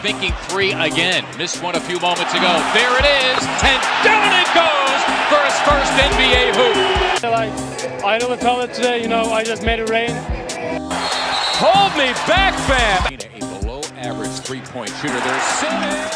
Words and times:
thinking 0.00 0.32
three 0.48 0.72
again. 0.72 1.24
Missed 1.36 1.62
one 1.62 1.76
a 1.76 1.80
few 1.80 2.00
moments 2.00 2.32
ago. 2.32 2.52
There 2.72 2.94
it 2.98 3.04
is, 3.04 3.40
and 3.64 3.80
down 4.02 4.32
it 4.32 4.48
goes 4.56 5.00
for 5.28 5.40
his 5.44 5.58
first 5.68 5.92
NBA 5.92 6.54
hoop. 6.56 7.22
Like, 7.30 8.04
I 8.04 8.18
know 8.18 8.30
we 8.30 8.36
felt 8.36 8.68
it 8.68 8.74
today, 8.74 9.02
you 9.02 9.08
know, 9.08 9.24
I 9.24 9.44
just 9.44 9.62
made 9.62 9.78
it 9.78 9.90
rain. 9.90 10.10
Hold 11.62 11.92
me 11.92 12.12
back, 12.26 12.54
fam. 12.66 13.12
A 13.12 13.60
below 13.60 13.80
average 13.96 14.30
three 14.40 14.60
point 14.62 14.88
shooter. 15.00 15.20
There's 15.20 15.42
Simmons. 15.42 16.10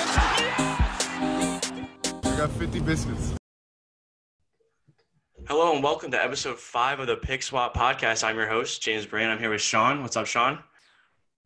I 2.24 2.36
got 2.38 2.50
50 2.52 2.80
biscuits. 2.80 3.34
Hello 5.46 5.74
and 5.74 5.84
welcome 5.84 6.10
to 6.12 6.22
episode 6.22 6.58
five 6.58 7.00
of 7.00 7.06
the 7.06 7.16
Pick 7.16 7.42
Swap 7.42 7.76
podcast. 7.76 8.24
I'm 8.24 8.36
your 8.36 8.48
host, 8.48 8.80
James 8.80 9.04
Brand. 9.04 9.30
I'm 9.30 9.38
here 9.38 9.50
with 9.50 9.60
Sean. 9.60 10.00
What's 10.00 10.16
up, 10.16 10.26
Sean? 10.26 10.58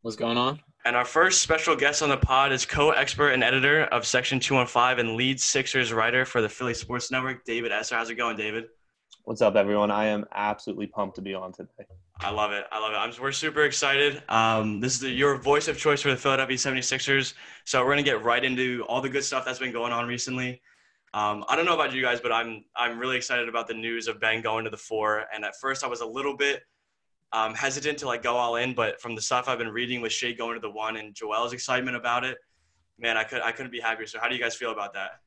What's 0.02 0.16
going 0.16 0.39
on? 0.39 0.61
And 0.89 0.96
our 0.96 1.05
first 1.05 1.43
special 1.43 1.77
guest 1.77 2.00
on 2.00 2.09
the 2.09 2.16
pod 2.16 2.50
is 2.50 2.64
co-expert 2.64 3.32
and 3.32 3.45
editor 3.45 3.82
of 3.93 4.06
Section 4.06 4.41
215 4.41 4.98
and 5.05 5.19
lead 5.19 5.38
Sixers 5.38 5.92
writer 5.92 6.24
for 6.24 6.41
the 6.41 6.48
Philly 6.48 6.73
Sports 6.73 7.10
Network, 7.10 7.45
David 7.45 7.73
Esser. 7.73 7.95
How's 7.95 8.09
it 8.09 8.15
going, 8.15 8.38
David? 8.38 8.69
What's 9.24 9.43
up, 9.43 9.55
everyone? 9.55 9.91
I 9.91 10.06
am 10.06 10.24
absolutely 10.34 10.87
pumped 10.87 11.16
to 11.16 11.20
be 11.20 11.34
on 11.34 11.52
today. 11.52 11.84
I 12.20 12.30
love 12.30 12.52
it. 12.52 12.65
I 12.73 12.80
love 12.80 12.93
it. 12.93 12.96
I'm, 12.96 13.23
we're 13.23 13.32
super 13.32 13.65
excited. 13.65 14.23
Um, 14.30 14.80
this 14.80 14.95
is 14.95 15.01
the, 15.01 15.10
your 15.10 15.37
voice 15.37 15.69
of 15.69 15.77
choice 15.77 16.01
for 16.01 16.09
the 16.09 16.16
Philadelphia 16.16 16.56
76ers. 16.56 17.34
So 17.66 17.80
we're 17.80 17.93
going 17.93 17.98
to 17.98 18.10
get 18.10 18.24
right 18.24 18.43
into 18.43 18.82
all 18.88 19.02
the 19.02 19.10
good 19.10 19.24
stuff 19.24 19.45
that's 19.45 19.59
been 19.59 19.74
going 19.74 19.93
on 19.93 20.09
recently. 20.09 20.62
Um, 21.12 21.45
I 21.51 21.57
don't 21.57 21.66
know 21.66 21.74
about 21.74 21.93
you 21.93 22.01
guys, 22.01 22.18
but 22.18 22.32
I'm 22.32 22.65
I'm 22.74 22.98
really 22.98 23.18
excited 23.18 23.46
about 23.46 23.68
the 23.68 23.74
news 23.74 24.09
of 24.09 24.20
Ben 24.20 24.41
going 24.41 24.65
to 24.65 24.70
the 24.70 24.79
four. 24.79 25.27
And 25.34 25.45
at 25.45 25.55
first, 25.60 25.84
I 25.84 25.87
was 25.87 26.01
a 26.01 26.07
little 26.07 26.34
bit 26.34 26.62
um, 27.32 27.55
hesitant 27.55 27.98
to 27.98 28.06
like 28.06 28.23
go 28.23 28.37
all 28.37 28.56
in, 28.56 28.74
but 28.74 29.00
from 29.00 29.14
the 29.14 29.20
stuff 29.20 29.48
I've 29.48 29.59
been 29.59 29.70
reading 29.70 30.00
with 30.00 30.12
Shea 30.12 30.34
going 30.34 30.55
to 30.55 30.60
the 30.60 30.70
one 30.70 30.96
and 30.96 31.14
Joel's 31.14 31.52
excitement 31.52 31.96
about 31.96 32.24
it, 32.24 32.38
man, 32.98 33.16
I 33.16 33.24
could 33.24 33.42
I 33.42 33.52
couldn't 33.52 33.73
be 33.73 33.80
happier. 33.80 34.06
So 34.06 34.18
how 34.18 34.28
do 34.28 34.34
you 34.34 34.41
guys 34.41 34.54
feel 34.56 34.73
about 34.73 34.95
that? 34.95 35.20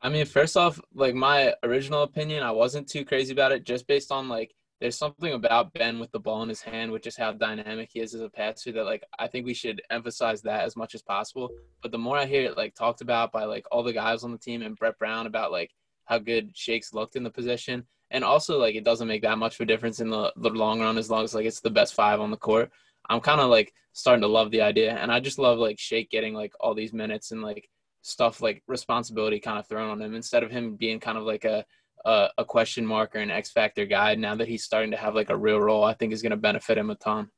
I 0.00 0.08
mean, 0.08 0.26
first 0.26 0.56
off, 0.56 0.80
like 0.94 1.14
my 1.14 1.54
original 1.62 2.02
opinion, 2.02 2.42
I 2.42 2.50
wasn't 2.50 2.88
too 2.88 3.04
crazy 3.04 3.32
about 3.32 3.52
it, 3.52 3.64
just 3.64 3.86
based 3.86 4.12
on 4.12 4.28
like 4.28 4.54
there's 4.80 4.98
something 4.98 5.32
about 5.32 5.72
Ben 5.72 5.98
with 5.98 6.10
the 6.10 6.20
ball 6.20 6.42
in 6.42 6.48
his 6.48 6.60
hand, 6.60 6.90
with 6.90 7.02
just 7.02 7.18
how 7.18 7.32
dynamic 7.32 7.90
he 7.92 8.00
is 8.00 8.14
as 8.14 8.20
a 8.20 8.28
passer, 8.28 8.72
that 8.72 8.84
like 8.84 9.04
I 9.18 9.28
think 9.28 9.46
we 9.46 9.54
should 9.54 9.80
emphasize 9.90 10.42
that 10.42 10.64
as 10.64 10.76
much 10.76 10.94
as 10.94 11.02
possible. 11.02 11.50
But 11.82 11.92
the 11.92 11.98
more 11.98 12.18
I 12.18 12.26
hear 12.26 12.42
it 12.42 12.56
like 12.56 12.74
talked 12.74 13.00
about 13.00 13.32
by 13.32 13.44
like 13.44 13.66
all 13.70 13.82
the 13.82 13.92
guys 13.92 14.24
on 14.24 14.32
the 14.32 14.38
team 14.38 14.62
and 14.62 14.76
Brett 14.76 14.98
Brown 14.98 15.26
about 15.26 15.52
like 15.52 15.70
how 16.06 16.18
good 16.18 16.56
Shakes 16.56 16.92
looked 16.92 17.16
in 17.16 17.22
the 17.22 17.30
position, 17.30 17.86
and 18.10 18.24
also 18.24 18.58
like 18.58 18.74
it 18.74 18.84
doesn't 18.84 19.08
make 19.08 19.22
that 19.22 19.38
much 19.38 19.54
of 19.54 19.60
a 19.60 19.66
difference 19.66 20.00
in 20.00 20.10
the, 20.10 20.32
the 20.36 20.50
long 20.50 20.80
run 20.80 20.98
as 20.98 21.10
long 21.10 21.24
as 21.24 21.34
like 21.34 21.46
it's 21.46 21.60
the 21.60 21.70
best 21.70 21.94
five 21.94 22.20
on 22.20 22.30
the 22.30 22.36
court. 22.36 22.70
I'm 23.08 23.20
kind 23.20 23.40
of 23.40 23.50
like 23.50 23.72
starting 23.92 24.22
to 24.22 24.28
love 24.28 24.50
the 24.50 24.62
idea, 24.62 24.94
and 24.94 25.10
I 25.12 25.20
just 25.20 25.38
love 25.38 25.58
like 25.58 25.78
Shake 25.78 26.10
getting 26.10 26.34
like 26.34 26.52
all 26.60 26.74
these 26.74 26.92
minutes 26.92 27.32
and 27.32 27.42
like 27.42 27.68
stuff 28.02 28.42
like 28.42 28.62
responsibility 28.68 29.40
kind 29.40 29.58
of 29.58 29.66
thrown 29.66 29.90
on 29.90 30.00
him 30.00 30.14
instead 30.14 30.42
of 30.42 30.50
him 30.50 30.76
being 30.76 31.00
kind 31.00 31.16
of 31.16 31.24
like 31.24 31.44
a 31.44 31.64
a, 32.04 32.28
a 32.38 32.44
question 32.44 32.84
mark 32.84 33.16
or 33.16 33.20
an 33.20 33.30
X 33.30 33.50
factor 33.50 33.86
guy. 33.86 34.14
Now 34.14 34.34
that 34.34 34.48
he's 34.48 34.64
starting 34.64 34.90
to 34.90 34.96
have 34.96 35.14
like 35.14 35.30
a 35.30 35.36
real 35.36 35.58
role, 35.58 35.84
I 35.84 35.94
think 35.94 36.12
is 36.12 36.22
going 36.22 36.30
to 36.30 36.36
benefit 36.36 36.78
him 36.78 36.90
a 36.90 36.94
ton. 36.94 37.30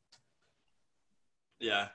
Yeah. 1.60 1.88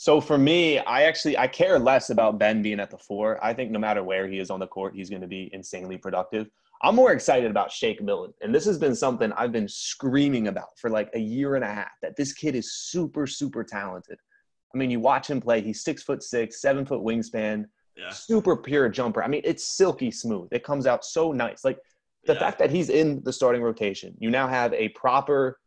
So 0.00 0.18
for 0.18 0.38
me, 0.38 0.78
I 0.78 1.02
actually 1.02 1.36
I 1.36 1.46
care 1.46 1.78
less 1.78 2.08
about 2.08 2.38
Ben 2.38 2.62
being 2.62 2.80
at 2.80 2.90
the 2.90 2.96
four. 2.96 3.38
I 3.44 3.52
think 3.52 3.70
no 3.70 3.78
matter 3.78 4.02
where 4.02 4.26
he 4.26 4.38
is 4.38 4.48
on 4.48 4.58
the 4.58 4.66
court, 4.66 4.94
he's 4.96 5.10
going 5.10 5.20
to 5.20 5.28
be 5.28 5.50
insanely 5.52 5.98
productive. 5.98 6.48
I'm 6.80 6.94
more 6.94 7.12
excited 7.12 7.50
about 7.50 7.70
Shake 7.70 8.00
Milton, 8.00 8.32
and 8.40 8.54
this 8.54 8.64
has 8.64 8.78
been 8.78 8.94
something 8.94 9.30
I've 9.32 9.52
been 9.52 9.68
screaming 9.68 10.48
about 10.48 10.78
for 10.78 10.88
like 10.88 11.10
a 11.12 11.18
year 11.18 11.54
and 11.56 11.62
a 11.62 11.66
half. 11.66 11.90
That 12.00 12.16
this 12.16 12.32
kid 12.32 12.54
is 12.54 12.72
super 12.72 13.26
super 13.26 13.62
talented. 13.62 14.18
I 14.74 14.78
mean, 14.78 14.90
you 14.90 15.00
watch 15.00 15.28
him 15.28 15.38
play; 15.38 15.60
he's 15.60 15.84
six 15.84 16.02
foot 16.02 16.22
six, 16.22 16.62
seven 16.62 16.86
foot 16.86 17.02
wingspan, 17.02 17.66
Yeah. 17.94 18.08
super 18.08 18.56
pure 18.56 18.88
jumper. 18.88 19.22
I 19.22 19.28
mean, 19.28 19.42
it's 19.44 19.66
silky 19.66 20.10
smooth. 20.10 20.48
It 20.50 20.64
comes 20.64 20.86
out 20.86 21.04
so 21.04 21.30
nice. 21.32 21.62
Like 21.62 21.78
the 22.24 22.32
Yeah. 22.32 22.38
fact 22.38 22.58
that 22.60 22.70
he's 22.70 22.88
in 22.88 23.22
the 23.22 23.34
starting 23.34 23.60
rotation, 23.60 24.14
you 24.18 24.30
now 24.30 24.48
have 24.48 24.72
a 24.72 24.88
proper, 25.02 25.60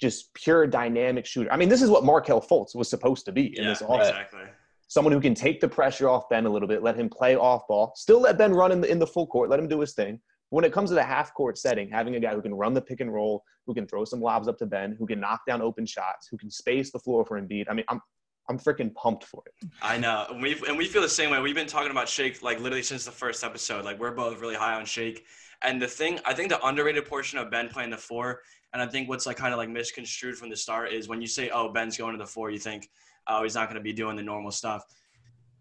just 0.00 0.32
pure 0.34 0.66
dynamic 0.66 1.26
shooter. 1.26 1.52
I 1.52 1.56
mean, 1.56 1.68
this 1.68 1.82
is 1.82 1.90
what 1.90 2.04
Markelle 2.04 2.40
Fultz 2.40 2.74
was 2.74 2.88
supposed 2.88 3.24
to 3.26 3.32
be 3.32 3.56
in 3.58 3.64
Yeah, 3.64 3.70
this 3.70 3.80
offense. 3.80 4.08
exactly. 4.08 4.42
Someone 4.88 5.12
who 5.12 5.20
can 5.20 5.34
take 5.34 5.60
the 5.60 5.68
pressure 5.68 6.08
off 6.08 6.28
Ben 6.30 6.46
a 6.46 6.48
little 6.48 6.68
bit, 6.68 6.82
let 6.82 6.96
him 6.96 7.08
play 7.10 7.36
off 7.36 7.66
ball, 7.68 7.92
still 7.96 8.20
let 8.20 8.38
Ben 8.38 8.54
run 8.54 8.72
in 8.72 8.80
the 8.80 8.90
in 8.90 8.98
the 8.98 9.06
full 9.06 9.26
court, 9.26 9.50
let 9.50 9.58
him 9.60 9.68
do 9.68 9.80
his 9.80 9.92
thing. 9.92 10.20
When 10.50 10.64
it 10.64 10.72
comes 10.72 10.88
to 10.88 10.94
the 10.94 11.02
half 11.04 11.34
court 11.34 11.58
setting, 11.58 11.90
having 11.90 12.16
a 12.16 12.20
guy 12.20 12.32
who 12.34 12.40
can 12.40 12.54
run 12.54 12.72
the 12.72 12.80
pick 12.80 13.00
and 13.00 13.12
roll, 13.12 13.42
who 13.66 13.74
can 13.74 13.86
throw 13.86 14.06
some 14.06 14.20
lobs 14.20 14.48
up 14.48 14.56
to 14.58 14.66
Ben, 14.66 14.96
who 14.98 15.06
can 15.06 15.20
knock 15.20 15.42
down 15.46 15.60
open 15.60 15.84
shots, 15.84 16.26
who 16.30 16.38
can 16.38 16.50
space 16.50 16.90
the 16.90 16.98
floor 16.98 17.26
for 17.26 17.38
Embiid. 17.38 17.66
I 17.68 17.74
mean, 17.74 17.84
I'm 17.88 18.00
I'm 18.48 18.58
freaking 18.58 18.94
pumped 18.94 19.24
for 19.24 19.42
it. 19.44 19.68
I 19.82 19.98
know, 19.98 20.26
and 20.30 20.40
we 20.40 20.56
and 20.66 20.78
we 20.78 20.86
feel 20.86 21.02
the 21.02 21.08
same 21.08 21.30
way. 21.30 21.38
We've 21.40 21.54
been 21.54 21.66
talking 21.66 21.90
about 21.90 22.08
Shake 22.08 22.42
like 22.42 22.60
literally 22.60 22.82
since 22.82 23.04
the 23.04 23.10
first 23.10 23.44
episode. 23.44 23.84
Like 23.84 23.98
we're 24.00 24.14
both 24.14 24.40
really 24.40 24.54
high 24.54 24.74
on 24.74 24.86
Shake, 24.86 25.26
and 25.62 25.82
the 25.82 25.86
thing 25.86 26.18
I 26.24 26.32
think 26.32 26.48
the 26.48 26.66
underrated 26.66 27.04
portion 27.04 27.38
of 27.38 27.50
Ben 27.50 27.68
playing 27.68 27.90
the 27.90 27.98
four, 27.98 28.40
and 28.72 28.82
I 28.82 28.86
think 28.86 29.08
what's 29.08 29.26
like 29.26 29.36
kind 29.36 29.52
of 29.52 29.58
like 29.58 29.68
misconstrued 29.68 30.36
from 30.36 30.50
the 30.50 30.56
start 30.56 30.92
is 30.92 31.08
when 31.08 31.20
you 31.20 31.26
say, 31.26 31.50
"Oh, 31.50 31.70
Ben's 31.70 31.96
going 31.96 32.12
to 32.12 32.18
the 32.18 32.26
four, 32.26 32.50
you 32.50 32.58
think, 32.58 32.88
"Oh, 33.26 33.42
he's 33.42 33.54
not 33.54 33.68
going 33.68 33.76
to 33.76 33.82
be 33.82 33.92
doing 33.92 34.16
the 34.16 34.22
normal 34.22 34.50
stuff." 34.50 34.84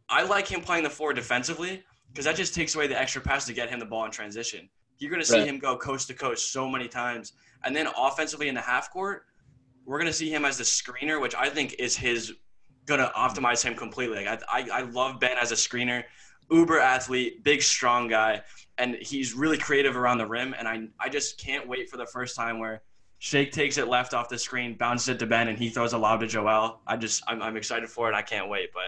I 0.09 0.23
like 0.23 0.47
him 0.47 0.61
playing 0.61 0.83
the 0.83 0.89
four 0.89 1.13
defensively 1.13 1.83
because 2.09 2.25
that 2.25 2.35
just 2.35 2.55
takes 2.55 2.75
away 2.75 2.87
the 2.87 2.99
extra 2.99 3.21
pass 3.21 3.45
to 3.45 3.53
get 3.53 3.69
him 3.69 3.79
the 3.79 3.85
ball 3.85 4.05
in 4.05 4.11
transition. 4.11 4.69
You're 4.99 5.11
going 5.11 5.21
to 5.21 5.27
see 5.27 5.39
Right. 5.39 5.47
him 5.47 5.59
go 5.59 5.77
coast 5.77 6.07
to 6.07 6.13
coast 6.13 6.51
so 6.51 6.67
many 6.69 6.87
times, 6.87 7.33
and 7.63 7.75
then 7.75 7.87
offensively 7.97 8.47
in 8.47 8.55
the 8.55 8.61
half 8.61 8.91
court, 8.91 9.23
we're 9.85 9.97
going 9.99 10.07
to 10.07 10.13
see 10.13 10.29
him 10.29 10.43
as 10.45 10.57
the 10.57 10.63
screener, 10.63 11.21
which 11.21 11.35
I 11.35 11.49
think 11.49 11.75
is 11.79 11.95
his 11.95 12.33
gonna 12.87 13.11
optimize 13.15 13.61
him 13.61 13.75
completely. 13.75 14.25
Like 14.25 14.41
I, 14.49 14.61
I, 14.61 14.69
I 14.79 14.81
love 14.81 15.19
Ben 15.19 15.37
as 15.37 15.51
a 15.51 15.55
screener, 15.55 16.03
uber 16.49 16.79
athlete, 16.79 17.43
big 17.43 17.61
strong 17.61 18.07
guy, 18.07 18.41
and 18.77 18.95
he's 19.01 19.33
really 19.33 19.57
creative 19.57 19.97
around 19.97 20.17
the 20.19 20.25
rim. 20.25 20.55
And 20.57 20.67
I, 20.67 20.87
I 20.99 21.09
just 21.09 21.37
can't 21.37 21.67
wait 21.67 21.89
for 21.89 21.97
the 21.97 22.05
first 22.05 22.35
time 22.35 22.59
where 22.59 22.81
Shake 23.19 23.51
takes 23.51 23.77
it 23.77 23.87
left 23.87 24.13
off 24.13 24.29
the 24.29 24.37
screen, 24.37 24.75
bounces 24.75 25.09
it 25.09 25.19
to 25.19 25.25
Ben, 25.25 25.47
and 25.47 25.57
he 25.57 25.69
throws 25.69 25.93
a 25.93 25.97
lob 25.97 26.19
to 26.19 26.27
Joel. 26.27 26.81
I 26.85 26.97
just, 26.97 27.23
I'm, 27.27 27.41
I'm 27.41 27.57
excited 27.57 27.89
for 27.89 28.09
it. 28.11 28.15
I 28.15 28.21
can't 28.21 28.47
wait. 28.47 28.69
But 28.73 28.83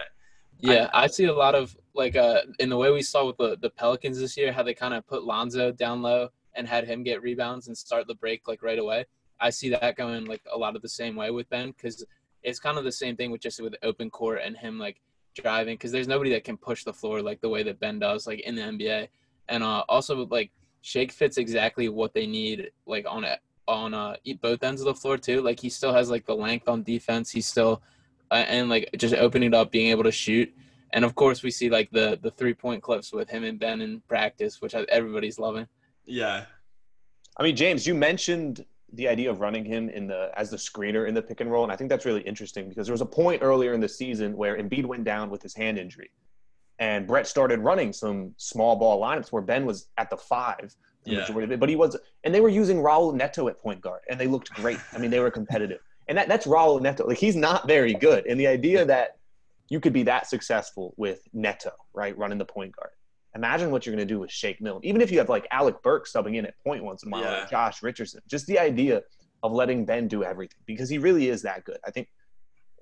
Yeah, 0.60 0.88
I, 0.92 1.08
see 1.08 1.24
a 1.24 1.32
lot 1.32 1.54
of 1.54 1.76
like 1.94 2.14
uh 2.14 2.42
in 2.60 2.68
the 2.68 2.76
way 2.76 2.90
we 2.92 3.02
saw 3.02 3.26
with 3.26 3.36
the 3.38 3.56
the 3.60 3.70
Pelicans 3.70 4.20
this 4.20 4.36
year, 4.36 4.52
how 4.52 4.62
they 4.62 4.74
kind 4.74 4.94
of 4.94 5.06
put 5.06 5.24
Lonzo 5.24 5.72
down 5.72 6.02
low 6.02 6.28
and 6.54 6.68
had 6.68 6.86
him 6.86 7.02
get 7.02 7.22
rebounds 7.22 7.66
and 7.66 7.76
start 7.76 8.06
the 8.06 8.14
break 8.14 8.46
like 8.46 8.62
right 8.62 8.78
away. 8.78 9.04
I 9.40 9.50
see 9.50 9.70
that 9.70 9.96
going 9.96 10.26
like 10.26 10.42
a 10.52 10.56
lot 10.56 10.76
of 10.76 10.82
the 10.82 10.88
same 10.88 11.16
way 11.16 11.30
with 11.30 11.48
Ben 11.50 11.70
because 11.70 12.04
it's 12.42 12.60
kind 12.60 12.78
of 12.78 12.84
the 12.84 12.92
same 12.92 13.16
thing 13.16 13.30
with 13.30 13.40
just 13.40 13.60
with 13.60 13.74
open 13.82 14.10
court 14.10 14.40
and 14.44 14.56
him 14.56 14.78
like 14.78 15.00
driving 15.34 15.74
because 15.74 15.92
there's 15.92 16.08
nobody 16.08 16.30
that 16.30 16.44
can 16.44 16.56
push 16.56 16.84
the 16.84 16.92
floor 16.92 17.22
like 17.22 17.40
the 17.40 17.48
way 17.48 17.62
that 17.62 17.80
Ben 17.80 17.98
does 17.98 18.26
like 18.26 18.40
in 18.40 18.54
the 18.54 18.62
NBA. 18.62 19.08
And 19.48 19.64
uh, 19.64 19.82
also 19.88 20.26
like 20.26 20.52
Shake 20.82 21.10
fits 21.10 21.36
exactly 21.36 21.88
what 21.88 22.14
they 22.14 22.26
need 22.26 22.70
like 22.86 23.06
on 23.08 23.24
it 23.24 23.40
on 23.70 23.94
uh 23.94 24.16
both 24.42 24.62
ends 24.62 24.80
of 24.80 24.86
the 24.86 24.94
floor 24.94 25.16
too. 25.16 25.40
Like 25.40 25.60
he 25.60 25.70
still 25.70 25.94
has 25.94 26.10
like 26.10 26.26
the 26.26 26.34
length 26.34 26.68
on 26.68 26.82
defense. 26.82 27.30
He's 27.30 27.46
still 27.46 27.82
uh, 28.30 28.44
and 28.48 28.68
like 28.68 28.90
just 28.96 29.14
opening 29.14 29.48
it 29.48 29.54
up, 29.54 29.70
being 29.70 29.90
able 29.90 30.04
to 30.04 30.12
shoot. 30.12 30.52
And 30.92 31.04
of 31.04 31.14
course, 31.14 31.42
we 31.42 31.50
see 31.50 31.70
like 31.70 31.90
the 31.90 32.18
the 32.20 32.30
three 32.32 32.54
point 32.54 32.82
clips 32.82 33.12
with 33.12 33.30
him 33.30 33.44
and 33.44 33.58
Ben 33.58 33.80
in 33.80 34.00
practice, 34.08 34.60
which 34.60 34.74
everybody's 34.74 35.38
loving. 35.38 35.66
yeah, 36.04 36.44
I 37.36 37.42
mean, 37.42 37.56
James, 37.56 37.86
you 37.86 37.94
mentioned 37.94 38.64
the 38.92 39.06
idea 39.06 39.30
of 39.30 39.40
running 39.40 39.64
him 39.64 39.88
in 39.88 40.08
the 40.08 40.30
as 40.34 40.50
the 40.50 40.56
screener 40.56 41.08
in 41.08 41.14
the 41.14 41.22
pick 41.22 41.40
and 41.40 41.50
roll, 41.50 41.62
and 41.62 41.72
I 41.72 41.76
think 41.76 41.90
that's 41.90 42.04
really 42.04 42.22
interesting 42.22 42.68
because 42.68 42.86
there 42.86 42.94
was 42.94 43.00
a 43.00 43.06
point 43.06 43.42
earlier 43.42 43.72
in 43.72 43.80
the 43.80 43.88
season 43.88 44.36
where 44.36 44.56
Embiid 44.56 44.84
went 44.84 45.04
down 45.04 45.30
with 45.30 45.42
his 45.42 45.54
hand 45.54 45.78
injury, 45.78 46.10
and 46.80 47.06
Brett 47.06 47.26
started 47.26 47.60
running 47.60 47.92
some 47.92 48.34
small 48.36 48.74
ball 48.76 49.00
lineups 49.00 49.30
where 49.30 49.42
Ben 49.42 49.64
was 49.64 49.88
at 49.96 50.10
the 50.10 50.16
five, 50.16 50.74
the 51.04 51.12
Yeah. 51.12 51.20
majority 51.20 51.44
of 51.46 51.52
it, 51.52 51.60
but 51.60 51.68
he 51.68 51.76
was, 51.76 51.96
and 52.24 52.34
they 52.34 52.40
were 52.40 52.48
using 52.48 52.78
Raul 52.78 53.14
Neto 53.14 53.48
at 53.48 53.58
point 53.58 53.80
guard, 53.80 54.00
and 54.10 54.18
they 54.20 54.26
looked 54.26 54.50
great. 54.54 54.78
I 54.92 54.98
mean, 54.98 55.10
they 55.10 55.20
were 55.20 55.30
competitive, 55.30 55.80
and 56.08 56.18
that, 56.18 56.28
that's 56.28 56.46
Raul 56.46 56.80
Neto. 56.80 57.06
Like 57.06 57.18
he's 57.18 57.36
not 57.36 57.66
very 57.66 57.94
good, 57.94 58.26
and 58.26 58.38
the 58.38 58.46
idea 58.46 58.84
that 58.84 59.16
you 59.68 59.80
could 59.80 59.92
be 59.92 60.02
that 60.04 60.26
successful 60.26 60.94
with 60.96 61.22
Neto, 61.32 61.70
right, 61.94 62.16
running 62.18 62.38
the 62.38 62.44
point 62.44 62.74
guard. 62.76 62.90
Imagine 63.36 63.70
what 63.70 63.86
you're 63.86 63.94
going 63.94 64.06
to 64.06 64.12
do 64.12 64.18
with 64.18 64.30
Shake 64.32 64.60
Milton. 64.60 64.84
Even 64.84 65.00
if 65.00 65.12
you 65.12 65.18
have 65.18 65.28
like 65.28 65.46
Alec 65.52 65.80
Burke 65.84 66.08
subbing 66.08 66.34
in 66.36 66.44
at 66.44 66.58
point 66.58 66.82
once 66.82 67.04
in 67.04 67.10
a 67.10 67.12
while, 67.12 67.22
Yeah. 67.22 67.46
Josh 67.48 67.80
Richardson. 67.80 68.20
Just 68.26 68.46
the 68.48 68.58
idea 68.58 69.02
of 69.44 69.52
letting 69.52 69.84
Ben 69.84 70.08
do 70.08 70.24
everything 70.24 70.58
because 70.66 70.88
he 70.90 70.98
really 70.98 71.28
is 71.28 71.42
that 71.42 71.64
good. 71.64 71.78
I 71.86 71.92
think 71.92 72.08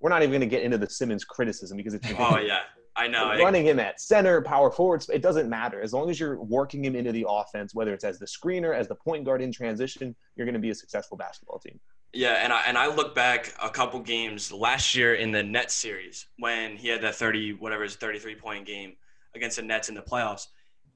we're 0.00 0.08
not 0.08 0.22
even 0.22 0.30
going 0.30 0.40
to 0.40 0.46
get 0.46 0.62
into 0.62 0.78
the 0.78 0.88
Simmons 0.88 1.24
criticism 1.24 1.76
because 1.76 1.92
it's 1.92 2.06
oh 2.18 2.38
yeah, 2.38 2.60
I 2.98 3.06
know. 3.06 3.28
Running 3.38 3.64
him 3.64 3.78
at 3.78 4.00
center, 4.00 4.42
power 4.42 4.72
forwards. 4.72 5.08
It 5.08 5.22
doesn't 5.22 5.48
matter 5.48 5.80
as 5.80 5.92
long 5.92 6.10
as 6.10 6.18
you're 6.18 6.42
working 6.42 6.84
him 6.84 6.96
into 6.96 7.12
the 7.12 7.24
offense, 7.28 7.72
whether 7.72 7.94
it's 7.94 8.02
as 8.02 8.18
the 8.18 8.26
screener, 8.26 8.74
as 8.74 8.88
the 8.88 8.96
point 8.96 9.24
guard 9.24 9.40
in 9.40 9.52
transition. 9.52 10.16
You're 10.34 10.46
going 10.46 10.54
to 10.54 10.60
be 10.60 10.70
a 10.70 10.74
successful 10.74 11.16
basketball 11.16 11.60
team. 11.60 11.78
Yeah, 12.12 12.40
and 12.42 12.52
I 12.52 12.62
and 12.66 12.76
I 12.76 12.92
look 12.92 13.14
back 13.14 13.54
a 13.62 13.70
couple 13.70 14.00
games 14.00 14.50
last 14.50 14.96
year 14.96 15.14
in 15.14 15.30
the 15.30 15.42
Nets 15.42 15.74
series 15.74 16.26
when 16.38 16.76
he 16.76 16.88
had 16.88 17.02
that 17.02 17.14
thirty 17.14 17.52
whatever 17.52 17.84
his 17.84 17.94
thirty 17.94 18.18
three 18.18 18.34
point 18.34 18.66
game 18.66 18.94
against 19.34 19.56
the 19.56 19.62
Nets 19.62 19.88
in 19.88 19.94
the 19.94 20.02
playoffs. 20.02 20.48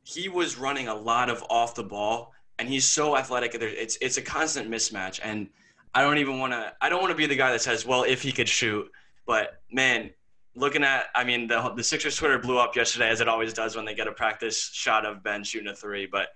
He 0.03 0.29
was 0.29 0.59
running 0.59 0.89
a 0.89 0.95
lot 0.95 1.31
of 1.31 1.45
off 1.51 1.77
the 1.77 1.85
ball, 1.85 2.33
and 2.59 2.69
he's 2.69 2.85
so 2.85 3.17
athletic. 3.17 3.55
It's 3.55 3.97
it's 4.01 4.17
a 4.17 4.23
constant 4.23 4.69
mismatch, 4.69 5.21
and 5.23 5.49
I 5.95 6.03
don't 6.03 6.19
even 6.19 6.41
want 6.41 6.53
to. 6.55 6.73
I 6.81 6.89
don't 6.89 7.01
want 7.01 7.13
to 7.13 7.17
be 7.17 7.27
the 7.27 7.37
guy 7.37 7.53
that 7.53 7.61
says, 7.61 7.87
"Well, 7.87 8.03
if 8.03 8.23
he 8.23 8.33
could 8.33 8.49
shoot," 8.49 8.91
but 9.27 9.61
man, 9.71 10.11
looking 10.55 10.85
at, 10.85 11.07
I 11.15 11.25
mean, 11.25 11.47
the 11.47 11.73
the 11.77 11.85
Sixers 11.85 12.17
Twitter 12.17 12.39
blew 12.39 12.59
up 12.59 12.77
yesterday 12.77 13.09
as 13.09 13.21
it 13.21 13.29
always 13.29 13.53
does 13.53 13.77
when 13.77 13.85
they 13.85 13.95
get 13.95 14.09
a 14.09 14.13
practice 14.13 14.71
shot 14.73 15.07
of 15.07 15.23
Ben 15.23 15.45
shooting 15.45 15.69
a 15.69 15.75
three. 15.75 16.07
But 16.07 16.29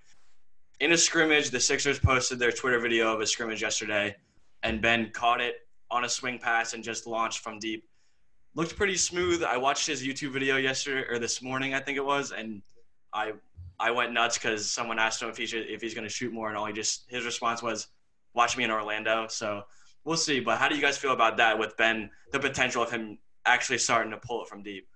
in 0.79 0.91
a 0.91 0.97
scrimmage, 0.97 1.49
the 1.49 1.59
Sixers 1.59 1.99
posted 1.99 2.39
their 2.39 2.51
Twitter 2.51 2.79
video 2.79 3.13
of 3.13 3.21
a 3.21 3.27
scrimmage 3.27 3.61
yesterday, 3.61 4.15
and 4.63 4.81
Ben 4.81 5.11
caught 5.11 5.41
it 5.41 5.55
on 5.89 6.03
a 6.03 6.09
swing 6.09 6.39
pass 6.39 6.73
and 6.73 6.83
just 6.83 7.07
launched 7.07 7.39
from 7.39 7.59
deep. 7.59 7.87
Looked 8.55 8.75
pretty 8.75 8.95
smooth. 8.95 9.43
I 9.43 9.57
watched 9.57 9.87
his 9.87 10.03
YouTube 10.03 10.33
video 10.33 10.57
yesterday 10.57 11.07
or 11.09 11.19
this 11.19 11.41
morning, 11.41 11.73
I 11.73 11.79
think 11.79 11.97
it 11.97 12.05
was, 12.05 12.31
and 12.31 12.61
I 13.13 13.33
I 13.79 13.91
went 13.91 14.11
nuts 14.11 14.37
because 14.37 14.69
someone 14.69 14.97
asked 14.97 15.21
him 15.21 15.29
if 15.29 15.37
he 15.37 15.45
should, 15.45 15.67
if 15.67 15.81
he's 15.81 15.93
going 15.93 16.07
to 16.07 16.13
shoot 16.13 16.33
more, 16.33 16.49
and 16.49 16.57
all 16.57 16.65
he 16.65 16.73
just 16.73 17.05
his 17.07 17.23
response 17.25 17.61
was, 17.61 17.87
"Watch 18.33 18.57
me 18.57 18.63
in 18.63 18.71
Orlando." 18.71 19.27
So 19.27 19.63
we'll 20.03 20.17
see. 20.17 20.39
But 20.39 20.57
how 20.57 20.67
do 20.67 20.75
you 20.75 20.81
guys 20.81 20.97
feel 20.97 21.11
about 21.11 21.37
that 21.37 21.59
with 21.59 21.77
Ben? 21.77 22.09
The 22.31 22.39
potential 22.39 22.81
of 22.81 22.89
him 22.89 23.19
actually 23.47 23.79
starting 23.79 24.11
to 24.11 24.17
pull 24.17 24.43
it 24.43 24.47
from 24.47 24.61
deep. 24.61 24.87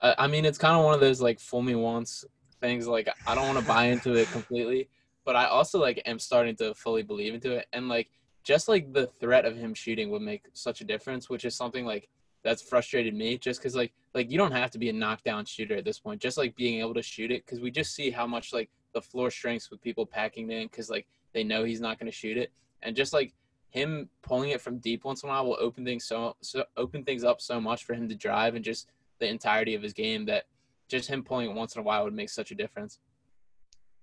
I 0.00 0.26
mean, 0.26 0.44
it's 0.44 0.58
kind 0.58 0.76
of 0.76 0.84
one 0.84 0.94
of 0.94 1.00
those 1.00 1.20
like 1.20 1.40
fool 1.40 1.62
me 1.62 1.74
once 1.74 2.24
things. 2.60 2.86
Like 2.86 3.08
I 3.26 3.34
don't 3.34 3.46
want 3.46 3.58
to 3.58 3.64
buy 3.64 3.84
into 3.84 4.14
it 4.14 4.30
completely, 4.30 4.88
but 5.24 5.36
I 5.36 5.46
also 5.46 5.80
like 5.80 6.02
am 6.06 6.18
starting 6.18 6.56
to 6.56 6.74
fully 6.74 7.02
believe 7.02 7.34
into 7.34 7.52
it. 7.52 7.66
And 7.72 7.88
like 7.88 8.10
just 8.44 8.68
like 8.68 8.92
the 8.92 9.06
threat 9.06 9.44
of 9.44 9.56
him 9.56 9.74
shooting 9.74 10.10
would 10.10 10.22
make 10.22 10.46
such 10.54 10.80
a 10.80 10.84
difference, 10.84 11.30
which 11.30 11.44
is 11.44 11.54
something 11.54 11.86
like 11.86 12.08
that's 12.42 12.62
frustrated 12.62 13.14
me. 13.14 13.38
Just 13.38 13.60
because 13.60 13.76
like 13.76 13.92
like 14.12 14.28
you 14.28 14.38
don't 14.38 14.52
have 14.52 14.72
to 14.72 14.78
be 14.78 14.88
a 14.88 14.92
knockdown 14.92 15.44
shooter 15.44 15.76
at 15.76 15.84
this 15.84 16.00
point. 16.00 16.20
Just 16.20 16.36
like 16.36 16.56
being 16.56 16.80
able 16.80 16.94
to 16.94 17.02
shoot 17.02 17.30
it, 17.30 17.46
because 17.46 17.60
we 17.60 17.70
just 17.70 17.94
see 17.94 18.10
how 18.10 18.26
much 18.26 18.52
like 18.52 18.70
the 18.94 19.00
floor 19.00 19.30
shrinks 19.30 19.70
with 19.70 19.80
people 19.80 20.04
packing 20.04 20.50
in, 20.50 20.66
because 20.66 20.90
like 20.90 21.06
they 21.32 21.44
know 21.44 21.62
he's 21.62 21.80
not 21.80 21.98
going 22.00 22.10
to 22.10 22.16
shoot 22.16 22.36
it, 22.36 22.50
and 22.82 22.96
just 22.96 23.12
like 23.12 23.32
him 23.72 24.08
pulling 24.20 24.50
it 24.50 24.60
from 24.60 24.78
deep 24.78 25.02
once 25.02 25.22
in 25.22 25.30
a 25.30 25.32
while 25.32 25.46
will 25.46 25.56
open 25.58 25.82
things 25.82 26.04
so, 26.04 26.36
so 26.42 26.62
open 26.76 27.02
things 27.04 27.24
up 27.24 27.40
so 27.40 27.58
much 27.58 27.84
for 27.84 27.94
him 27.94 28.06
to 28.06 28.14
drive 28.14 28.54
and 28.54 28.62
just 28.62 28.86
the 29.18 29.26
entirety 29.26 29.74
of 29.74 29.82
his 29.82 29.94
game 29.94 30.26
that 30.26 30.44
just 30.88 31.08
him 31.08 31.22
pulling 31.22 31.50
it 31.50 31.54
once 31.54 31.74
in 31.74 31.80
a 31.80 31.82
while 31.82 32.04
would 32.04 32.12
make 32.12 32.28
such 32.28 32.50
a 32.50 32.54
difference. 32.54 32.98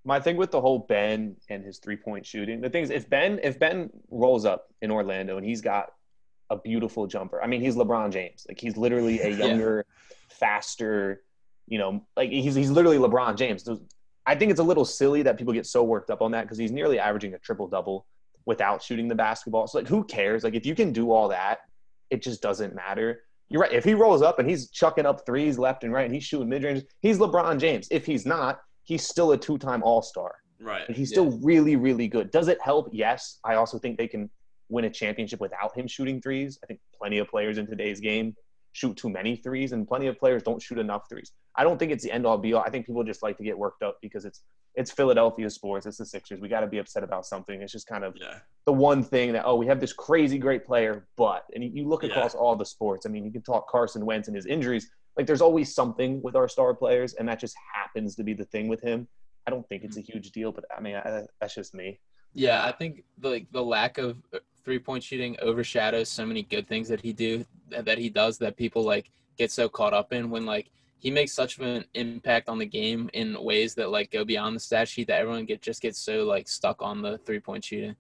My 0.04 0.20
thing 0.20 0.38
with 0.38 0.50
the 0.50 0.60
whole 0.60 0.80
Ben 0.80 1.36
and 1.50 1.64
his 1.64 1.78
three 1.78 1.98
point 1.98 2.26
shooting, 2.26 2.62
the 2.62 2.70
thing 2.70 2.84
is, 2.84 2.90
if 2.90 3.08
Ben 3.10 3.40
if 3.44 3.60
Ben 3.60 3.92
rolls 4.10 4.44
up 4.44 4.74
in 4.82 4.90
Orlando 4.90 5.38
and 5.38 5.46
he's 5.46 5.62
got 5.62 5.92
a 6.50 6.58
beautiful 6.58 7.06
jumper, 7.06 7.40
I 7.40 7.46
mean, 7.46 7.62
he's 7.62 7.76
LeBron 7.76 8.12
James. 8.12 8.48
Like 8.50 8.60
he's 8.60 8.76
literally 8.76 9.20
a 9.20 9.30
younger, 9.46 9.86
yeah. 9.88 10.16
faster, 10.30 11.22
you 11.68 11.78
know, 11.78 12.04
like 12.18 12.32
he's 12.32 12.56
he's 12.56 12.72
literally 12.72 12.98
LeBron 12.98 13.36
James. 13.36 13.70
I 14.26 14.34
think 14.34 14.50
it's 14.50 14.60
a 14.60 14.64
little 14.64 14.86
silly 14.86 15.22
that 15.24 15.38
people 15.38 15.54
get 15.54 15.68
so 15.68 15.84
worked 15.84 16.10
up 16.10 16.24
on 16.24 16.32
that 16.32 16.44
because 16.44 16.58
he's 16.58 16.72
nearly 16.72 16.98
averaging 16.98 17.36
a 17.36 17.40
triple 17.40 17.68
double 17.68 18.08
without 18.46 18.82
shooting 18.82 19.08
the 19.08 19.16
basketball. 19.16 19.68
So 19.68 19.80
like, 19.80 19.88
who 19.88 20.04
cares? 20.04 20.44
Like, 20.44 20.56
if 20.56 20.66
you 20.66 20.76
can 20.76 20.92
do 20.92 21.12
all 21.12 21.28
that, 21.30 21.60
it 22.10 22.22
just 22.22 22.42
doesn't 22.42 22.76
matter. 22.76 23.22
You're 23.50 23.62
right. 23.62 23.72
If 23.72 23.84
he 23.84 23.94
rolls 23.94 24.22
up 24.22 24.40
and 24.40 24.50
he's 24.50 24.70
chucking 24.70 25.06
up 25.06 25.26
threes 25.26 25.58
left 25.58 25.84
and 25.84 25.92
right 25.92 26.06
and 26.06 26.14
he's 26.14 26.24
shooting 26.24 26.50
mid 26.50 26.64
range, 26.64 26.84
he's 27.02 27.18
LeBron 27.18 27.60
James. 27.60 27.88
If 27.92 28.06
he's 28.06 28.26
not, 28.26 28.60
he's 28.84 29.06
still 29.08 29.32
a 29.32 29.38
two 29.38 29.58
time 29.58 29.84
All 29.84 30.02
Star. 30.02 30.36
Right. 30.60 30.84
And 30.88 30.96
he's 30.96 31.10
still 31.10 31.32
yeah. 31.32 31.38
really, 31.42 31.76
really 31.76 32.08
good. 32.08 32.32
Does 32.32 32.48
it 32.48 32.60
help? 32.62 32.90
Yes. 32.92 33.40
I 33.44 33.56
also 33.56 33.80
think 33.80 33.98
they 33.98 34.08
can 34.08 34.30
win 34.70 34.86
a 34.86 34.90
championship 34.90 35.40
without 35.40 35.76
him 35.76 35.88
shooting 35.88 36.22
threes. 36.22 36.60
I 36.64 36.68
think 36.68 36.80
plenty 36.98 37.18
of 37.18 37.28
players 37.28 37.58
in 37.58 37.66
today's 37.66 38.00
game 38.00 38.36
shoot 38.80 38.96
too 38.96 39.10
many 39.10 39.36
threes, 39.36 39.74
and 39.74 39.88
plenty 39.88 40.08
of 40.08 40.18
players 40.18 40.42
don't 40.44 40.62
shoot 40.62 40.78
enough 40.78 41.04
threes. 41.10 41.32
I 41.56 41.64
don't 41.64 41.78
think 41.78 41.92
it's 41.92 42.04
the 42.04 42.12
end 42.12 42.26
all 42.26 42.38
be 42.38 42.54
all. 42.54 42.64
I 42.66 42.70
think 42.70 42.86
people 42.86 43.04
just 43.04 43.22
like 43.22 43.38
to 43.38 43.44
get 43.44 43.58
worked 43.58 43.84
up 43.84 43.98
because 44.02 44.24
it's 44.26 44.42
it's 44.76 44.92
Philadelphia 44.92 45.50
sports. 45.50 45.86
It's 45.86 45.98
the 45.98 46.06
Sixers. 46.06 46.40
We 46.40 46.48
got 46.48 46.62
to 46.62 46.68
be 46.68 46.78
upset 46.78 47.04
about 47.04 47.26
something. 47.26 47.62
It's 47.62 47.74
just 47.74 47.88
kind 47.88 48.04
of 48.06 48.16
yeah. 48.16 48.38
the 48.66 48.72
one 48.72 49.04
thing 49.04 49.34
that 49.34 49.44
oh 49.46 49.56
we 49.56 49.68
have 49.68 49.80
this 49.82 49.92
crazy 49.92 50.38
great 50.38 50.66
player, 50.66 51.08
but 51.18 51.44
and 51.54 51.64
you 51.64 51.88
look 51.88 52.04
across 52.04 52.34
yeah. 52.34 52.40
all 52.40 52.56
the 52.56 52.66
sports. 52.66 53.06
I 53.06 53.10
mean, 53.10 53.26
you 53.26 53.32
can 53.32 53.42
talk 53.42 53.68
Carson 53.68 54.06
Wentz 54.06 54.28
and 54.28 54.36
his 54.36 54.46
injuries. 54.46 54.90
Like 55.18 55.28
there's 55.28 55.42
always 55.42 55.76
something 55.76 56.22
with 56.22 56.36
our 56.36 56.48
star 56.48 56.74
players, 56.74 57.14
and 57.16 57.28
that 57.28 57.40
just 57.40 57.56
happens 57.74 58.16
to 58.16 58.24
be 58.24 58.34
the 58.34 58.46
thing 58.46 58.70
with 58.70 58.82
him. 58.82 59.08
I 59.46 59.52
don't 59.52 59.68
think 59.68 59.84
it's 59.84 59.98
a 59.98 60.00
mm-hmm. 60.00 60.14
huge 60.14 60.32
deal, 60.32 60.52
but 60.54 60.64
I 60.76 60.80
mean 60.80 60.96
I, 60.96 61.24
that's 61.42 61.56
just 61.56 61.74
me. 61.74 62.00
Yeah, 62.34 62.64
I 62.64 62.72
think 62.72 63.04
the, 63.18 63.30
like 63.30 63.48
the 63.52 63.64
lack 63.64 63.98
of 63.98 64.18
uh, 64.34 64.40
three 64.64 64.80
point 64.80 65.04
shooting 65.04 65.36
overshadows 65.42 66.10
so 66.10 66.26
many 66.26 66.44
good 66.44 66.68
things 66.68 66.88
that 66.88 67.02
he 67.02 67.12
do 67.12 67.44
that 67.72 67.98
he 67.98 68.10
does 68.10 68.38
that 68.38 68.58
people 68.58 68.84
like 68.84 69.12
get 69.38 69.52
so 69.52 69.70
caught 69.70 69.94
up 69.94 70.14
in 70.14 70.30
when 70.30 70.46
like 70.46 70.70
he 71.00 71.10
makes 71.10 71.32
such 71.32 71.58
an 71.60 71.86
impact 71.94 72.50
on 72.50 72.60
the 72.60 72.66
game 72.66 73.10
in 73.14 73.42
ways 73.42 73.74
that 73.76 73.90
like 73.90 74.12
go 74.12 74.26
beyond 74.26 74.56
the 74.56 74.60
stat 74.60 74.88
sheet 74.88 75.08
that 75.08 75.22
everyone 75.22 75.46
get 75.46 75.62
just 75.62 75.82
gets 75.82 75.98
so 75.98 76.26
like 76.26 76.48
stuck 76.48 76.82
on 76.82 77.02
the 77.02 77.18
three 77.20 77.40
point 77.40 77.64
shooting. 77.64 77.96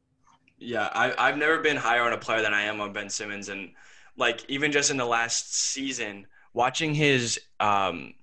Yeah, 0.57 0.89
I, 0.94 1.13
I've 1.18 1.38
never 1.38 1.60
been 1.60 1.77
higher 1.77 2.04
on 2.04 2.12
a 2.12 2.18
player 2.18 2.42
than 2.42 2.54
I 2.54 2.63
am 2.63 2.81
on 2.81 2.92
Ben 2.92 3.10
Simmons, 3.10 3.48
and 3.48 3.71
like 4.18 4.44
even 4.50 4.74
just 4.74 4.92
in 4.92 4.98
the 4.98 5.06
last 5.06 5.56
season, 5.56 6.27
watching 6.54 6.94
his 6.94 7.39
um, 7.62 8.13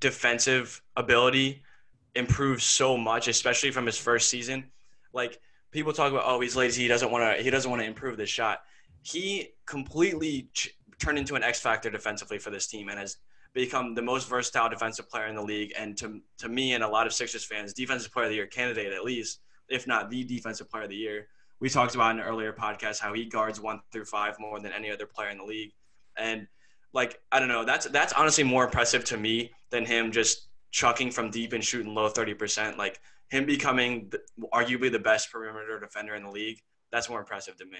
defensive 0.00 0.80
ability 0.96 1.62
improve 2.14 2.62
so 2.62 2.96
much, 2.96 3.28
especially 3.28 3.70
from 3.70 3.84
his 3.84 3.98
first 3.98 4.30
season. 4.30 4.64
Like 5.12 5.38
people 5.70 5.92
talk 5.92 6.10
about, 6.10 6.24
oh, 6.26 6.40
he's 6.40 6.56
lazy. 6.56 6.82
He 6.82 6.88
doesn't 6.88 7.10
want 7.10 7.36
to. 7.36 7.42
He 7.42 7.50
doesn't 7.50 7.70
want 7.70 7.82
to 7.82 7.86
improve 7.86 8.16
this 8.16 8.30
shot. 8.30 8.62
He 9.02 9.50
completely 9.66 10.48
ch- 10.54 10.74
turned 10.98 11.18
into 11.18 11.34
an 11.34 11.42
X 11.42 11.60
factor 11.60 11.90
defensively 11.90 12.38
for 12.38 12.50
this 12.50 12.66
team 12.66 12.88
and 12.88 12.98
has 12.98 13.16
become 13.52 13.94
the 13.94 14.02
most 14.02 14.28
versatile 14.28 14.68
defensive 14.68 15.08
player 15.08 15.26
in 15.26 15.34
the 15.34 15.42
league. 15.42 15.72
And 15.78 15.96
to 15.98 16.20
to 16.38 16.48
me 16.48 16.74
and 16.74 16.82
a 16.82 16.88
lot 16.88 17.06
of 17.06 17.12
Sixers 17.12 17.44
fans, 17.44 17.72
defensive 17.72 18.12
player 18.12 18.26
of 18.26 18.30
the 18.30 18.36
year 18.36 18.46
candidate 18.46 18.92
at 18.92 19.04
least, 19.04 19.40
if 19.68 19.86
not 19.86 20.10
the 20.10 20.24
defensive 20.24 20.70
player 20.70 20.84
of 20.84 20.90
the 20.90 20.96
year. 20.96 21.28
We 21.60 21.68
talked 21.70 21.94
about 21.94 22.10
in 22.10 22.20
an 22.20 22.26
earlier 22.26 22.52
podcast 22.52 22.98
how 22.98 23.14
he 23.14 23.24
guards 23.24 23.60
one 23.60 23.80
through 23.92 24.04
five 24.06 24.38
more 24.38 24.60
than 24.60 24.72
any 24.72 24.90
other 24.90 25.06
player 25.06 25.30
in 25.30 25.38
the 25.38 25.44
league, 25.44 25.72
and 26.18 26.46
like 26.92 27.20
I 27.32 27.38
don't 27.38 27.48
know, 27.48 27.64
that's 27.64 27.86
that's 27.86 28.12
honestly 28.12 28.44
more 28.44 28.64
impressive 28.64 29.04
to 29.06 29.16
me 29.16 29.52
than 29.70 29.86
him 29.86 30.12
just 30.12 30.48
chucking 30.72 31.12
from 31.12 31.30
deep 31.30 31.52
and 31.52 31.64
shooting 31.64 31.94
low 31.94 32.08
thirty 32.08 32.34
percent. 32.34 32.76
Like 32.76 33.00
him 33.30 33.46
becoming 33.46 34.10
the, 34.10 34.20
arguably 34.52 34.90
the 34.90 34.98
best 34.98 35.30
perimeter 35.30 35.78
defender 35.80 36.14
in 36.14 36.24
the 36.24 36.30
league, 36.30 36.60
that's 36.90 37.08
more 37.08 37.20
impressive 37.20 37.56
to 37.56 37.64
me. 37.64 37.78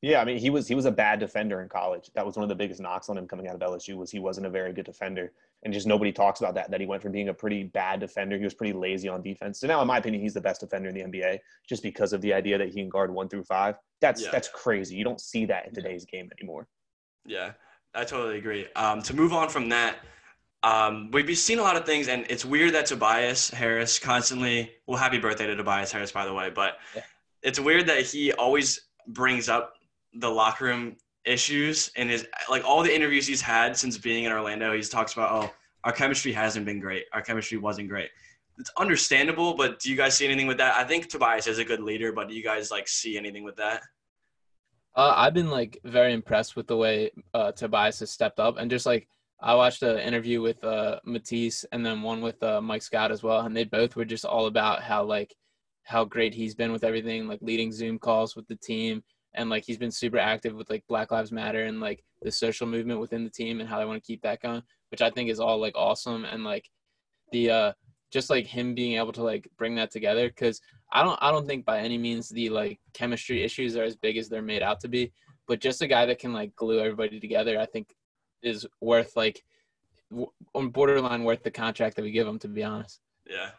Yeah, 0.00 0.20
I 0.20 0.24
mean, 0.24 0.38
he 0.38 0.48
was 0.48 0.68
he 0.68 0.76
was 0.76 0.84
a 0.84 0.92
bad 0.92 1.18
defender 1.18 1.60
in 1.60 1.68
college. 1.68 2.10
That 2.14 2.24
was 2.24 2.36
one 2.36 2.44
of 2.44 2.48
the 2.48 2.54
biggest 2.54 2.80
knocks 2.80 3.08
on 3.08 3.18
him 3.18 3.26
coming 3.26 3.48
out 3.48 3.56
of 3.56 3.60
LSU 3.60 3.96
was 3.96 4.12
he 4.12 4.20
wasn't 4.20 4.46
a 4.46 4.50
very 4.50 4.72
good 4.72 4.84
defender, 4.84 5.32
and 5.64 5.74
just 5.74 5.88
nobody 5.88 6.12
talks 6.12 6.38
about 6.38 6.54
that. 6.54 6.70
That 6.70 6.80
he 6.80 6.86
went 6.86 7.02
from 7.02 7.10
being 7.10 7.30
a 7.30 7.34
pretty 7.34 7.64
bad 7.64 7.98
defender, 7.98 8.38
he 8.38 8.44
was 8.44 8.54
pretty 8.54 8.72
lazy 8.72 9.08
on 9.08 9.22
defense. 9.22 9.58
So 9.58 9.66
now, 9.66 9.80
in 9.80 9.88
my 9.88 9.98
opinion, 9.98 10.22
he's 10.22 10.34
the 10.34 10.40
best 10.40 10.60
defender 10.60 10.88
in 10.88 10.94
the 10.94 11.00
NBA 11.00 11.40
just 11.68 11.82
because 11.82 12.12
of 12.12 12.20
the 12.20 12.32
idea 12.32 12.58
that 12.58 12.68
he 12.68 12.74
can 12.74 12.88
guard 12.88 13.12
one 13.12 13.28
through 13.28 13.42
five. 13.42 13.74
That's 14.00 14.22
yeah. 14.22 14.30
that's 14.30 14.48
crazy. 14.48 14.94
You 14.94 15.02
don't 15.02 15.20
see 15.20 15.46
that 15.46 15.66
in 15.66 15.74
today's 15.74 16.04
game 16.04 16.30
anymore. 16.38 16.68
Yeah, 17.26 17.52
I 17.92 18.04
totally 18.04 18.38
agree. 18.38 18.68
Um, 18.76 19.02
to 19.02 19.14
move 19.14 19.32
on 19.32 19.48
from 19.48 19.68
that, 19.70 19.96
um, 20.62 21.10
we've 21.10 21.36
seen 21.36 21.58
a 21.58 21.62
lot 21.62 21.76
of 21.76 21.84
things, 21.84 22.06
and 22.06 22.24
it's 22.30 22.44
weird 22.44 22.74
that 22.74 22.86
Tobias 22.86 23.50
Harris 23.50 23.98
constantly. 23.98 24.70
Well, 24.86 24.96
happy 24.96 25.18
birthday 25.18 25.46
to 25.46 25.56
Tobias 25.56 25.90
Harris, 25.90 26.12
by 26.12 26.24
the 26.24 26.34
way. 26.34 26.50
But 26.50 26.78
yeah. 26.94 27.02
it's 27.42 27.58
weird 27.58 27.88
that 27.88 28.02
he 28.02 28.32
always 28.32 28.82
brings 29.08 29.48
up 29.48 29.74
the 30.14 30.28
locker 30.28 30.64
room 30.64 30.96
issues 31.24 31.90
and 31.96 32.10
his 32.10 32.26
like 32.48 32.64
all 32.64 32.82
the 32.82 32.94
interviews 32.94 33.26
he's 33.26 33.40
had 33.40 33.76
since 33.76 33.98
being 33.98 34.24
in 34.24 34.32
Orlando. 34.32 34.74
He's 34.74 34.88
talks 34.88 35.12
about 35.12 35.30
oh, 35.32 35.52
our 35.84 35.92
chemistry 35.92 36.32
hasn't 36.32 36.66
been 36.66 36.80
great. 36.80 37.04
Our 37.12 37.22
chemistry 37.22 37.58
wasn't 37.58 37.88
great. 37.88 38.10
It's 38.58 38.70
understandable, 38.76 39.54
but 39.54 39.78
do 39.78 39.90
you 39.90 39.96
guys 39.96 40.16
see 40.16 40.24
anything 40.24 40.48
with 40.48 40.58
that? 40.58 40.74
I 40.74 40.84
think 40.84 41.08
Tobias 41.08 41.46
is 41.46 41.58
a 41.58 41.64
good 41.64 41.80
leader, 41.80 42.12
but 42.12 42.28
do 42.28 42.34
you 42.34 42.42
guys 42.42 42.70
like 42.70 42.88
see 42.88 43.16
anything 43.16 43.44
with 43.44 43.56
that? 43.56 43.82
Uh, 44.96 45.14
I've 45.16 45.34
been 45.34 45.50
like 45.50 45.78
very 45.84 46.12
impressed 46.12 46.56
with 46.56 46.66
the 46.66 46.76
way 46.76 47.12
uh, 47.34 47.52
Tobias 47.52 48.00
has 48.00 48.10
stepped 48.10 48.40
up 48.40 48.56
and 48.58 48.68
just 48.68 48.84
like 48.84 49.06
I 49.40 49.54
watched 49.54 49.82
an 49.84 49.98
interview 49.98 50.40
with 50.40 50.62
uh, 50.64 50.98
Matisse 51.04 51.64
and 51.70 51.86
then 51.86 52.02
one 52.02 52.20
with 52.20 52.42
uh, 52.42 52.60
Mike 52.60 52.82
Scott 52.82 53.12
as 53.12 53.22
well, 53.22 53.40
and 53.40 53.56
they 53.56 53.64
both 53.64 53.94
were 53.94 54.04
just 54.04 54.24
all 54.24 54.46
about 54.46 54.82
how 54.82 55.04
like 55.04 55.32
how 55.84 56.04
great 56.04 56.34
he's 56.34 56.54
been 56.54 56.72
with 56.72 56.82
everything, 56.82 57.28
like 57.28 57.38
leading 57.40 57.70
Zoom 57.70 57.98
calls 57.98 58.34
with 58.34 58.48
the 58.48 58.56
team, 58.56 59.02
and 59.38 59.48
like 59.48 59.64
he's 59.64 59.78
been 59.78 59.90
super 59.90 60.18
active 60.18 60.54
with 60.54 60.68
like 60.68 60.84
Black 60.88 61.10
Lives 61.10 61.32
Matter 61.32 61.64
and 61.64 61.80
like 61.80 62.04
the 62.22 62.30
social 62.30 62.66
movement 62.66 63.00
within 63.00 63.24
the 63.24 63.30
team 63.30 63.60
and 63.60 63.68
how 63.68 63.78
they 63.78 63.86
want 63.86 64.02
to 64.02 64.06
keep 64.06 64.20
that 64.22 64.42
going, 64.42 64.62
which 64.90 65.00
I 65.00 65.10
think 65.10 65.30
is 65.30 65.40
all 65.40 65.58
like 65.58 65.74
awesome 65.76 66.24
and 66.24 66.44
like 66.44 66.68
the 67.32 67.50
uh 67.50 67.72
just 68.10 68.30
like 68.30 68.46
him 68.46 68.74
being 68.74 68.96
able 68.96 69.12
to 69.12 69.22
like 69.22 69.48
bring 69.56 69.74
that 69.76 69.90
together 69.90 70.28
because 70.28 70.60
I 70.92 71.02
don't 71.02 71.18
I 71.22 71.30
don't 71.30 71.46
think 71.46 71.64
by 71.64 71.78
any 71.80 71.96
means 71.96 72.28
the 72.28 72.50
like 72.50 72.80
chemistry 72.94 73.42
issues 73.42 73.76
are 73.76 73.84
as 73.84 73.96
big 73.96 74.16
as 74.16 74.28
they're 74.28 74.42
made 74.42 74.62
out 74.62 74.80
to 74.80 74.88
be, 74.88 75.12
but 75.46 75.60
just 75.60 75.82
a 75.82 75.86
guy 75.86 76.04
that 76.06 76.18
can 76.18 76.32
like 76.32 76.56
glue 76.56 76.80
everybody 76.80 77.20
together, 77.20 77.58
I 77.60 77.66
think 77.66 77.94
is 78.42 78.66
worth 78.80 79.14
like 79.16 79.42
on 80.54 80.70
borderline 80.70 81.24
worth 81.24 81.42
the 81.42 81.50
contract 81.50 81.96
that 81.96 82.02
we 82.02 82.10
give 82.10 82.26
him. 82.26 82.38
To 82.40 82.48
be 82.48 82.64
honest. 82.64 83.00
Yeah. 83.28 83.50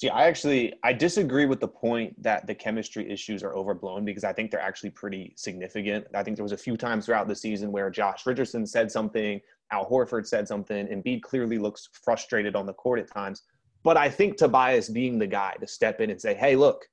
See, 0.00 0.08
I 0.08 0.28
actually 0.28 0.72
I 0.82 0.94
disagree 0.94 1.44
with 1.44 1.60
the 1.60 1.68
point 1.68 2.14
that 2.22 2.46
the 2.46 2.54
chemistry 2.54 3.12
issues 3.12 3.42
are 3.42 3.54
overblown 3.54 4.02
because 4.02 4.24
I 4.24 4.32
think 4.32 4.50
they're 4.50 4.58
actually 4.58 4.88
pretty 4.88 5.34
significant. 5.36 6.06
I 6.14 6.22
think 6.22 6.38
there 6.38 6.42
was 6.42 6.52
a 6.52 6.56
few 6.56 6.78
times 6.78 7.04
throughout 7.04 7.28
the 7.28 7.36
season 7.36 7.70
where 7.70 7.90
Josh 7.90 8.24
Richardson 8.24 8.66
said 8.66 8.90
something, 8.90 9.42
Al 9.70 9.84
Horford 9.84 10.26
said 10.26 10.48
something, 10.48 10.88
and 10.88 11.04
Embiid 11.04 11.20
clearly 11.20 11.58
looks 11.58 11.90
frustrated 12.02 12.56
on 12.56 12.64
the 12.64 12.72
court 12.72 12.98
at 12.98 13.12
times. 13.12 13.42
But 13.82 13.98
I 13.98 14.08
think 14.08 14.38
Tobias 14.38 14.88
being 14.88 15.18
the 15.18 15.26
guy 15.26 15.56
to 15.60 15.66
step 15.66 16.00
in 16.00 16.08
and 16.08 16.18
say, 16.18 16.32
"Hey, 16.32 16.56
look, 16.56 16.86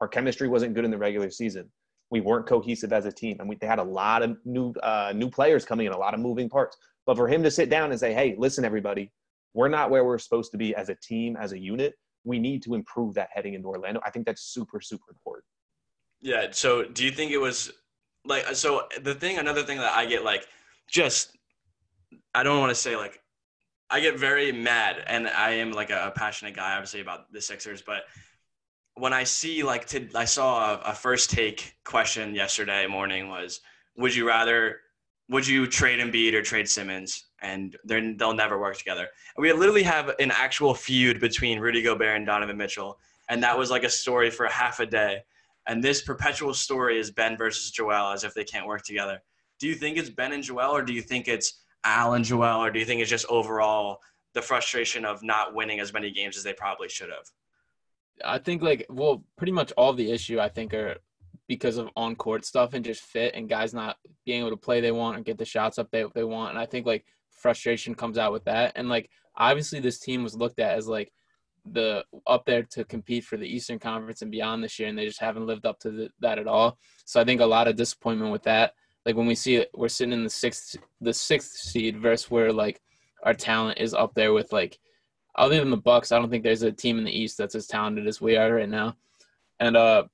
our 0.00 0.06
chemistry 0.06 0.46
wasn't 0.46 0.74
good 0.74 0.84
in 0.84 0.92
the 0.92 0.98
regular 0.98 1.30
season 1.30 1.68
We 2.12 2.20
weren't 2.20 2.46
cohesive 2.46 2.92
as 2.92 3.06
a 3.06 3.12
team, 3.12 3.38
and 3.40 3.48
we, 3.48 3.56
they 3.56 3.66
had 3.66 3.80
a 3.80 3.90
lot 4.00 4.22
of 4.22 4.36
new 4.44 4.72
uh, 4.84 5.12
new 5.16 5.30
players 5.30 5.64
coming 5.64 5.88
in, 5.88 5.92
a 5.92 5.98
lot 5.98 6.14
of 6.14 6.20
moving 6.20 6.48
parts. 6.48 6.76
But 7.06 7.16
for 7.16 7.26
him 7.26 7.42
to 7.42 7.50
sit 7.50 7.70
down 7.70 7.90
and 7.90 7.98
say, 7.98 8.14
"Hey, 8.14 8.36
listen, 8.38 8.64
everybody, 8.64 9.10
we're 9.52 9.66
not 9.66 9.90
where 9.90 10.04
we're 10.04 10.18
supposed 10.18 10.52
to 10.52 10.58
be 10.58 10.76
as 10.76 10.90
a 10.90 10.94
team, 10.94 11.36
as 11.36 11.50
a 11.50 11.58
unit. 11.58 11.94
We 12.24 12.38
need 12.38 12.62
to 12.64 12.74
improve 12.74 13.14
that 13.14 13.30
heading 13.32 13.54
into 13.54 13.68
Orlando." 13.68 14.00
I 14.04 14.10
think 14.10 14.26
that's 14.26 14.42
super, 14.42 14.80
super 14.80 15.10
important. 15.10 15.44
Yeah. 16.20 16.48
So, 16.50 16.84
do 16.84 17.04
you 17.04 17.10
think 17.10 17.32
it 17.32 17.38
was 17.38 17.72
like 18.24 18.46
so? 18.54 18.88
The 19.00 19.14
thing, 19.14 19.38
another 19.38 19.62
thing 19.62 19.78
that 19.78 19.96
I 19.96 20.06
get 20.06 20.24
like, 20.24 20.46
just 20.88 21.36
I 22.34 22.42
don't 22.42 22.60
want 22.60 22.70
to 22.70 22.74
say 22.74 22.96
like 22.96 23.22
I 23.92 24.00
get 24.00 24.18
very 24.18 24.52
mad, 24.52 25.04
and 25.06 25.28
I 25.28 25.50
am 25.50 25.70
like 25.72 25.90
a, 25.90 26.10
passionate 26.16 26.56
guy, 26.56 26.72
obviously 26.72 27.00
about 27.00 27.30
the 27.30 27.42
Sixers, 27.42 27.82
but 27.82 28.04
when 28.94 29.12
I 29.12 29.24
see 29.24 29.62
like 29.62 29.86
to, 29.88 30.08
I 30.14 30.24
saw 30.24 30.76
a, 30.76 30.90
a 30.90 30.94
first 30.94 31.28
take 31.30 31.74
question 31.84 32.34
yesterday 32.34 32.86
morning 32.86 33.28
was, 33.28 33.60
would 33.96 34.14
you 34.14 34.26
rather, 34.26 34.80
would 35.32 35.46
you 35.46 35.66
trade 35.66 35.98
Embiid 35.98 36.34
or 36.34 36.42
trade 36.42 36.68
Simmons? 36.68 37.24
And 37.40 37.76
they'll 37.84 38.34
never 38.34 38.60
work 38.60 38.76
together. 38.76 39.08
And 39.36 39.42
we 39.42 39.52
literally 39.52 39.82
have 39.82 40.10
an 40.20 40.30
actual 40.30 40.74
feud 40.74 41.18
between 41.18 41.58
Rudy 41.58 41.82
Gobert 41.82 42.16
and 42.16 42.26
Donovan 42.26 42.56
Mitchell, 42.56 42.98
and 43.28 43.42
that 43.42 43.58
was 43.58 43.70
like 43.70 43.82
a 43.82 43.90
story 43.90 44.30
for 44.30 44.46
half 44.46 44.78
a 44.78 44.86
day. 44.86 45.22
And 45.66 45.82
this 45.82 46.02
perpetual 46.02 46.54
story 46.54 46.98
is 46.98 47.10
Ben 47.10 47.36
versus 47.36 47.70
Joel, 47.70 48.12
as 48.12 48.24
if 48.24 48.34
they 48.34 48.44
can't 48.44 48.66
work 48.66 48.82
together. 48.82 49.22
Do 49.58 49.66
you 49.66 49.74
think 49.74 49.96
it's 49.96 50.10
Ben 50.10 50.32
and 50.32 50.42
Joel, 50.42 50.70
or 50.70 50.82
do 50.82 50.92
you 50.92 51.02
think 51.02 51.28
it's 51.28 51.62
Al 51.84 52.14
and 52.14 52.24
Joel, 52.24 52.62
or 52.62 52.70
do 52.70 52.78
you 52.78 52.84
think 52.84 53.00
it's 53.00 53.10
just 53.10 53.26
overall 53.26 53.98
the 54.34 54.42
frustration 54.42 55.04
of 55.04 55.22
not 55.22 55.54
winning 55.54 55.80
as 55.80 55.92
many 55.92 56.10
games 56.10 56.36
as 56.36 56.44
they 56.44 56.52
probably 56.52 56.88
should 56.88 57.10
have? 57.10 57.26
I 58.24 58.38
think 58.38 58.62
like 58.62 58.86
well, 58.88 59.24
pretty 59.36 59.52
much 59.52 59.72
all 59.76 59.92
the 59.92 60.10
issue 60.10 60.38
I 60.38 60.48
think 60.48 60.74
are 60.74 60.96
because 61.52 61.76
of 61.76 61.90
on 61.96 62.16
court 62.16 62.46
stuff 62.46 62.72
and 62.72 62.82
just 62.82 63.02
fit 63.02 63.34
and 63.34 63.46
guys 63.46 63.74
not 63.74 63.98
being 64.24 64.40
able 64.40 64.48
to 64.48 64.56
play 64.56 64.80
they 64.80 64.90
want 64.90 65.18
and 65.18 65.26
get 65.26 65.36
the 65.36 65.44
shots 65.44 65.78
up 65.78 65.86
they 65.90 66.02
they 66.14 66.24
want. 66.24 66.48
And 66.48 66.58
I 66.58 66.64
think 66.64 66.86
like 66.86 67.04
frustration 67.28 67.94
comes 67.94 68.16
out 68.16 68.32
with 68.32 68.42
that. 68.44 68.72
And 68.74 68.88
like 68.88 69.10
obviously 69.36 69.78
this 69.78 69.98
team 69.98 70.22
was 70.22 70.34
looked 70.34 70.60
at 70.60 70.78
as 70.78 70.88
like 70.88 71.12
the 71.70 72.06
up 72.26 72.46
there 72.46 72.62
to 72.62 72.86
compete 72.86 73.24
for 73.24 73.36
the 73.36 73.46
Eastern 73.46 73.78
Conference 73.78 74.22
and 74.22 74.30
beyond 74.30 74.64
this 74.64 74.78
year, 74.78 74.88
and 74.88 74.96
they 74.96 75.04
just 75.04 75.20
haven't 75.20 75.46
lived 75.46 75.66
up 75.66 75.78
to 75.80 75.90
the, 75.90 76.08
that 76.20 76.38
at 76.38 76.46
all. 76.46 76.78
So 77.04 77.20
I 77.20 77.24
think 77.24 77.42
a 77.42 77.46
lot 77.46 77.68
of 77.68 77.76
disappointment 77.76 78.32
with 78.32 78.44
that. 78.44 78.72
Like 79.04 79.14
when 79.14 79.26
we 79.26 79.34
see 79.34 79.56
it, 79.56 79.68
we're 79.74 79.88
sitting 79.88 80.14
in 80.14 80.24
the 80.24 80.30
sixth 80.30 80.78
the 81.02 81.12
sixth 81.12 81.50
seed 81.50 82.00
versus 82.00 82.30
where 82.30 82.50
like 82.50 82.80
our 83.24 83.34
talent 83.34 83.78
is 83.78 83.92
up 83.92 84.14
there 84.14 84.32
with 84.32 84.54
like 84.54 84.78
other 85.34 85.58
than 85.58 85.70
the 85.70 85.76
Bucks, 85.76 86.12
I 86.12 86.18
don't 86.18 86.30
think 86.30 86.44
there's 86.44 86.62
a 86.62 86.72
team 86.72 86.96
in 86.96 87.04
the 87.04 87.18
East 87.18 87.36
that's 87.36 87.54
as 87.54 87.66
talented 87.66 88.06
as 88.06 88.22
we 88.22 88.38
are 88.38 88.54
right 88.54 88.68
now. 88.68 88.96
And 89.60 89.76
uh, 89.76 90.04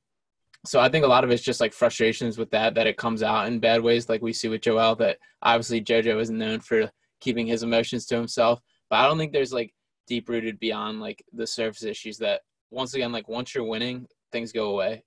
so 0.66 0.80
I 0.80 0.88
think 0.88 1.04
a 1.04 1.08
lot 1.08 1.24
of 1.24 1.30
it's 1.30 1.42
just 1.42 1.60
like 1.60 1.72
frustrations 1.72 2.36
with 2.36 2.50
that 2.50 2.74
that 2.74 2.86
it 2.86 2.96
comes 2.96 3.22
out 3.22 3.46
in 3.46 3.60
bad 3.60 3.80
ways, 3.80 4.08
like 4.08 4.22
we 4.22 4.32
see 4.32 4.48
with 4.48 4.62
Joel. 4.62 4.96
That 4.96 5.18
obviously 5.42 5.80
JoJo 5.80 6.20
is 6.20 6.30
known 6.30 6.60
for 6.60 6.90
keeping 7.20 7.46
his 7.46 7.62
emotions 7.62 8.06
to 8.06 8.16
himself, 8.16 8.60
but 8.90 8.96
I 8.96 9.06
don't 9.06 9.18
think 9.18 9.32
there's 9.32 9.52
like 9.52 9.72
deep 10.06 10.28
rooted 10.28 10.58
beyond 10.58 11.00
like 11.00 11.24
the 11.32 11.46
surface 11.46 11.84
issues 11.84 12.18
that 12.18 12.40
once 12.70 12.94
again 12.94 13.12
like 13.12 13.28
once 13.28 13.54
you're 13.54 13.64
winning, 13.64 14.06
things 14.32 14.52
go 14.52 14.70
away. 14.70 15.04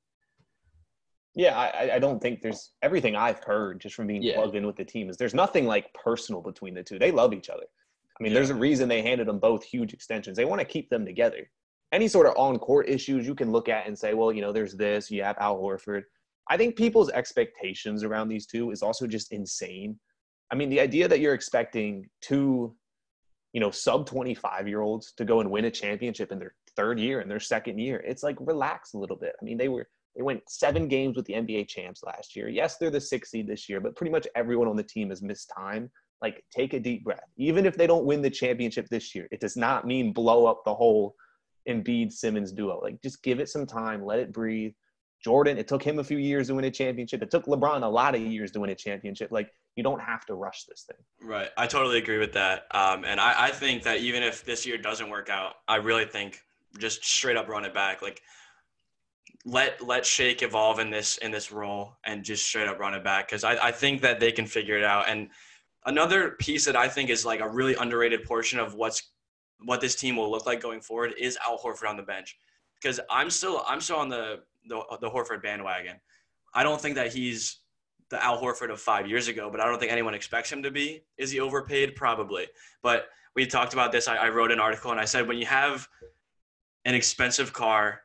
Yeah, 1.34 1.58
I, 1.58 1.96
I 1.96 2.00
don't 2.00 2.22
think 2.22 2.42
there's 2.42 2.72
everything 2.82 3.16
I've 3.16 3.42
heard 3.44 3.80
just 3.80 3.96
from 3.96 4.08
being 4.08 4.22
yeah. 4.22 4.36
plugged 4.36 4.56
in 4.56 4.66
with 4.66 4.76
the 4.76 4.84
team 4.84 5.10
is 5.10 5.16
there's 5.16 5.34
nothing 5.34 5.66
like 5.66 5.94
personal 5.94 6.42
between 6.42 6.74
the 6.74 6.84
two. 6.84 7.00
They 7.00 7.12
love 7.12 7.34
each 7.34 7.50
other. 7.50 7.64
I 7.64 8.24
mean, 8.24 8.34
yeah. 8.34 8.40
there's 8.40 8.50
a 8.50 8.56
reason 8.56 8.90
they 8.90 9.02
handed 9.02 9.28
them 9.28 9.40
both 9.40 9.64
huge 9.64 9.94
extensions. 9.94 10.36
They 10.36 10.46
want 10.46 10.60
to 10.60 10.66
keep 10.66 10.90
them 10.90 11.06
together. 11.06 11.50
Any 11.92 12.08
sort 12.08 12.28
of 12.28 12.34
on 12.38 12.58
court 12.60 12.90
issues 12.90 13.28
you 13.28 13.36
can 13.36 13.52
look 13.52 13.68
at 13.70 13.88
and 13.88 13.98
say, 13.98 14.14
well, 14.14 14.32
you 14.32 14.42
know, 14.42 14.52
there's 14.52 14.76
this, 14.76 15.12
you 15.12 15.24
have 15.24 15.38
Al 15.40 15.58
Horford. 15.58 16.04
I 16.50 16.58
think 16.58 16.76
people's 16.76 17.10
expectations 17.10 18.04
around 18.04 18.30
these 18.30 18.46
two 18.46 18.72
is 18.72 18.82
also 18.82 19.08
just 19.08 19.32
insane. 19.32 20.00
I 20.52 20.56
mean, 20.56 20.70
the 20.70 20.80
idea 20.80 21.08
that 21.08 21.20
you're 21.20 21.34
expecting 21.34 22.10
two, 22.22 22.76
you 23.54 23.60
know, 23.60 23.72
sub 23.72 24.06
25 24.06 24.68
year 24.68 24.82
olds 24.82 25.14
to 25.18 25.26
go 25.26 25.42
and 25.42 25.52
win 25.52 25.66
a 25.66 25.72
championship 25.72 26.32
in 26.32 26.40
their 26.40 26.56
third 26.76 27.00
year 27.00 27.20
and 27.20 27.30
their 27.30 27.40
second 27.40 27.80
year, 27.80 28.04
it's 28.06 28.24
like 28.24 28.38
relax 28.40 28.94
a 28.94 28.98
little 28.98 29.18
bit. 29.18 29.34
I 29.42 29.46
mean, 29.46 29.58
they 29.58 29.68
were 29.68 29.88
they 30.16 30.24
went 30.24 30.42
seven 30.50 30.90
games 30.90 31.16
with 31.16 31.26
the 31.26 31.36
NBA 31.36 31.70
champs 31.70 32.04
last 32.04 32.36
year. 32.36 32.50
Yes, 32.50 32.78
they're 32.78 32.90
the 32.90 33.00
sixth 33.00 33.32
seed 33.32 33.48
this 33.48 33.70
year, 33.70 33.80
but 33.80 33.96
pretty 33.96 34.12
much 34.12 34.28
everyone 34.36 34.68
on 34.68 34.76
the 34.76 34.84
team 34.84 35.10
has 35.10 35.22
missed 35.22 35.50
time 35.56 35.90
like 36.22 36.44
take 36.52 36.74
a 36.74 36.80
deep 36.80 37.04
breath. 37.04 37.28
Even 37.38 37.66
if 37.66 37.76
they 37.76 37.88
don't 37.88 38.06
win 38.06 38.22
the 38.22 38.30
championship 38.30 38.88
this 38.90 39.16
year, 39.16 39.28
it 39.32 39.40
does 39.40 39.58
not 39.58 39.86
mean 39.88 40.14
blow 40.14 40.46
up 40.46 40.64
the 40.64 40.74
whole 40.74 41.16
Embiid 41.68 42.12
Simmons 42.12 42.52
duo. 42.52 42.80
Like 42.82 43.02
just 43.02 43.24
give 43.24 43.40
it 43.40 43.50
some 43.50 43.66
time, 43.66 44.06
let 44.06 44.20
it 44.20 44.32
breathe. 44.32 44.74
Jordan, 45.24 45.58
it 45.58 45.68
took 45.68 45.84
him 45.84 46.00
a 46.00 46.04
few 46.04 46.18
years 46.18 46.48
to 46.48 46.56
win 46.56 46.66
a 46.66 46.72
championship. 46.72 47.22
It 47.22 47.30
took 47.30 47.46
LeBron 47.46 47.84
a 47.84 47.88
lot 47.88 48.16
of 48.16 48.22
years 48.22 48.52
to 48.52 48.60
win 48.60 48.72
a 48.72 48.76
championship. 48.76 49.32
Like 49.32 49.54
you 49.76 49.84
don't 49.84 50.02
have 50.02 50.26
to 50.26 50.34
rush 50.34 50.64
this 50.66 50.84
thing. 50.88 50.98
Right. 51.28 51.50
I 51.58 51.68
totally 51.68 52.00
agree 52.00 52.18
with 52.18 52.34
that. 52.34 52.66
Um, 52.72 53.06
and 53.06 53.20
I, 53.20 53.46
I 53.46 53.52
think 53.52 53.84
that 53.84 54.00
even 54.00 54.24
if 54.24 54.44
this 54.44 54.66
year 54.66 54.78
doesn't 54.78 55.10
work 55.10 55.30
out, 55.30 55.56
I 55.68 55.76
really 55.76 56.06
think 56.06 56.42
just 56.80 57.06
straight 57.06 57.38
up 57.38 57.48
run 57.48 57.66
it 57.66 57.74
back. 57.74 58.02
Like 58.02 58.22
let 59.46 59.86
let 59.86 60.06
Shake 60.06 60.44
evolve 60.44 60.80
in 60.80 60.90
this 60.90 61.18
in 61.18 61.32
this 61.32 61.52
role 61.52 61.98
and 62.06 62.24
just 62.24 62.46
straight 62.46 62.68
up 62.68 62.80
run 62.80 62.94
it 62.94 63.04
back 63.04 63.28
because 63.28 63.44
I, 63.44 63.68
I 63.68 63.72
think 63.72 64.02
that 64.02 64.20
they 64.20 64.32
can 64.32 64.46
figure 64.46 64.78
it 64.78 64.84
out. 64.84 65.06
And 65.08 65.30
another 65.86 66.32
piece 66.32 66.66
that 66.66 66.76
I 66.76 66.88
think 66.88 67.10
is 67.10 67.26
like 67.26 67.42
a 67.42 67.50
really 67.50 67.76
underrated 67.76 68.24
portion 68.24 68.60
of 68.60 68.76
what's 68.76 69.12
what 69.64 69.82
this 69.82 69.96
team 69.96 70.16
will 70.16 70.30
look 70.30 70.46
like 70.46 70.62
going 70.62 70.82
forward 70.82 71.14
is 71.18 71.38
Al 71.46 71.58
Horford 71.58 71.90
on 71.90 71.98
the 71.98 72.04
bench. 72.04 72.38
Because 72.82 73.00
I'm 73.10 73.30
still 73.30 73.64
I'm 73.68 73.82
still 73.82 73.98
on 73.98 74.10
the, 74.10 74.40
the 74.68 74.82
the 75.02 75.10
Horford 75.10 75.44
bandwagon. 75.44 75.98
I 76.54 76.64
don't 76.64 76.82
think 76.82 76.96
that 76.96 77.14
he's 77.14 77.58
the 78.10 78.24
Al 78.24 78.42
Horford 78.42 78.72
of 78.72 78.82
five 78.82 79.08
years 79.08 79.28
ago, 79.28 79.50
but 79.50 79.62
I 79.62 79.66
don't 79.66 79.80
think 79.80 79.92
anyone 79.92 80.14
expects 80.14 80.52
him 80.52 80.64
to 80.64 80.72
be. 80.72 81.04
Is 81.18 81.32
he 81.32 81.40
overpaid? 81.40 81.96
Probably. 81.96 82.48
But 82.84 83.08
we 83.36 83.46
talked 83.46 83.74
about 83.74 83.92
this. 83.92 84.08
I, 84.08 84.18
I 84.18 84.30
wrote 84.30 84.52
an 84.52 84.60
article 84.60 84.92
and 84.92 85.00
I 85.00 85.06
said 85.06 85.28
when 85.28 85.38
you 85.38 85.46
have 85.46 85.88
an 86.86 86.94
expensive 86.96 87.54
car, 87.54 88.02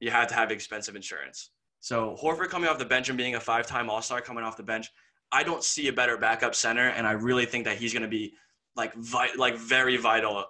you 0.00 0.10
have 0.10 0.28
to 0.28 0.34
have 0.34 0.50
expensive 0.50 0.96
insurance. 0.96 1.50
So 1.80 2.16
Horford 2.18 2.48
coming 2.48 2.70
off 2.70 2.78
the 2.78 2.84
bench 2.86 3.10
and 3.10 3.18
being 3.18 3.34
a 3.34 3.40
five-time 3.40 3.90
All-Star 3.90 4.22
coming 4.22 4.44
off 4.44 4.56
the 4.56 4.62
bench, 4.62 4.90
I 5.30 5.42
don't 5.42 5.62
see 5.62 5.88
a 5.88 5.92
better 5.92 6.16
backup 6.16 6.54
center, 6.54 6.88
and 6.88 7.06
I 7.06 7.12
really 7.12 7.44
think 7.44 7.64
that 7.64 7.76
he's 7.76 7.92
going 7.92 8.04
to 8.04 8.08
be 8.08 8.32
like 8.76 8.94
vi- 8.94 9.34
like 9.36 9.56
very 9.56 9.96
vital 9.96 10.44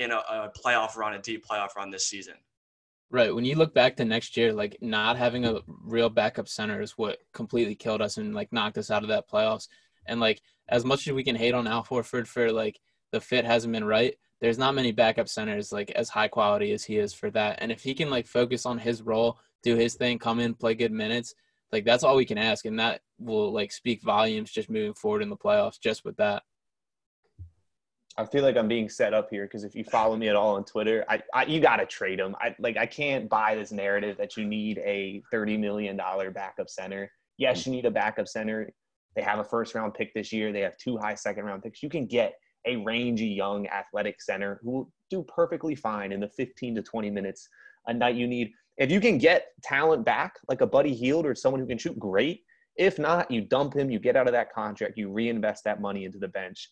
in 0.00 0.10
a, 0.10 0.16
a 0.16 0.52
playoff 0.56 0.96
run, 0.96 1.14
a 1.14 1.18
deep 1.18 1.46
playoff 1.46 1.76
run 1.76 1.90
this 1.90 2.06
season. 2.06 2.34
Right. 3.10 3.34
When 3.34 3.44
you 3.44 3.56
look 3.56 3.74
back 3.74 3.96
to 3.96 4.04
next 4.04 4.36
year, 4.36 4.52
like 4.52 4.76
not 4.80 5.16
having 5.16 5.44
a 5.44 5.60
real 5.66 6.08
backup 6.08 6.48
center 6.48 6.80
is 6.80 6.92
what 6.92 7.18
completely 7.32 7.74
killed 7.74 8.00
us 8.00 8.16
and 8.16 8.34
like 8.34 8.52
knocked 8.52 8.78
us 8.78 8.90
out 8.90 9.02
of 9.02 9.08
that 9.08 9.28
playoffs. 9.28 9.68
And 10.06 10.20
like 10.20 10.40
as 10.68 10.84
much 10.84 11.06
as 11.06 11.12
we 11.12 11.24
can 11.24 11.36
hate 11.36 11.54
on 11.54 11.66
Al 11.66 11.84
Horford 11.84 12.26
for 12.26 12.52
like 12.52 12.78
the 13.10 13.20
fit 13.20 13.44
hasn't 13.44 13.72
been 13.72 13.84
right, 13.84 14.14
there's 14.40 14.58
not 14.58 14.74
many 14.74 14.92
backup 14.92 15.28
centers 15.28 15.72
like 15.72 15.90
as 15.90 16.08
high 16.08 16.28
quality 16.28 16.72
as 16.72 16.84
he 16.84 16.98
is 16.98 17.12
for 17.12 17.30
that. 17.32 17.58
And 17.60 17.72
if 17.72 17.82
he 17.82 17.94
can 17.94 18.10
like 18.10 18.26
focus 18.26 18.64
on 18.64 18.78
his 18.78 19.02
role, 19.02 19.38
do 19.62 19.76
his 19.76 19.94
thing, 19.94 20.18
come 20.18 20.38
in, 20.38 20.54
play 20.54 20.74
good 20.74 20.92
minutes, 20.92 21.34
like 21.72 21.84
that's 21.84 22.04
all 22.04 22.16
we 22.16 22.24
can 22.24 22.38
ask, 22.38 22.64
and 22.64 22.78
that 22.78 23.02
will 23.18 23.52
like 23.52 23.72
speak 23.72 24.02
volumes 24.02 24.50
just 24.50 24.70
moving 24.70 24.94
forward 24.94 25.22
in 25.22 25.28
the 25.28 25.36
playoffs. 25.36 25.80
Just 25.80 26.04
with 26.04 26.16
that. 26.16 26.42
I 28.16 28.26
feel 28.26 28.42
like 28.42 28.56
I'm 28.56 28.68
being 28.68 28.88
set 28.88 29.14
up 29.14 29.28
here 29.30 29.46
because 29.46 29.64
if 29.64 29.74
you 29.74 29.84
follow 29.84 30.16
me 30.16 30.28
at 30.28 30.36
all 30.36 30.56
on 30.56 30.64
Twitter, 30.64 31.04
I, 31.08 31.22
I 31.32 31.44
you 31.44 31.60
got 31.60 31.76
to 31.76 31.86
trade 31.86 32.18
him. 32.18 32.34
I 32.40 32.54
like 32.58 32.76
I 32.76 32.86
can't 32.86 33.28
buy 33.28 33.54
this 33.54 33.72
narrative 33.72 34.16
that 34.18 34.36
you 34.36 34.44
need 34.44 34.78
a 34.78 35.22
thirty 35.30 35.56
million 35.56 35.96
dollar 35.96 36.30
backup 36.30 36.68
center. 36.68 37.10
Yes, 37.38 37.66
you 37.66 37.72
need 37.72 37.86
a 37.86 37.90
backup 37.90 38.28
center. 38.28 38.70
They 39.16 39.22
have 39.22 39.38
a 39.38 39.44
first 39.44 39.74
round 39.74 39.94
pick 39.94 40.12
this 40.12 40.32
year. 40.32 40.52
They 40.52 40.60
have 40.60 40.76
two 40.76 40.98
high 40.98 41.14
second 41.14 41.44
round 41.44 41.62
picks. 41.62 41.82
You 41.82 41.88
can 41.88 42.06
get 42.06 42.34
a 42.66 42.76
rangy 42.76 43.26
young 43.26 43.66
athletic 43.68 44.20
center 44.20 44.60
who 44.62 44.70
will 44.70 44.92
do 45.08 45.22
perfectly 45.22 45.74
fine 45.74 46.12
in 46.12 46.20
the 46.20 46.28
15 46.28 46.74
to 46.74 46.82
20 46.82 47.10
minutes 47.10 47.48
a 47.86 47.94
night 47.94 48.16
you 48.16 48.26
need 48.26 48.52
if 48.80 48.90
you 48.90 48.98
can 48.98 49.18
get 49.18 49.48
talent 49.62 50.06
back, 50.06 50.38
like 50.48 50.62
a 50.62 50.66
Buddy 50.66 50.94
Hield 50.94 51.26
or 51.26 51.34
someone 51.34 51.60
who 51.60 51.66
can 51.66 51.76
shoot, 51.76 51.98
great. 51.98 52.44
If 52.76 52.98
not, 52.98 53.30
you 53.30 53.42
dump 53.42 53.76
him, 53.76 53.90
you 53.90 53.98
get 53.98 54.16
out 54.16 54.26
of 54.26 54.32
that 54.32 54.54
contract, 54.54 54.96
you 54.96 55.12
reinvest 55.12 55.64
that 55.64 55.82
money 55.82 56.06
into 56.06 56.18
the 56.18 56.28
bench. 56.28 56.70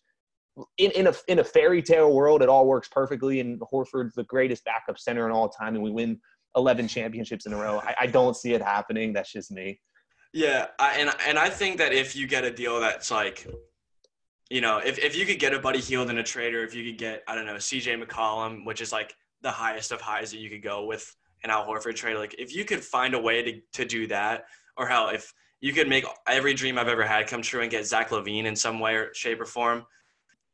In, 0.79 0.91
in 0.93 1.07
a 1.07 1.15
in 1.29 1.39
a 1.39 1.45
fairy 1.45 1.83
tale 1.83 2.13
world, 2.13 2.43
it 2.43 2.49
all 2.49 2.67
works 2.67 2.89
perfectly, 2.89 3.41
and 3.41 3.61
Horford's 3.61 4.15
the 4.15 4.25
greatest 4.25 4.65
backup 4.65 4.99
center 4.99 5.27
in 5.27 5.33
all 5.33 5.49
time, 5.49 5.75
and 5.75 5.83
we 5.83 5.91
win 5.91 6.21
11 6.57 6.89
championships 6.89 7.47
in 7.47 7.53
a 7.53 7.57
row. 7.57 7.81
I, 7.81 7.95
I 8.01 8.07
don't 8.07 8.37
see 8.37 8.55
it 8.55 8.63
happening. 8.63 9.13
That's 9.13 9.33
just 9.33 9.51
me. 9.51 9.81
Yeah, 10.33 10.67
I, 10.79 10.97
and 10.99 11.11
and 11.27 11.39
I 11.39 11.49
think 11.49 11.79
that 11.79 11.93
if 11.93 12.15
you 12.15 12.27
get 12.27 12.45
a 12.45 12.51
deal 12.51 12.81
that's 12.81 13.11
like, 13.11 13.47
you 14.51 14.61
know, 14.61 14.79
if, 14.79 14.99
if 14.99 15.17
you 15.17 15.25
could 15.25 15.39
get 15.39 15.55
a 15.55 15.59
Buddy 15.59 15.81
Hield 15.81 16.11
in 16.11 16.19
a 16.19 16.23
trade, 16.23 16.55
or 16.55 16.65
if 16.65 16.75
you 16.75 16.85
could 16.91 16.99
get 16.99 17.23
I 17.27 17.35
don't 17.35 17.47
know 17.47 17.59
C.J. 17.59 17.97
McCollum, 17.97 18.67
which 18.67 18.81
is 18.81 18.93
like 18.93 19.15
the 19.43 19.51
highest 19.51 19.93
of 19.93 20.01
highs 20.01 20.31
that 20.33 20.39
you 20.39 20.51
could 20.51 20.63
go 20.63 20.85
with 20.85 21.15
an 21.45 21.51
Al 21.51 21.67
Horford 21.67 21.95
trade. 21.95 22.17
Like 22.17 22.35
if 22.39 22.55
you 22.55 22.65
could 22.65 22.85
find 22.85 23.15
a 23.15 23.21
way 23.21 23.43
to, 23.43 23.61
to 23.75 23.85
do 23.85 24.07
that, 24.09 24.45
or 24.77 24.87
hell, 24.87 25.09
if 25.09 25.33
you 25.61 25.73
could 25.73 25.89
make 25.89 26.05
every 26.27 26.55
dream 26.55 26.79
I've 26.79 26.89
ever 26.89 27.05
had 27.05 27.27
come 27.27 27.43
true 27.43 27.63
and 27.63 27.71
get 27.71 27.87
Zach 27.87 28.11
LaVine 28.11 28.45
in 28.45 28.55
some 28.55 28.81
way 28.81 28.95
or 28.95 29.15
shape 29.15 29.41
or 29.41 29.47
form, 29.47 29.85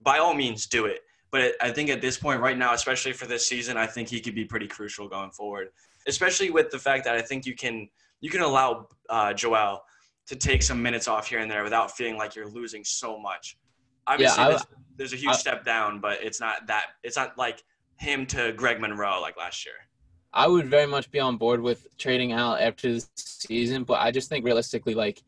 by 0.04 0.18
all 0.18 0.34
means 0.34 0.66
do 0.66 0.86
it. 0.86 1.00
But 1.30 1.54
I 1.60 1.70
think 1.72 1.90
at 1.90 2.00
this 2.00 2.16
point 2.16 2.40
right 2.40 2.56
now, 2.56 2.74
especially 2.74 3.12
for 3.12 3.26
this 3.26 3.44
season, 3.48 3.76
I 3.76 3.86
think 3.86 4.08
he 4.08 4.20
could 4.20 4.34
be 4.36 4.44
pretty 4.44 4.68
crucial 4.68 5.08
going 5.08 5.32
forward. 5.32 5.68
Especially 6.06 6.50
with 6.50 6.70
the 6.70 6.78
fact 6.78 7.04
that 7.06 7.16
I 7.16 7.22
think 7.22 7.44
you 7.46 7.54
can 7.54 7.88
you 8.20 8.30
can 8.30 8.42
allow 8.42 8.88
uh, 9.10 9.32
Joel 9.34 9.82
to 10.26 10.36
take 10.36 10.62
some 10.62 10.82
minutes 10.82 11.08
off 11.08 11.28
here 11.28 11.40
and 11.40 11.50
there 11.50 11.64
without 11.64 11.90
feeling 11.96 12.16
like 12.16 12.36
you're 12.36 12.48
losing 12.48 12.84
so 12.84 13.18
much. 13.18 13.58
Obviously, 14.06 14.42
I- 14.42 14.48
there's, 14.50 14.66
there's 14.96 15.12
a 15.12 15.16
huge 15.16 15.32
I- 15.32 15.36
step 15.36 15.64
down, 15.64 16.00
but 16.00 16.22
it's 16.22 16.40
not 16.40 16.66
that. 16.68 16.86
It's 17.02 17.16
not 17.16 17.36
like 17.36 17.62
him 17.98 18.26
to 18.26 18.52
Greg 18.52 18.80
Monroe 18.80 19.20
like 19.20 19.36
last 19.36 19.64
year. 19.64 19.74
I 20.32 20.46
would 20.48 20.68
very 20.68 20.86
much 20.86 21.10
be 21.10 21.20
on 21.20 21.36
board 21.36 21.60
with 21.60 21.86
trading 21.96 22.32
out 22.32 22.60
after 22.60 22.92
the 22.92 23.06
season, 23.14 23.84
but 23.84 24.00
I 24.00 24.10
just 24.10 24.28
think 24.28 24.44
realistically, 24.44 24.94
like 24.94 25.22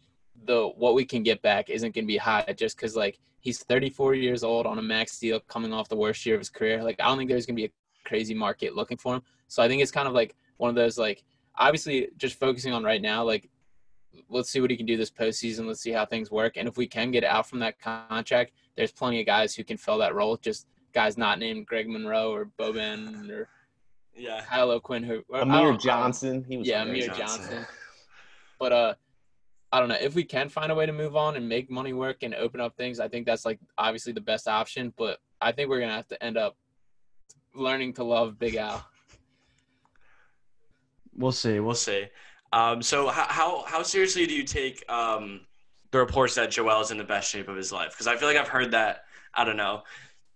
the 0.44 0.68
what 0.76 0.94
we 0.94 1.04
can 1.04 1.22
get 1.22 1.42
back 1.42 1.70
isn't 1.70 1.94
going 1.94 2.04
to 2.04 2.08
be 2.08 2.16
high, 2.16 2.44
just 2.56 2.76
because 2.76 2.96
like 2.96 3.18
he's 3.46 3.62
34 3.62 4.14
years 4.14 4.42
old 4.42 4.66
on 4.66 4.78
a 4.78 4.82
max 4.82 5.18
deal, 5.20 5.38
coming 5.40 5.72
off 5.72 5.88
the 5.88 5.96
worst 5.96 6.26
year 6.26 6.34
of 6.34 6.40
his 6.40 6.50
career. 6.50 6.82
Like 6.82 6.96
I 7.00 7.04
don't 7.04 7.16
think 7.16 7.30
there's 7.30 7.46
going 7.46 7.54
to 7.56 7.62
be 7.62 7.66
a 7.66 8.08
crazy 8.08 8.34
market 8.34 8.74
looking 8.74 8.98
for 8.98 9.14
him. 9.14 9.22
So 9.46 9.62
I 9.62 9.68
think 9.68 9.80
it's 9.82 9.92
kind 9.92 10.08
of 10.08 10.14
like 10.14 10.34
one 10.56 10.68
of 10.68 10.74
those 10.74 10.98
like 10.98 11.22
obviously 11.54 12.08
just 12.16 12.38
focusing 12.40 12.72
on 12.72 12.82
right 12.82 13.00
now, 13.00 13.22
like 13.22 13.48
let's 14.28 14.50
see 14.50 14.60
what 14.60 14.70
he 14.70 14.76
can 14.76 14.84
do 14.86 14.96
this 14.96 15.10
postseason. 15.12 15.66
Let's 15.66 15.80
see 15.80 15.92
how 15.92 16.04
things 16.04 16.28
work, 16.30 16.56
and 16.56 16.66
if 16.68 16.76
we 16.76 16.86
can 16.88 17.12
get 17.12 17.22
out 17.22 17.48
from 17.48 17.60
that 17.60 17.78
contract, 17.80 18.52
there's 18.76 18.90
plenty 18.92 19.20
of 19.20 19.26
guys 19.26 19.54
who 19.54 19.62
can 19.62 19.76
fill 19.76 19.98
that 19.98 20.14
role. 20.14 20.36
Just 20.36 20.66
guys 20.92 21.16
not 21.16 21.38
named 21.38 21.66
Greg 21.66 21.88
Monroe 21.88 22.32
or 22.32 22.46
Boban 22.58 23.30
or 23.30 23.48
Yeah. 24.16 24.42
Kyle 24.44 24.70
O'Quinn, 24.72 25.04
who 25.04 25.22
or 25.28 25.36
I 25.36 25.40
don't- 25.40 25.50
I 25.52 25.60
Amir 25.60 25.76
Johnson. 25.78 26.44
He 26.48 26.56
was 26.56 26.66
yeah. 26.66 26.82
Amir 26.82 27.06
Johnson. 27.06 27.18
Johnson. 27.42 27.66
But 28.58 28.72
uh, 28.72 28.94
I 29.76 29.78
don't 29.78 29.90
know 29.90 29.98
if 30.00 30.14
we 30.14 30.24
can 30.24 30.48
find 30.48 30.72
a 30.72 30.74
way 30.74 30.86
to 30.86 30.92
move 30.92 31.16
on 31.16 31.36
and 31.36 31.46
make 31.46 31.70
money 31.70 31.92
work 31.92 32.22
and 32.22 32.34
open 32.34 32.62
up 32.62 32.74
things. 32.78 32.98
I 32.98 33.08
think 33.08 33.26
that's 33.26 33.44
like 33.44 33.60
obviously 33.76 34.14
the 34.14 34.22
best 34.22 34.48
option. 34.48 34.90
But 34.96 35.18
I 35.38 35.52
think 35.52 35.68
we're 35.68 35.80
gonna 35.80 35.92
have 35.92 36.08
to 36.08 36.24
end 36.24 36.38
up 36.38 36.56
learning 37.54 37.92
to 37.94 38.04
love 38.04 38.38
Big 38.38 38.54
Al. 38.54 38.82
We'll 41.14 41.30
see. 41.30 41.60
We'll 41.60 41.74
see. 41.74 42.06
Um, 42.54 42.80
so 42.80 43.08
how, 43.08 43.64
how 43.66 43.82
seriously 43.82 44.26
do 44.26 44.34
you 44.34 44.44
take 44.44 44.82
um, 44.90 45.42
the 45.90 45.98
reports 45.98 46.34
that 46.36 46.50
Joel 46.50 46.80
is 46.80 46.90
in 46.90 46.96
the 46.96 47.04
best 47.04 47.30
shape 47.30 47.48
of 47.48 47.56
his 47.56 47.70
life? 47.70 47.90
Because 47.90 48.06
I 48.06 48.16
feel 48.16 48.28
like 48.28 48.38
I've 48.38 48.48
heard 48.48 48.70
that 48.70 49.04
I 49.34 49.44
don't 49.44 49.58
know 49.58 49.82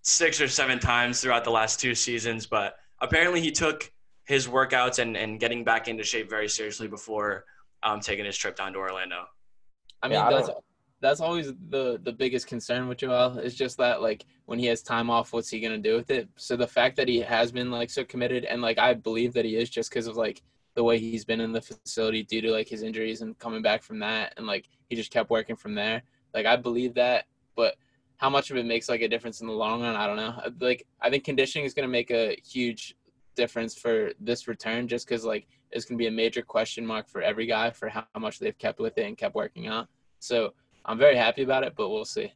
six 0.03 0.39
or 0.43 0.49
seven 0.49 0.79
times 0.79 1.23
throughout 1.23 1.45
the 1.45 1.51
last 1.51 1.81
two 1.81 1.95
seasons, 1.95 2.47
but 2.47 2.77
apparently 3.01 3.41
he 3.41 3.53
took 3.53 3.91
his 4.25 4.47
workouts 4.47 4.99
and, 4.99 5.17
and 5.17 5.41
getting 5.41 5.65
back 5.65 5.89
into 5.89 6.05
shape 6.05 6.29
very 6.29 6.49
seriously 6.49 6.89
before 6.89 7.47
um, 7.83 8.01
taking 8.01 8.25
his 8.25 8.37
trip 8.37 8.57
down 8.57 8.73
to 8.73 8.79
Orlando. 8.79 9.27
I 10.03 10.09
mean, 10.09 10.19
Yeah, 10.19 10.27
I 10.27 10.31
that's 10.31 10.49
don't- 10.49 10.65
that's 11.03 11.21
always 11.21 11.53
the 11.71 11.99
the 12.03 12.13
biggest 12.13 12.47
concern 12.47 12.87
with 12.87 12.99
Joel. 12.99 13.39
It's 13.39 13.55
just 13.55 13.79
that 13.79 14.03
like 14.03 14.27
when 14.45 14.59
he 14.59 14.67
has 14.67 14.83
time 14.83 15.09
off, 15.09 15.33
what's 15.33 15.49
he 15.49 15.59
gonna 15.61 15.79
do 15.79 15.97
with 15.97 16.11
it? 16.11 16.29
So 16.37 16.57
the 16.57 16.67
fact 16.67 16.97
that 16.97 17.09
he 17.09 17.21
has 17.21 17.51
been 17.53 17.71
like 17.71 17.89
so 17.91 18.05
committed, 18.05 18.45
and 18.45 18.61
like 18.61 18.79
I 18.79 18.93
believe 18.95 19.33
that 19.35 19.47
he 19.47 19.57
is, 19.57 19.71
just 19.71 19.89
because 19.91 20.07
of 20.07 20.17
like 20.17 20.43
the 20.75 20.85
way 20.85 20.99
he's 20.99 21.25
been 21.25 21.41
in 21.41 21.53
the 21.53 21.61
facility 21.63 22.23
due 22.23 22.43
to 22.43 22.51
like 22.53 22.69
his 22.69 22.83
injuries 22.83 23.23
and 23.23 23.39
coming 23.39 23.63
back 23.63 23.83
from 23.83 23.99
that, 24.01 24.35
and 24.37 24.47
like 24.47 24.69
he 24.91 24.97
just 24.97 25.11
kept 25.11 25.31
working 25.31 25.57
from 25.57 25.75
there. 25.75 26.03
Like 26.35 26.45
I 26.47 26.57
believe 26.57 26.93
that, 26.95 27.25
but 27.57 27.77
how 28.19 28.29
much 28.29 28.51
of 28.51 28.59
it 28.59 28.67
makes 28.67 28.89
like 28.91 29.01
a 29.01 29.09
difference 29.09 29.41
in 29.41 29.47
the 29.47 29.55
long 29.55 29.81
run, 29.81 29.97
I 29.97 30.07
don't 30.07 30.17
know. 30.17 30.39
Like 30.61 30.87
I 31.01 31.09
think 31.09 31.25
conditioning 31.25 31.65
is 31.65 31.73
gonna 31.73 31.89
make 31.89 32.11
a 32.11 32.37
huge 32.47 32.95
difference 33.37 33.75
for 33.75 34.13
this 34.21 34.47
return, 34.49 34.87
just 34.87 35.09
because 35.09 35.25
like 35.25 35.47
it's 35.73 35.85
gonna 35.85 35.99
be 35.99 36.07
a 36.07 36.11
major 36.11 36.43
question 36.43 36.85
mark 36.87 37.09
for 37.09 37.23
every 37.23 37.47
guy 37.47 37.71
for 37.71 37.89
how 37.89 38.05
much 38.19 38.39
they've 38.39 38.59
kept 38.59 38.81
with 38.81 38.97
it 38.99 39.07
and 39.07 39.17
kept 39.17 39.35
working 39.35 39.67
out. 39.67 39.89
So 40.19 40.53
I'm 40.85 40.99
very 40.99 41.17
happy 41.17 41.43
about 41.43 41.65
it, 41.65 41.75
but 41.77 41.91
we'll 41.91 42.05
see. 42.05 42.33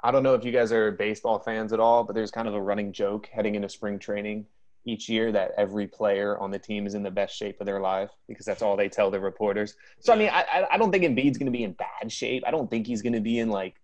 I 0.00 0.10
don't 0.10 0.22
know 0.22 0.34
if 0.34 0.44
you 0.44 0.52
guys 0.52 0.72
are 0.72 0.90
baseball 0.92 1.38
fans 1.38 1.72
at 1.72 1.80
all, 1.80 2.04
but 2.04 2.14
there's 2.14 2.30
kind 2.30 2.46
of 2.46 2.54
a 2.54 2.60
running 2.60 2.92
joke 2.92 3.28
heading 3.32 3.54
into 3.54 3.68
spring 3.68 3.98
training 3.98 4.46
each 4.84 5.08
year 5.08 5.32
that 5.32 5.50
every 5.56 5.86
player 5.86 6.38
on 6.38 6.50
the 6.50 6.58
team 6.58 6.86
is 6.86 6.94
in 6.94 7.02
the 7.02 7.10
best 7.10 7.36
shape 7.36 7.60
of 7.60 7.66
their 7.66 7.80
life 7.80 8.10
because 8.28 8.46
that's 8.46 8.62
all 8.62 8.76
they 8.76 8.88
tell 8.88 9.10
the 9.10 9.18
reporters. 9.18 9.74
So 10.00 10.12
I 10.12 10.16
mean, 10.16 10.28
I 10.28 10.42
I- 10.42 10.74
I 10.74 10.78
don't 10.78 10.92
think 10.92 11.04
Embiid's 11.04 11.38
going 11.38 11.50
to 11.50 11.56
be 11.58 11.64
in 11.64 11.72
bad 11.72 12.12
shape. 12.12 12.44
I 12.46 12.50
don't 12.50 12.70
think 12.70 12.86
he's 12.86 13.02
going 13.02 13.14
to 13.14 13.20
be 13.20 13.38
in 13.40 13.48
like 13.50 13.80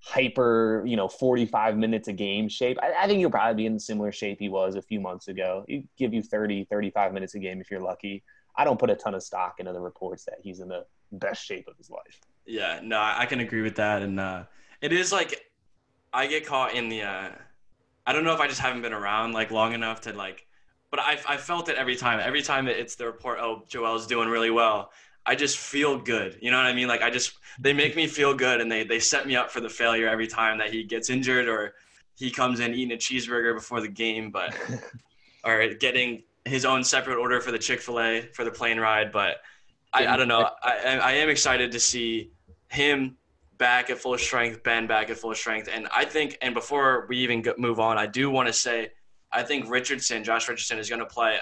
hyper, 0.00 0.82
you 0.86 0.96
know, 0.96 1.08
45 1.08 1.76
minutes 1.76 2.08
a 2.08 2.12
game 2.12 2.48
shape. 2.48 2.78
I, 2.80 3.04
I 3.04 3.06
think 3.06 3.18
he'll 3.18 3.30
probably 3.30 3.62
be 3.62 3.66
in 3.66 3.78
similar 3.78 4.12
shape 4.12 4.38
he 4.38 4.48
was 4.48 4.74
a 4.74 4.82
few 4.82 5.00
months 5.00 5.28
ago. 5.28 5.64
He 5.66 5.84
give 5.96 6.14
you 6.14 6.22
30, 6.22 6.64
35 6.64 7.12
minutes 7.12 7.34
a 7.34 7.38
game 7.38 7.60
if 7.60 7.70
you're 7.70 7.80
lucky. 7.80 8.22
I 8.56 8.64
don't 8.64 8.78
put 8.78 8.90
a 8.90 8.94
ton 8.94 9.14
of 9.14 9.22
stock 9.22 9.56
into 9.58 9.72
the 9.72 9.80
reports 9.80 10.24
that 10.24 10.38
he's 10.42 10.60
in 10.60 10.68
the 10.68 10.84
best 11.12 11.44
shape 11.44 11.68
of 11.68 11.76
his 11.76 11.90
life. 11.90 12.20
Yeah, 12.44 12.80
no, 12.82 12.98
I 12.98 13.20
I 13.20 13.26
can 13.26 13.40
agree 13.40 13.62
with 13.62 13.76
that, 13.76 14.02
and 14.02 14.18
uh, 14.18 14.44
it 14.80 14.92
is 14.92 15.12
like 15.12 15.48
I 16.12 16.26
get 16.26 16.46
caught 16.46 16.74
in 16.74 16.88
the. 16.88 17.02
Uh, 17.02 17.28
I 18.06 18.12
don't 18.12 18.24
know 18.24 18.32
if 18.32 18.40
I 18.40 18.48
just 18.48 18.60
haven't 18.60 18.82
been 18.82 18.94
around 18.94 19.32
like 19.32 19.50
long 19.50 19.74
enough 19.74 20.00
to 20.02 20.12
like, 20.12 20.46
but 20.90 20.98
I 20.98 21.18
I 21.28 21.36
felt 21.36 21.68
it 21.68 21.76
every 21.76 21.94
time. 21.94 22.20
Every 22.20 22.42
time 22.42 22.66
it's 22.66 22.96
the 22.96 23.06
report, 23.06 23.38
oh, 23.40 23.64
Joel's 23.68 24.06
doing 24.06 24.28
really 24.28 24.50
well. 24.50 24.90
I 25.28 25.34
just 25.34 25.58
feel 25.58 25.98
good. 25.98 26.38
You 26.40 26.50
know 26.50 26.56
what 26.56 26.64
I 26.64 26.72
mean? 26.72 26.88
Like 26.88 27.02
I 27.02 27.10
just 27.10 27.34
they 27.60 27.74
make 27.74 27.94
me 27.94 28.06
feel 28.06 28.32
good, 28.32 28.62
and 28.62 28.72
they 28.72 28.82
they 28.82 28.98
set 28.98 29.26
me 29.26 29.36
up 29.36 29.50
for 29.50 29.60
the 29.60 29.68
failure 29.68 30.08
every 30.08 30.26
time 30.26 30.56
that 30.56 30.72
he 30.72 30.84
gets 30.84 31.10
injured 31.10 31.48
or 31.48 31.74
he 32.16 32.30
comes 32.30 32.60
in 32.60 32.72
eating 32.72 32.92
a 32.92 32.96
cheeseburger 32.96 33.54
before 33.54 33.82
the 33.82 33.88
game, 33.88 34.30
but 34.30 34.56
or 35.44 35.74
getting 35.74 36.22
his 36.46 36.64
own 36.64 36.82
separate 36.82 37.18
order 37.18 37.42
for 37.42 37.52
the 37.52 37.58
Chick 37.58 37.82
Fil 37.82 38.00
A 38.00 38.22
for 38.32 38.42
the 38.42 38.50
plane 38.50 38.80
ride. 38.80 39.12
But 39.12 39.36
I, 39.92 40.06
I 40.06 40.16
don't 40.16 40.28
know. 40.28 40.48
I, 40.62 40.78
I 40.78 40.96
I 40.96 41.12
am 41.12 41.28
excited 41.28 41.72
to 41.72 41.78
see 41.78 42.30
him 42.68 43.18
back 43.58 43.90
at 43.90 43.98
full 43.98 44.16
strength, 44.16 44.62
Ben 44.62 44.86
back 44.86 45.10
at 45.10 45.18
full 45.18 45.34
strength, 45.34 45.68
and 45.70 45.88
I 45.94 46.06
think. 46.06 46.38
And 46.40 46.54
before 46.54 47.04
we 47.10 47.18
even 47.18 47.44
move 47.58 47.80
on, 47.80 47.98
I 47.98 48.06
do 48.06 48.30
want 48.30 48.46
to 48.46 48.52
say, 48.54 48.92
I 49.30 49.42
think 49.42 49.68
Richardson, 49.68 50.24
Josh 50.24 50.48
Richardson, 50.48 50.78
is 50.78 50.88
going 50.88 51.00
to 51.00 51.06
play. 51.06 51.36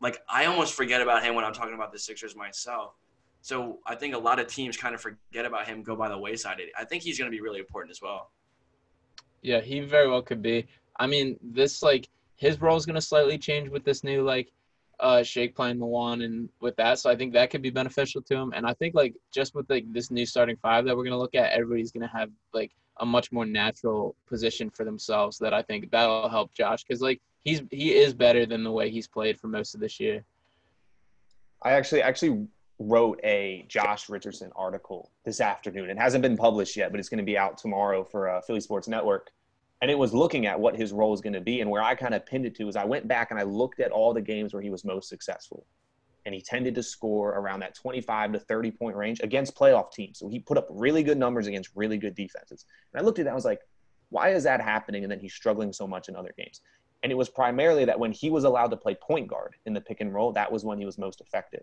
Like 0.00 0.18
I 0.28 0.46
almost 0.46 0.74
forget 0.74 1.00
about 1.00 1.22
him 1.22 1.36
when 1.36 1.44
I'm 1.44 1.52
talking 1.52 1.74
about 1.74 1.92
the 1.92 2.00
Sixers 2.00 2.34
myself. 2.34 2.94
So 3.42 3.78
I 3.86 3.94
think 3.94 4.14
a 4.14 4.18
lot 4.18 4.38
of 4.38 4.46
teams 4.46 4.76
kind 4.76 4.94
of 4.94 5.00
forget 5.00 5.46
about 5.46 5.66
him, 5.66 5.82
go 5.82 5.96
by 5.96 6.08
the 6.08 6.18
wayside. 6.18 6.60
I 6.76 6.84
think 6.84 7.02
he's 7.02 7.18
going 7.18 7.30
to 7.30 7.34
be 7.36 7.40
really 7.40 7.60
important 7.60 7.90
as 7.90 8.02
well. 8.02 8.30
Yeah, 9.42 9.60
he 9.60 9.80
very 9.80 10.08
well 10.08 10.22
could 10.22 10.42
be. 10.42 10.66
I 10.98 11.06
mean, 11.06 11.38
this 11.42 11.82
like 11.82 12.08
his 12.36 12.60
role 12.60 12.76
is 12.76 12.86
going 12.86 12.94
to 12.94 13.00
slightly 13.00 13.38
change 13.38 13.68
with 13.68 13.84
this 13.84 14.02
new 14.02 14.22
like 14.22 14.50
uh 15.00 15.22
Shake 15.22 15.54
playing 15.54 15.78
the 15.78 15.86
one 15.86 16.22
and 16.22 16.48
with 16.60 16.74
that, 16.76 16.98
so 16.98 17.08
I 17.08 17.16
think 17.16 17.32
that 17.34 17.50
could 17.50 17.62
be 17.62 17.70
beneficial 17.70 18.20
to 18.22 18.34
him. 18.34 18.52
And 18.54 18.66
I 18.66 18.74
think 18.74 18.94
like 18.94 19.14
just 19.32 19.54
with 19.54 19.70
like 19.70 19.90
this 19.92 20.10
new 20.10 20.26
starting 20.26 20.56
five 20.56 20.84
that 20.84 20.96
we're 20.96 21.04
going 21.04 21.12
to 21.12 21.18
look 21.18 21.36
at, 21.36 21.52
everybody's 21.52 21.92
going 21.92 22.08
to 22.08 22.16
have 22.16 22.30
like 22.52 22.72
a 23.00 23.06
much 23.06 23.30
more 23.30 23.46
natural 23.46 24.16
position 24.26 24.70
for 24.70 24.84
themselves. 24.84 25.38
That 25.38 25.54
I 25.54 25.62
think 25.62 25.90
that'll 25.92 26.28
help 26.28 26.52
Josh 26.52 26.82
because 26.82 27.00
like 27.00 27.20
he's 27.44 27.62
he 27.70 27.94
is 27.94 28.12
better 28.12 28.44
than 28.44 28.64
the 28.64 28.72
way 28.72 28.90
he's 28.90 29.06
played 29.06 29.38
for 29.38 29.46
most 29.46 29.74
of 29.74 29.80
this 29.80 30.00
year. 30.00 30.24
I 31.62 31.72
actually 31.72 32.02
actually 32.02 32.48
wrote 32.78 33.20
a 33.24 33.64
Josh 33.68 34.08
Richardson 34.08 34.50
article 34.54 35.10
this 35.24 35.40
afternoon. 35.40 35.90
It 35.90 35.98
hasn't 35.98 36.22
been 36.22 36.36
published 36.36 36.76
yet, 36.76 36.90
but 36.90 37.00
it's 37.00 37.08
going 37.08 37.18
to 37.18 37.24
be 37.24 37.36
out 37.36 37.58
tomorrow 37.58 38.04
for 38.04 38.28
uh, 38.28 38.40
Philly 38.40 38.60
Sports 38.60 38.88
Network. 38.88 39.30
And 39.80 39.90
it 39.90 39.98
was 39.98 40.12
looking 40.12 40.46
at 40.46 40.58
what 40.58 40.76
his 40.76 40.92
role 40.92 41.14
is 41.14 41.20
going 41.20 41.32
to 41.34 41.40
be, 41.40 41.60
and 41.60 41.70
where 41.70 41.82
I 41.82 41.94
kind 41.94 42.14
of 42.14 42.26
pinned 42.26 42.46
it 42.46 42.54
to 42.56 42.68
is 42.68 42.76
I 42.76 42.84
went 42.84 43.06
back 43.06 43.30
and 43.30 43.38
I 43.38 43.44
looked 43.44 43.80
at 43.80 43.92
all 43.92 44.12
the 44.12 44.20
games 44.20 44.52
where 44.52 44.62
he 44.62 44.70
was 44.70 44.84
most 44.84 45.08
successful, 45.08 45.66
and 46.26 46.34
he 46.34 46.40
tended 46.40 46.74
to 46.74 46.82
score 46.82 47.30
around 47.30 47.60
that 47.60 47.76
25 47.76 48.32
to 48.32 48.38
30 48.40 48.70
point 48.72 48.96
range 48.96 49.20
against 49.22 49.56
playoff 49.56 49.92
teams. 49.92 50.18
So 50.18 50.28
he 50.28 50.40
put 50.40 50.58
up 50.58 50.66
really 50.70 51.02
good 51.02 51.18
numbers 51.18 51.46
against 51.46 51.70
really 51.74 51.96
good 51.96 52.14
defenses. 52.14 52.64
And 52.92 53.00
I 53.00 53.04
looked 53.04 53.20
at 53.20 53.24
that, 53.26 53.32
I 53.32 53.34
was 53.34 53.44
like, 53.44 53.60
why 54.10 54.30
is 54.30 54.42
that 54.44 54.60
happening? 54.60 55.04
And 55.04 55.10
then 55.10 55.20
he's 55.20 55.34
struggling 55.34 55.72
so 55.72 55.86
much 55.86 56.08
in 56.08 56.16
other 56.16 56.34
games. 56.36 56.60
And 57.02 57.12
it 57.12 57.14
was 57.14 57.28
primarily 57.28 57.84
that 57.84 57.98
when 57.98 58.10
he 58.10 58.30
was 58.30 58.44
allowed 58.44 58.68
to 58.68 58.76
play 58.76 58.96
point 58.96 59.28
guard 59.28 59.54
in 59.66 59.72
the 59.72 59.80
pick 59.80 60.00
and 60.00 60.12
roll, 60.12 60.32
that 60.32 60.50
was 60.50 60.64
when 60.64 60.78
he 60.78 60.84
was 60.84 60.98
most 60.98 61.20
effective. 61.20 61.62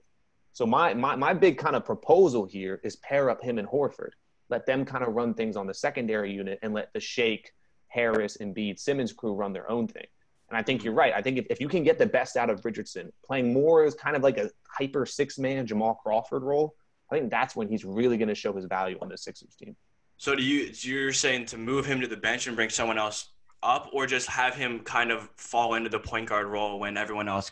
So 0.56 0.66
my 0.66 0.94
my 0.94 1.18
my 1.18 1.34
big 1.34 1.58
kind 1.58 1.76
of 1.76 1.84
proposal 1.84 2.46
here 2.46 2.80
is 2.82 2.96
pair 2.96 3.30
up 3.30 3.44
him 3.44 3.58
and 3.58 3.68
Horford. 3.68 4.12
Let 4.50 4.66
them 4.66 4.86
kind 4.86 5.04
of 5.04 5.14
run 5.14 5.34
things 5.34 5.58
on 5.58 5.68
the 5.68 5.74
secondary 5.74 6.32
unit 6.32 6.60
and 6.62 6.74
let 6.74 6.94
the 6.94 7.00
Shake, 7.02 7.52
Harris, 7.90 8.38
Embiid, 8.38 8.80
Simmons 8.80 9.12
crew 9.12 9.34
run 9.34 9.52
their 9.52 9.70
own 9.70 9.86
thing. 9.86 10.06
And 10.48 10.58
I 10.58 10.64
think 10.64 10.86
you're 10.86 10.94
right. 10.94 11.12
I 11.14 11.22
think 11.22 11.40
if, 11.40 11.46
if 11.50 11.60
you 11.60 11.68
can 11.68 11.84
get 11.84 11.98
the 12.00 12.06
best 12.06 12.38
out 12.38 12.50
of 12.50 12.64
Richardson, 12.64 13.12
playing 13.26 13.52
more 13.52 13.84
as 13.84 13.96
kind 13.96 14.16
of 14.16 14.24
like 14.24 14.38
a 14.38 14.50
hyper 14.66 15.06
six 15.06 15.38
man 15.38 15.68
Jamal 15.68 15.96
Crawford 15.96 16.44
role, 16.44 16.74
I 17.12 17.16
think 17.16 17.30
that's 17.30 17.54
when 17.58 17.68
he's 17.68 17.84
really 17.84 18.16
going 18.16 18.30
to 18.30 18.36
show 18.36 18.54
his 18.54 18.64
value 18.64 18.98
on 19.02 19.10
the 19.10 19.18
Sixers 19.18 19.56
team. 19.56 19.76
So 20.16 20.36
do 20.38 20.42
you 20.42 20.72
you're 20.74 21.12
saying 21.12 21.48
to 21.48 21.58
move 21.58 21.86
him 21.86 22.00
to 22.00 22.08
the 22.08 22.16
bench 22.16 22.48
and 22.48 22.56
bring 22.56 22.70
someone 22.70 22.98
else 22.98 23.32
up, 23.62 23.90
or 23.92 24.08
just 24.08 24.30
have 24.30 24.56
him 24.56 24.80
kind 24.80 25.12
of 25.12 25.30
fall 25.36 25.74
into 25.74 25.90
the 25.90 26.00
point 26.00 26.30
guard 26.30 26.48
role 26.48 26.80
when 26.80 26.96
everyone 26.96 27.28
else 27.28 27.52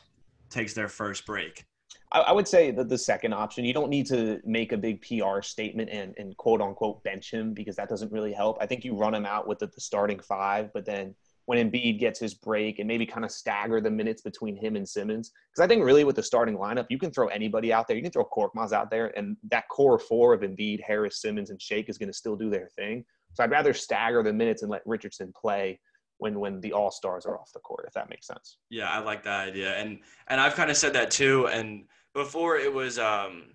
takes 0.49 0.73
their 0.73 0.87
first 0.87 1.25
break? 1.25 1.65
I, 2.11 2.19
I 2.19 2.31
would 2.31 2.47
say 2.47 2.71
that 2.71 2.89
the 2.89 2.97
second 2.97 3.33
option, 3.33 3.65
you 3.65 3.73
don't 3.73 3.89
need 3.89 4.05
to 4.07 4.39
make 4.45 4.71
a 4.71 4.77
big 4.77 5.01
PR 5.01 5.41
statement 5.41 5.89
and, 5.89 6.13
and 6.17 6.35
quote 6.37 6.61
unquote 6.61 7.03
bench 7.03 7.31
him 7.31 7.53
because 7.53 7.75
that 7.75 7.89
doesn't 7.89 8.11
really 8.11 8.33
help. 8.33 8.57
I 8.61 8.65
think 8.65 8.83
you 8.83 8.95
run 8.95 9.13
him 9.13 9.25
out 9.25 9.47
with 9.47 9.59
the, 9.59 9.67
the 9.67 9.81
starting 9.81 10.19
five, 10.19 10.71
but 10.73 10.85
then 10.85 11.15
when 11.45 11.57
Embiid 11.57 11.99
gets 11.99 12.19
his 12.19 12.33
break 12.33 12.79
and 12.79 12.87
maybe 12.87 13.05
kind 13.05 13.25
of 13.25 13.31
stagger 13.31 13.81
the 13.81 13.91
minutes 13.91 14.21
between 14.21 14.55
him 14.55 14.75
and 14.75 14.87
Simmons. 14.87 15.31
Because 15.51 15.63
I 15.63 15.67
think 15.67 15.83
really 15.83 16.03
with 16.03 16.15
the 16.15 16.23
starting 16.23 16.57
lineup, 16.57 16.85
you 16.89 16.97
can 16.97 17.11
throw 17.11 17.27
anybody 17.27 17.73
out 17.73 17.87
there. 17.87 17.97
You 17.97 18.03
can 18.03 18.11
throw 18.11 18.25
Korkmaz 18.25 18.71
out 18.71 18.89
there, 18.89 19.17
and 19.17 19.35
that 19.51 19.67
core 19.67 19.99
four 19.99 20.33
of 20.33 20.41
Embiid, 20.41 20.81
Harris, 20.81 21.21
Simmons, 21.21 21.49
and 21.49 21.61
Shake 21.61 21.89
is 21.89 21.97
going 21.97 22.07
to 22.07 22.17
still 22.17 22.35
do 22.35 22.49
their 22.49 22.69
thing. 22.77 23.03
So 23.33 23.43
I'd 23.43 23.51
rather 23.51 23.73
stagger 23.73 24.23
the 24.23 24.31
minutes 24.31 24.61
and 24.61 24.71
let 24.71 24.83
Richardson 24.85 25.33
play 25.39 25.79
when 26.17 26.39
when 26.39 26.61
the 26.61 26.73
All 26.73 26.91
Stars 26.91 27.25
are 27.25 27.37
off 27.37 27.51
the 27.53 27.59
court, 27.59 27.85
if 27.87 27.93
that 27.93 28.09
makes 28.09 28.27
sense. 28.27 28.57
Yeah, 28.69 28.89
I 28.89 28.99
like 28.99 29.23
that 29.23 29.47
idea, 29.47 29.75
and 29.75 29.99
and 30.27 30.39
I've 30.39 30.55
kind 30.55 30.69
of 30.69 30.77
said 30.77 30.93
that 30.93 31.11
too. 31.11 31.47
And 31.47 31.85
before 32.13 32.57
it 32.57 32.71
was 32.71 32.99
um 32.99 33.53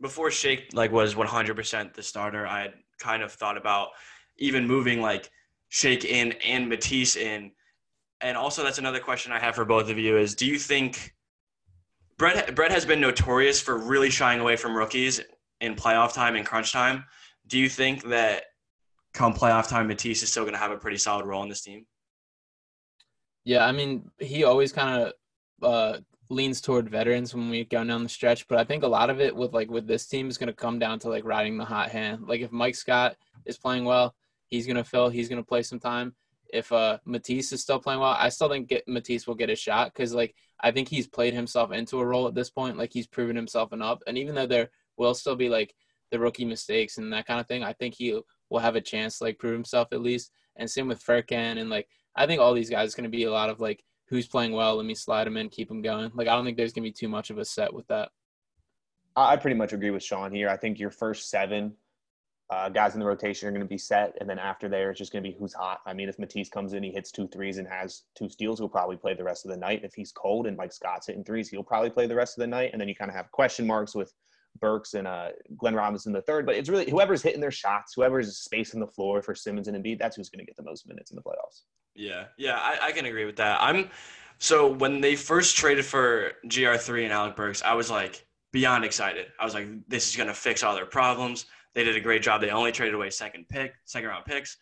before 0.00 0.30
Shake 0.30 0.70
like 0.72 0.92
was 0.92 1.14
100% 1.14 1.94
the 1.94 2.02
starter, 2.02 2.46
I 2.46 2.62
had 2.62 2.74
kind 2.98 3.22
of 3.22 3.32
thought 3.32 3.56
about 3.56 3.88
even 4.38 4.66
moving 4.66 5.00
like 5.00 5.30
Shake 5.68 6.04
in 6.04 6.32
and 6.44 6.68
Matisse 6.68 7.16
in. 7.16 7.52
And 8.22 8.36
also 8.36 8.62
that's 8.62 8.78
another 8.78 9.00
question 9.00 9.32
I 9.32 9.38
have 9.38 9.54
for 9.54 9.64
both 9.64 9.90
of 9.90 9.98
you 9.98 10.18
is 10.18 10.34
do 10.34 10.46
you 10.46 10.58
think 10.58 11.14
Brett 12.18 12.54
Brett 12.54 12.70
has 12.70 12.84
been 12.84 13.00
notorious 13.00 13.62
for 13.62 13.78
really 13.78 14.10
shying 14.10 14.40
away 14.40 14.56
from 14.56 14.76
rookies 14.76 15.20
in 15.60 15.74
playoff 15.74 16.12
time 16.12 16.36
and 16.36 16.46
crunch 16.46 16.72
time. 16.72 17.04
Do 17.46 17.58
you 17.58 17.68
think 17.68 18.04
that 18.04 18.44
come 19.14 19.32
playoff 19.34 19.68
time 19.68 19.88
Matisse 19.88 20.22
is 20.22 20.30
still 20.30 20.44
going 20.44 20.54
to 20.54 20.58
have 20.58 20.70
a 20.70 20.76
pretty 20.76 20.98
solid 20.98 21.26
role 21.26 21.42
in 21.42 21.48
this 21.48 21.62
team? 21.62 21.86
Yeah, 23.44 23.66
I 23.66 23.72
mean, 23.72 24.10
he 24.18 24.44
always 24.44 24.72
kind 24.72 25.02
of 25.02 25.12
uh, 25.62 25.98
leans 26.28 26.60
toward 26.60 26.88
veterans 26.88 27.34
when 27.34 27.50
we 27.50 27.64
go 27.64 27.82
down 27.84 28.02
the 28.02 28.08
stretch, 28.08 28.46
but 28.48 28.58
I 28.58 28.64
think 28.64 28.82
a 28.82 28.88
lot 28.88 29.10
of 29.10 29.20
it 29.20 29.34
with 29.34 29.52
like 29.52 29.70
with 29.70 29.86
this 29.86 30.06
team 30.06 30.28
is 30.28 30.38
going 30.38 30.48
to 30.48 30.52
come 30.52 30.78
down 30.78 30.98
to 31.00 31.08
like 31.08 31.24
riding 31.24 31.56
the 31.56 31.64
hot 31.64 31.90
hand. 31.90 32.28
Like 32.28 32.40
if 32.40 32.52
Mike 32.52 32.76
Scott 32.76 33.16
is 33.44 33.58
playing 33.58 33.84
well, 33.84 34.14
he's 34.46 34.66
going 34.66 34.76
to 34.76 34.84
fill. 34.84 35.08
He's 35.08 35.28
going 35.28 35.42
to 35.42 35.46
play 35.46 35.62
some 35.62 35.80
time. 35.80 36.14
If 36.52 36.72
uh, 36.72 36.98
Matisse 37.04 37.52
is 37.52 37.62
still 37.62 37.78
playing 37.78 38.00
well, 38.00 38.16
I 38.18 38.28
still 38.28 38.48
think 38.48 38.68
get, 38.68 38.86
Matisse 38.88 39.26
will 39.26 39.36
get 39.36 39.50
a 39.50 39.56
shot 39.56 39.92
because 39.92 40.14
like 40.14 40.34
I 40.60 40.70
think 40.70 40.88
he's 40.88 41.06
played 41.06 41.34
himself 41.34 41.72
into 41.72 42.00
a 42.00 42.06
role 42.06 42.26
at 42.26 42.34
this 42.34 42.50
point. 42.50 42.76
Like 42.76 42.92
he's 42.92 43.06
proven 43.06 43.36
himself 43.36 43.72
enough, 43.72 44.00
and 44.06 44.18
even 44.18 44.34
though 44.34 44.46
there 44.46 44.70
will 44.96 45.14
still 45.14 45.36
be 45.36 45.48
like 45.48 45.74
the 46.10 46.18
rookie 46.18 46.44
mistakes 46.44 46.98
and 46.98 47.12
that 47.12 47.26
kind 47.26 47.40
of 47.40 47.46
thing, 47.46 47.62
I 47.62 47.72
think 47.72 47.94
he 47.94 48.20
will 48.50 48.58
have 48.58 48.76
a 48.76 48.80
chance 48.80 49.18
to 49.18 49.24
like 49.24 49.38
prove 49.38 49.54
himself 49.54 49.88
at 49.92 50.02
least. 50.02 50.32
And 50.56 50.70
same 50.70 50.88
with 50.88 51.04
Furkan 51.04 51.58
and 51.58 51.70
like 51.70 51.88
I 52.16 52.26
think 52.26 52.40
all 52.40 52.54
these 52.54 52.70
guys 52.70 52.94
going 52.94 53.04
to 53.04 53.10
be 53.10 53.24
a 53.24 53.30
lot 53.30 53.50
of 53.50 53.60
like 53.60 53.82
who's 54.08 54.26
playing 54.26 54.52
well. 54.52 54.76
Let 54.76 54.86
me 54.86 54.94
slide 54.94 55.26
him 55.26 55.36
in, 55.36 55.48
keep 55.48 55.70
him 55.70 55.82
going. 55.82 56.10
Like 56.14 56.28
I 56.28 56.34
don't 56.34 56.44
think 56.44 56.56
there's 56.56 56.72
going 56.72 56.84
to 56.84 56.88
be 56.88 56.92
too 56.92 57.08
much 57.08 57.30
of 57.30 57.38
a 57.38 57.44
set 57.44 57.72
with 57.72 57.86
that. 57.88 58.10
I 59.16 59.36
pretty 59.36 59.56
much 59.56 59.72
agree 59.72 59.90
with 59.90 60.02
Sean 60.02 60.32
here. 60.32 60.48
I 60.48 60.56
think 60.56 60.78
your 60.78 60.90
first 60.90 61.30
seven 61.30 61.74
uh, 62.48 62.68
guys 62.68 62.94
in 62.94 63.00
the 63.00 63.06
rotation 63.06 63.48
are 63.48 63.52
going 63.52 63.62
to 63.62 63.68
be 63.68 63.78
set, 63.78 64.16
and 64.20 64.28
then 64.28 64.38
after 64.38 64.68
there, 64.68 64.90
it's 64.90 64.98
just 64.98 65.12
going 65.12 65.22
to 65.22 65.28
be 65.28 65.36
who's 65.38 65.52
hot. 65.52 65.80
I 65.86 65.92
mean, 65.92 66.08
if 66.08 66.18
Matisse 66.18 66.48
comes 66.48 66.72
in, 66.72 66.82
he 66.82 66.90
hits 66.90 67.12
two 67.12 67.28
threes 67.28 67.58
and 67.58 67.68
has 67.68 68.02
two 68.16 68.28
steals, 68.28 68.58
he'll 68.58 68.68
probably 68.68 68.96
play 68.96 69.14
the 69.14 69.24
rest 69.24 69.44
of 69.44 69.50
the 69.50 69.56
night. 69.56 69.82
If 69.84 69.94
he's 69.94 70.10
cold 70.10 70.46
and 70.46 70.56
Mike 70.56 70.72
Scott's 70.72 71.06
hitting 71.06 71.24
threes, 71.24 71.48
he'll 71.48 71.62
probably 71.62 71.90
play 71.90 72.06
the 72.06 72.14
rest 72.14 72.36
of 72.36 72.42
the 72.42 72.48
night. 72.48 72.70
And 72.72 72.80
then 72.80 72.88
you 72.88 72.94
kind 72.94 73.10
of 73.10 73.14
have 73.14 73.30
question 73.30 73.66
marks 73.66 73.94
with 73.94 74.12
Burks 74.58 74.94
and 74.94 75.06
uh, 75.06 75.28
Glenn 75.56 75.74
Robinson 75.74 76.12
the 76.12 76.22
third. 76.22 76.46
But 76.46 76.56
it's 76.56 76.68
really 76.68 76.90
whoever's 76.90 77.22
hitting 77.22 77.40
their 77.40 77.50
shots, 77.50 77.94
whoever's 77.94 78.36
spacing 78.38 78.80
the 78.80 78.86
floor 78.86 79.22
for 79.22 79.34
Simmons 79.34 79.68
and 79.68 79.76
Embiid, 79.76 79.98
that's 79.98 80.16
who's 80.16 80.28
going 80.28 80.40
to 80.40 80.46
get 80.46 80.56
the 80.56 80.62
most 80.62 80.86
minutes 80.88 81.10
in 81.10 81.16
the 81.16 81.22
playoffs. 81.22 81.62
Yeah, 81.94 82.24
yeah, 82.38 82.56
I, 82.56 82.78
I 82.88 82.92
can 82.92 83.06
agree 83.06 83.24
with 83.24 83.36
that. 83.36 83.58
I'm 83.60 83.90
so 84.38 84.72
when 84.72 85.00
they 85.00 85.16
first 85.16 85.56
traded 85.56 85.84
for 85.84 86.32
GR3 86.46 87.04
and 87.04 87.12
Alec 87.12 87.36
Burks, 87.36 87.62
I 87.62 87.74
was 87.74 87.90
like 87.90 88.26
beyond 88.52 88.84
excited. 88.84 89.26
I 89.38 89.44
was 89.44 89.54
like, 89.54 89.68
this 89.88 90.08
is 90.08 90.16
going 90.16 90.28
to 90.28 90.34
fix 90.34 90.62
all 90.62 90.74
their 90.74 90.86
problems 90.86 91.46
they 91.74 91.84
did 91.84 91.96
a 91.96 92.00
great 92.00 92.22
job. 92.22 92.40
They 92.40 92.50
only 92.50 92.72
traded 92.72 92.94
away 92.94 93.10
second 93.10 93.48
pick, 93.48 93.74
second 93.84 94.08
round 94.08 94.24
picks. 94.24 94.56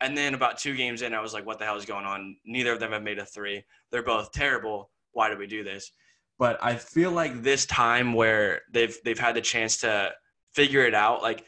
And 0.00 0.16
then 0.16 0.34
about 0.34 0.58
two 0.58 0.74
games 0.74 1.02
in, 1.02 1.14
I 1.14 1.20
was 1.20 1.32
like, 1.32 1.46
what 1.46 1.58
the 1.58 1.64
hell 1.64 1.76
is 1.76 1.84
going 1.84 2.04
on? 2.04 2.36
Neither 2.44 2.72
of 2.72 2.80
them 2.80 2.92
have 2.92 3.02
made 3.02 3.18
a 3.18 3.26
three. 3.26 3.64
They're 3.90 4.02
both 4.02 4.32
terrible. 4.32 4.90
Why 5.12 5.28
did 5.28 5.38
we 5.38 5.46
do 5.46 5.62
this? 5.62 5.92
But 6.42 6.58
I 6.60 6.74
feel 6.74 7.12
like 7.12 7.44
this 7.44 7.66
time 7.66 8.14
where 8.14 8.62
they've 8.72 8.98
they've 9.04 9.16
had 9.16 9.36
the 9.36 9.40
chance 9.40 9.76
to 9.82 10.10
figure 10.52 10.84
it 10.84 10.92
out, 10.92 11.22
like 11.22 11.44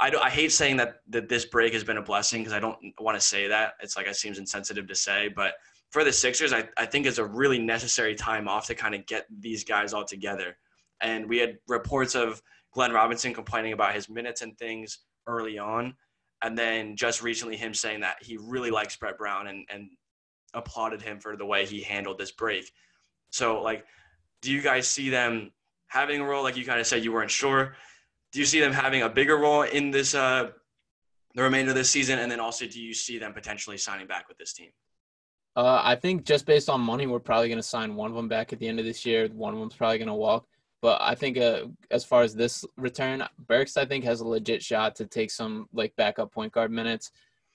I, 0.00 0.10
I 0.20 0.30
hate 0.30 0.50
saying 0.50 0.78
that, 0.78 0.96
that 1.10 1.28
this 1.28 1.44
break 1.44 1.72
has 1.74 1.84
been 1.84 1.98
a 1.98 2.02
blessing 2.02 2.40
because 2.40 2.52
I 2.52 2.58
don't 2.58 2.76
want 2.98 3.16
to 3.16 3.24
say 3.24 3.46
that. 3.46 3.74
It's 3.80 3.96
like 3.96 4.08
it 4.08 4.16
seems 4.16 4.38
insensitive 4.38 4.88
to 4.88 4.96
say, 4.96 5.28
but 5.28 5.54
for 5.90 6.02
the 6.02 6.12
Sixers, 6.12 6.52
I, 6.52 6.68
I 6.76 6.86
think 6.86 7.06
it's 7.06 7.18
a 7.18 7.24
really 7.24 7.60
necessary 7.60 8.16
time 8.16 8.48
off 8.48 8.66
to 8.66 8.74
kind 8.74 8.96
of 8.96 9.06
get 9.06 9.26
these 9.30 9.62
guys 9.62 9.92
all 9.92 10.04
together. 10.04 10.56
And 11.00 11.28
we 11.28 11.38
had 11.38 11.58
reports 11.68 12.16
of 12.16 12.42
Glenn 12.72 12.90
Robinson 12.90 13.32
complaining 13.32 13.74
about 13.74 13.94
his 13.94 14.08
minutes 14.08 14.42
and 14.42 14.58
things 14.58 15.04
early 15.28 15.56
on. 15.56 15.94
And 16.42 16.58
then 16.58 16.96
just 16.96 17.22
recently, 17.22 17.56
him 17.56 17.74
saying 17.74 18.00
that 18.00 18.16
he 18.20 18.38
really 18.38 18.72
likes 18.72 18.96
Brett 18.96 19.18
Brown 19.18 19.46
and, 19.46 19.64
and 19.70 19.88
applauded 20.52 21.00
him 21.00 21.20
for 21.20 21.36
the 21.36 21.46
way 21.46 21.64
he 21.64 21.80
handled 21.80 22.18
this 22.18 22.32
break. 22.32 22.72
So, 23.30 23.62
like, 23.62 23.84
do 24.42 24.52
you 24.52 24.60
guys 24.60 24.88
see 24.88 25.08
them 25.08 25.52
having 25.86 26.20
a 26.20 26.24
role? 26.24 26.42
Like 26.42 26.56
you 26.56 26.64
kind 26.64 26.80
of 26.80 26.86
said, 26.86 27.02
you 27.02 27.12
weren't 27.12 27.30
sure. 27.30 27.74
Do 28.32 28.38
you 28.40 28.44
see 28.44 28.60
them 28.60 28.72
having 28.72 29.02
a 29.02 29.08
bigger 29.08 29.36
role 29.36 29.62
in 29.62 29.90
this, 29.90 30.14
uh, 30.14 30.50
the 31.34 31.42
remainder 31.42 31.70
of 31.70 31.76
this 31.76 31.90
season? 31.90 32.18
And 32.18 32.30
then 32.30 32.40
also, 32.40 32.66
do 32.66 32.80
you 32.80 32.92
see 32.92 33.18
them 33.18 33.32
potentially 33.32 33.78
signing 33.78 34.06
back 34.06 34.28
with 34.28 34.36
this 34.36 34.52
team? 34.52 34.70
Uh, 35.54 35.80
I 35.82 35.96
think 35.96 36.24
just 36.24 36.46
based 36.46 36.68
on 36.68 36.80
money, 36.80 37.06
we're 37.06 37.20
probably 37.20 37.48
going 37.48 37.58
to 37.58 37.62
sign 37.62 37.94
one 37.94 38.10
of 38.10 38.16
them 38.16 38.28
back 38.28 38.52
at 38.52 38.58
the 38.58 38.68
end 38.68 38.78
of 38.78 38.84
this 38.84 39.04
year. 39.04 39.28
One 39.28 39.54
of 39.54 39.60
them's 39.60 39.74
probably 39.74 39.98
going 39.98 40.08
to 40.08 40.14
walk. 40.14 40.46
But 40.80 41.00
I 41.00 41.14
think 41.14 41.38
uh, 41.38 41.66
as 41.90 42.04
far 42.04 42.22
as 42.22 42.34
this 42.34 42.64
return, 42.76 43.22
Burks 43.46 43.76
I 43.76 43.84
think 43.84 44.04
has 44.04 44.20
a 44.20 44.26
legit 44.26 44.62
shot 44.62 44.96
to 44.96 45.06
take 45.06 45.30
some 45.30 45.68
like 45.72 45.94
backup 45.96 46.32
point 46.32 46.52
guard 46.52 46.72
minutes. 46.72 47.12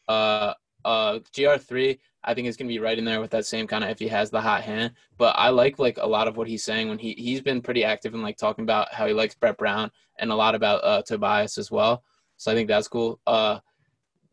Uh, 0.07 0.53
uh, 0.85 1.19
GR3 1.33 1.97
I 2.27 2.33
think 2.33 2.47
is 2.47 2.57
gonna 2.57 2.67
be 2.67 2.79
right 2.79 2.97
in 2.97 3.05
there 3.05 3.21
with 3.21 3.31
that 3.31 3.45
same 3.45 3.67
kind 3.67 3.85
of 3.85 3.89
if 3.89 3.99
he 3.99 4.07
has 4.09 4.29
the 4.29 4.41
hot 4.41 4.61
hand. 4.61 4.93
But 5.17 5.35
I 5.37 5.49
like 5.49 5.79
like 5.79 5.97
a 5.97 6.05
lot 6.05 6.27
of 6.27 6.35
what 6.35 6.47
he's 6.47 6.63
saying 6.63 6.89
when 6.89 6.99
he 6.99 7.13
he's 7.13 7.41
been 7.41 7.61
pretty 7.61 7.85
active 7.85 8.13
in 8.13 8.21
like 8.21 8.37
talking 8.37 8.63
about 8.63 8.93
how 8.93 9.07
he 9.07 9.13
likes 9.13 9.33
Brett 9.33 9.57
Brown 9.57 9.89
and 10.19 10.29
a 10.29 10.35
lot 10.35 10.53
about 10.53 10.83
uh, 10.83 11.01
Tobias 11.03 11.57
as 11.57 11.71
well. 11.71 12.03
So 12.35 12.51
I 12.51 12.55
think 12.55 12.67
that's 12.67 12.89
cool. 12.89 13.21
Uh, 13.25 13.59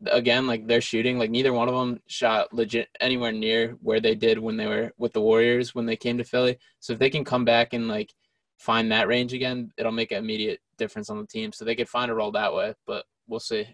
again, 0.07 0.45
like 0.45 0.67
they're 0.67 0.81
shooting, 0.81 1.17
like 1.17 1.31
neither 1.31 1.53
one 1.53 1.69
of 1.69 1.75
them 1.75 2.01
shot 2.07 2.53
legit 2.53 2.89
anywhere 2.99 3.31
near 3.31 3.77
where 3.81 4.01
they 4.01 4.13
did 4.13 4.39
when 4.39 4.57
they 4.57 4.67
were 4.67 4.91
with 4.97 5.13
the 5.13 5.21
Warriors 5.21 5.73
when 5.73 5.85
they 5.85 5.95
came 5.95 6.17
to 6.17 6.23
Philly. 6.25 6.57
So 6.81 6.93
if 6.93 6.99
they 6.99 7.09
can 7.09 7.23
come 7.23 7.45
back 7.45 7.73
and 7.73 7.87
like 7.87 8.13
find 8.57 8.91
that 8.91 9.07
range 9.07 9.33
again, 9.33 9.71
it'll 9.77 9.91
make 9.93 10.11
an 10.11 10.17
immediate 10.17 10.59
difference 10.77 11.09
on 11.09 11.19
the 11.19 11.27
team. 11.27 11.53
So 11.53 11.63
they 11.63 11.75
could 11.75 11.89
find 11.89 12.11
a 12.11 12.15
role 12.15 12.31
that 12.31 12.53
way, 12.53 12.73
but 12.85 13.05
we'll 13.27 13.39
see. 13.39 13.67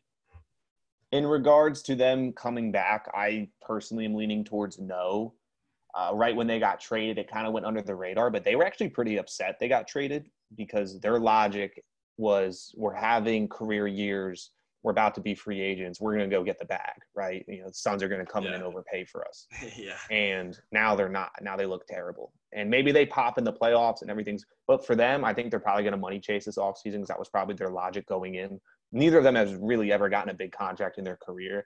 In 1.12 1.26
regards 1.26 1.82
to 1.84 1.96
them 1.96 2.32
coming 2.34 2.72
back, 2.72 3.10
I 3.14 3.50
personally 3.62 4.06
am 4.06 4.16
leaning 4.16 4.44
towards 4.44 4.80
no. 4.80 5.34
Uh, 5.94 6.12
right 6.14 6.36
when 6.36 6.48
they 6.48 6.58
got 6.58 6.80
traded, 6.80 7.18
it 7.18 7.30
kind 7.30 7.46
of 7.46 7.52
went 7.52 7.66
under 7.66 7.82
the 7.82 7.96
radar, 7.96 8.30
but 8.30 8.46
they 8.46 8.56
were 8.56 8.66
actually 8.66 8.90
pretty 8.90 9.18
upset 9.18 9.58
they 9.60 9.68
got 9.68 9.88
traded 9.88 10.30
because 10.56 11.00
their 11.02 11.20
logic 11.20 11.84
was 12.18 12.74
we're 12.78 12.94
having 12.94 13.50
career 13.50 13.88
years 13.88 14.52
we're 14.84 14.92
about 14.92 15.14
to 15.16 15.22
be 15.22 15.36
free 15.36 15.62
agents. 15.62 16.02
We're 16.02 16.16
going 16.16 16.30
to 16.30 16.36
go 16.36 16.44
get 16.44 16.60
the 16.60 16.66
bag, 16.66 16.96
right? 17.16 17.46
You 17.48 17.62
know, 17.62 17.68
the 17.68 17.74
Suns 17.74 18.02
are 18.02 18.08
going 18.08 18.26
to 18.26 18.32
come 18.32 18.44
yeah. 18.44 18.50
in 18.50 18.56
and 18.56 18.64
overpay 18.72 19.06
for 19.06 19.28
us. 19.28 19.48
yeah. 19.78 19.94
And 20.10 20.58
now 20.72 20.96
they're 20.96 21.10
not. 21.10 21.32
Now 21.42 21.56
they 21.56 21.66
look 21.66 21.86
terrible. 21.88 22.34
And 22.54 22.70
maybe 22.70 22.92
they 22.92 23.06
pop 23.06 23.38
in 23.38 23.44
the 23.44 23.54
playoffs 23.54 24.02
and 24.02 24.10
everything's. 24.10 24.44
But 24.68 24.86
for 24.86 24.96
them, 24.96 25.24
I 25.24 25.34
think 25.34 25.52
they're 25.52 25.60
probably 25.60 25.84
going 25.84 25.94
to 25.94 26.00
money 26.00 26.20
chase 26.20 26.46
this 26.46 26.58
offseason 26.58 26.94
because 26.94 27.08
that 27.10 27.20
was 27.20 27.30
probably 27.30 27.56
their 27.56 27.70
logic 27.70 28.08
going 28.08 28.36
in. 28.36 28.60
Neither 28.92 29.18
of 29.18 29.24
them 29.24 29.36
has 29.36 29.54
really 29.56 29.92
ever 29.92 30.10
gotten 30.10 30.30
a 30.30 30.34
big 30.34 30.52
contract 30.52 30.98
in 30.98 31.04
their 31.04 31.18
career. 31.18 31.66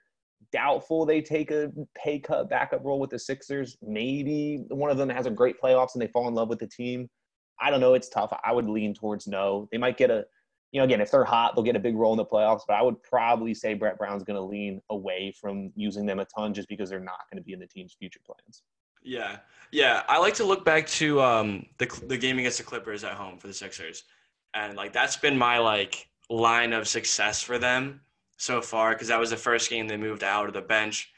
Doubtful 0.52 1.06
they 1.06 1.22
take 1.22 1.50
a 1.50 1.72
pay 1.96 2.18
cut 2.18 2.48
backup 2.48 2.84
role 2.84 3.00
with 3.00 3.10
the 3.10 3.18
Sixers. 3.18 3.76
Maybe 3.82 4.64
one 4.68 4.90
of 4.90 4.98
them 4.98 5.08
has 5.08 5.26
a 5.26 5.30
great 5.30 5.60
playoffs 5.60 5.94
and 5.94 6.02
they 6.02 6.06
fall 6.08 6.28
in 6.28 6.34
love 6.34 6.48
with 6.48 6.58
the 6.58 6.68
team. 6.68 7.08
I 7.60 7.70
don't 7.70 7.80
know. 7.80 7.94
It's 7.94 8.08
tough. 8.08 8.38
I 8.44 8.52
would 8.52 8.68
lean 8.68 8.94
towards 8.94 9.26
no. 9.26 9.68
They 9.72 9.78
might 9.78 9.96
get 9.96 10.10
a 10.10 10.26
you 10.72 10.80
know, 10.80 10.84
again, 10.84 11.00
if 11.00 11.10
they're 11.10 11.24
hot, 11.24 11.54
they'll 11.54 11.64
get 11.64 11.76
a 11.76 11.80
big 11.80 11.96
role 11.96 12.12
in 12.12 12.18
the 12.18 12.24
playoffs. 12.24 12.62
But 12.66 12.74
I 12.74 12.82
would 12.82 13.02
probably 13.02 13.54
say 13.54 13.74
Brett 13.74 13.96
Brown's 13.96 14.24
going 14.24 14.36
to 14.36 14.42
lean 14.42 14.82
away 14.90 15.32
from 15.40 15.72
using 15.74 16.04
them 16.04 16.18
a 16.18 16.26
ton 16.26 16.52
just 16.52 16.68
because 16.68 16.90
they're 16.90 17.00
not 17.00 17.20
going 17.32 17.40
to 17.40 17.44
be 17.44 17.52
in 17.52 17.60
the 17.60 17.66
team's 17.66 17.94
future 17.98 18.20
plans. 18.26 18.62
Yeah, 19.02 19.38
yeah. 19.70 20.02
I 20.08 20.18
like 20.18 20.34
to 20.34 20.44
look 20.44 20.64
back 20.64 20.86
to 20.88 21.22
um, 21.22 21.64
the 21.78 21.86
the 22.08 22.18
game 22.18 22.38
against 22.38 22.58
the 22.58 22.64
Clippers 22.64 23.04
at 23.04 23.12
home 23.12 23.38
for 23.38 23.46
the 23.46 23.54
Sixers, 23.54 24.02
and 24.52 24.76
like 24.76 24.92
that's 24.92 25.16
been 25.16 25.38
my 25.38 25.58
like 25.58 26.08
line 26.30 26.72
of 26.72 26.88
success 26.88 27.42
for 27.42 27.58
them 27.58 28.00
so 28.36 28.60
far 28.60 28.92
because 28.92 29.08
that 29.08 29.20
was 29.20 29.30
the 29.30 29.36
first 29.36 29.70
game 29.70 29.88
they 29.88 29.96
moved 29.96 30.22
out 30.24 30.46
of 30.46 30.54
the 30.54 30.62
bench. 30.62 31.10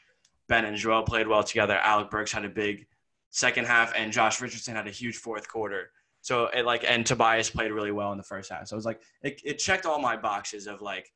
Ben 0.47 0.65
and 0.65 0.77
Joel 0.77 1.03
played 1.03 1.27
well 1.27 1.43
together. 1.43 1.75
Alec 1.75 2.09
Burks 2.09 2.31
had 2.31 2.45
a 2.45 2.49
big 2.49 2.87
second 3.29 3.65
half, 3.65 3.93
and 3.95 4.11
Josh 4.11 4.41
Richardson 4.41 4.75
had 4.75 4.87
a 4.87 4.91
huge 4.91 5.17
fourth 5.17 5.47
quarter. 5.47 5.91
So 6.21 6.47
it 6.47 6.65
like 6.65 6.83
and 6.87 7.05
Tobias 7.05 7.49
played 7.49 7.71
really 7.71 7.91
well 7.91 8.11
in 8.11 8.17
the 8.17 8.23
first 8.23 8.51
half. 8.51 8.67
So 8.67 8.75
it 8.75 8.77
was 8.77 8.85
like 8.85 9.01
it, 9.21 9.41
it 9.45 9.59
checked 9.59 9.85
all 9.85 9.99
my 9.99 10.17
boxes 10.17 10.67
of 10.67 10.81
like 10.81 11.11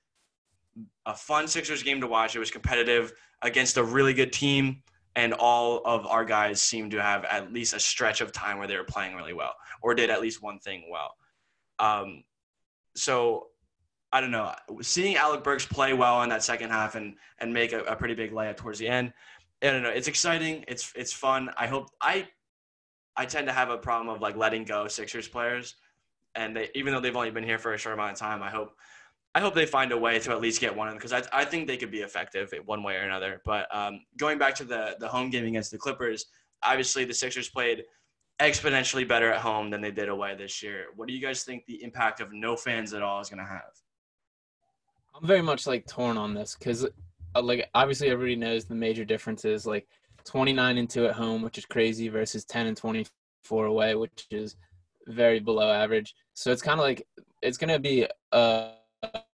a 1.05 1.15
fun 1.15 1.47
Sixers 1.47 1.83
game 1.83 2.01
to 2.01 2.07
watch. 2.07 2.35
It 2.35 2.39
was 2.39 2.51
competitive 2.51 3.13
against 3.41 3.77
a 3.77 3.83
really 3.83 4.13
good 4.13 4.31
team, 4.31 4.81
and 5.15 5.33
all 5.33 5.81
of 5.85 6.05
our 6.07 6.25
guys 6.25 6.61
seemed 6.61 6.91
to 6.91 7.01
have 7.01 7.25
at 7.25 7.51
least 7.51 7.73
a 7.73 7.79
stretch 7.79 8.21
of 8.21 8.31
time 8.31 8.57
where 8.57 8.67
they 8.67 8.77
were 8.77 8.83
playing 8.83 9.15
really 9.15 9.33
well 9.33 9.55
or 9.81 9.93
did 9.93 10.09
at 10.09 10.21
least 10.21 10.41
one 10.41 10.59
thing 10.59 10.85
well. 10.89 11.15
Um, 11.79 12.23
so 12.95 13.47
I 14.13 14.21
don't 14.21 14.31
know. 14.31 14.53
Seeing 14.81 15.17
Alec 15.17 15.43
Burks 15.43 15.65
play 15.65 15.93
well 15.93 16.21
in 16.21 16.29
that 16.29 16.43
second 16.43 16.69
half 16.69 16.93
and 16.93 17.15
and 17.39 17.51
make 17.51 17.73
a, 17.73 17.79
a 17.85 17.95
pretty 17.95 18.13
big 18.13 18.31
layup 18.31 18.57
towards 18.57 18.77
the 18.77 18.87
end, 18.87 19.11
I 19.63 19.71
don't 19.71 19.81
know. 19.81 19.89
It's 19.89 20.07
exciting. 20.07 20.63
It's 20.67 20.93
it's 20.95 21.11
fun. 21.11 21.49
I 21.57 21.65
hope 21.65 21.89
I 21.99 22.27
I 23.17 23.25
tend 23.25 23.47
to 23.47 23.53
have 23.53 23.71
a 23.71 23.77
problem 23.77 24.13
of 24.13 24.21
like 24.21 24.37
letting 24.37 24.65
go 24.65 24.87
Sixers 24.87 25.27
players, 25.27 25.75
and 26.35 26.55
they 26.55 26.69
even 26.75 26.93
though 26.93 26.99
they've 26.99 27.15
only 27.15 27.31
been 27.31 27.43
here 27.43 27.57
for 27.57 27.73
a 27.73 27.77
short 27.77 27.95
amount 27.95 28.11
of 28.11 28.19
time, 28.19 28.43
I 28.43 28.51
hope 28.51 28.75
I 29.33 29.39
hope 29.39 29.55
they 29.55 29.65
find 29.65 29.91
a 29.91 29.97
way 29.97 30.19
to 30.19 30.31
at 30.31 30.41
least 30.41 30.61
get 30.61 30.75
one 30.75 30.87
of 30.87 30.93
them 30.93 30.99
because 30.99 31.13
I, 31.13 31.41
I 31.41 31.43
think 31.43 31.65
they 31.65 31.77
could 31.77 31.89
be 31.89 32.01
effective 32.01 32.53
one 32.65 32.83
way 32.83 32.97
or 32.97 33.01
another. 33.01 33.41
But 33.43 33.73
um, 33.75 34.01
going 34.17 34.37
back 34.37 34.53
to 34.55 34.63
the 34.63 34.95
the 34.99 35.07
home 35.07 35.31
game 35.31 35.45
against 35.45 35.71
the 35.71 35.79
Clippers, 35.79 36.27
obviously 36.61 37.03
the 37.03 37.15
Sixers 37.15 37.49
played 37.49 37.83
exponentially 38.39 39.07
better 39.07 39.31
at 39.31 39.41
home 39.41 39.71
than 39.71 39.81
they 39.81 39.91
did 39.91 40.09
away 40.09 40.35
this 40.35 40.61
year. 40.61 40.87
What 40.95 41.07
do 41.07 41.15
you 41.15 41.21
guys 41.21 41.43
think 41.43 41.65
the 41.65 41.81
impact 41.83 42.19
of 42.19 42.31
no 42.31 42.55
fans 42.55 42.93
at 42.93 43.01
all 43.01 43.21
is 43.21 43.29
going 43.29 43.39
to 43.39 43.49
have? 43.49 43.73
I'm 45.15 45.27
very 45.27 45.41
much 45.41 45.67
like 45.67 45.85
torn 45.85 46.17
on 46.17 46.33
this 46.33 46.55
because, 46.57 46.85
uh, 47.35 47.41
like, 47.41 47.69
obviously 47.73 48.09
everybody 48.09 48.35
knows 48.35 48.65
the 48.65 48.75
major 48.75 49.05
difference 49.05 49.45
is 49.45 49.65
like 49.65 49.87
29 50.25 50.77
and 50.77 50.89
2 50.89 51.05
at 51.05 51.15
home, 51.15 51.41
which 51.41 51.57
is 51.57 51.65
crazy, 51.65 52.07
versus 52.09 52.45
10 52.45 52.67
and 52.67 52.77
24 52.77 53.65
away, 53.65 53.95
which 53.95 54.27
is 54.31 54.55
very 55.07 55.39
below 55.39 55.71
average. 55.71 56.15
So 56.33 56.51
it's 56.51 56.61
kind 56.61 56.79
of 56.79 56.85
like 56.85 57.05
it's 57.41 57.57
to 57.57 57.79
be 57.79 58.07
a, 58.31 58.71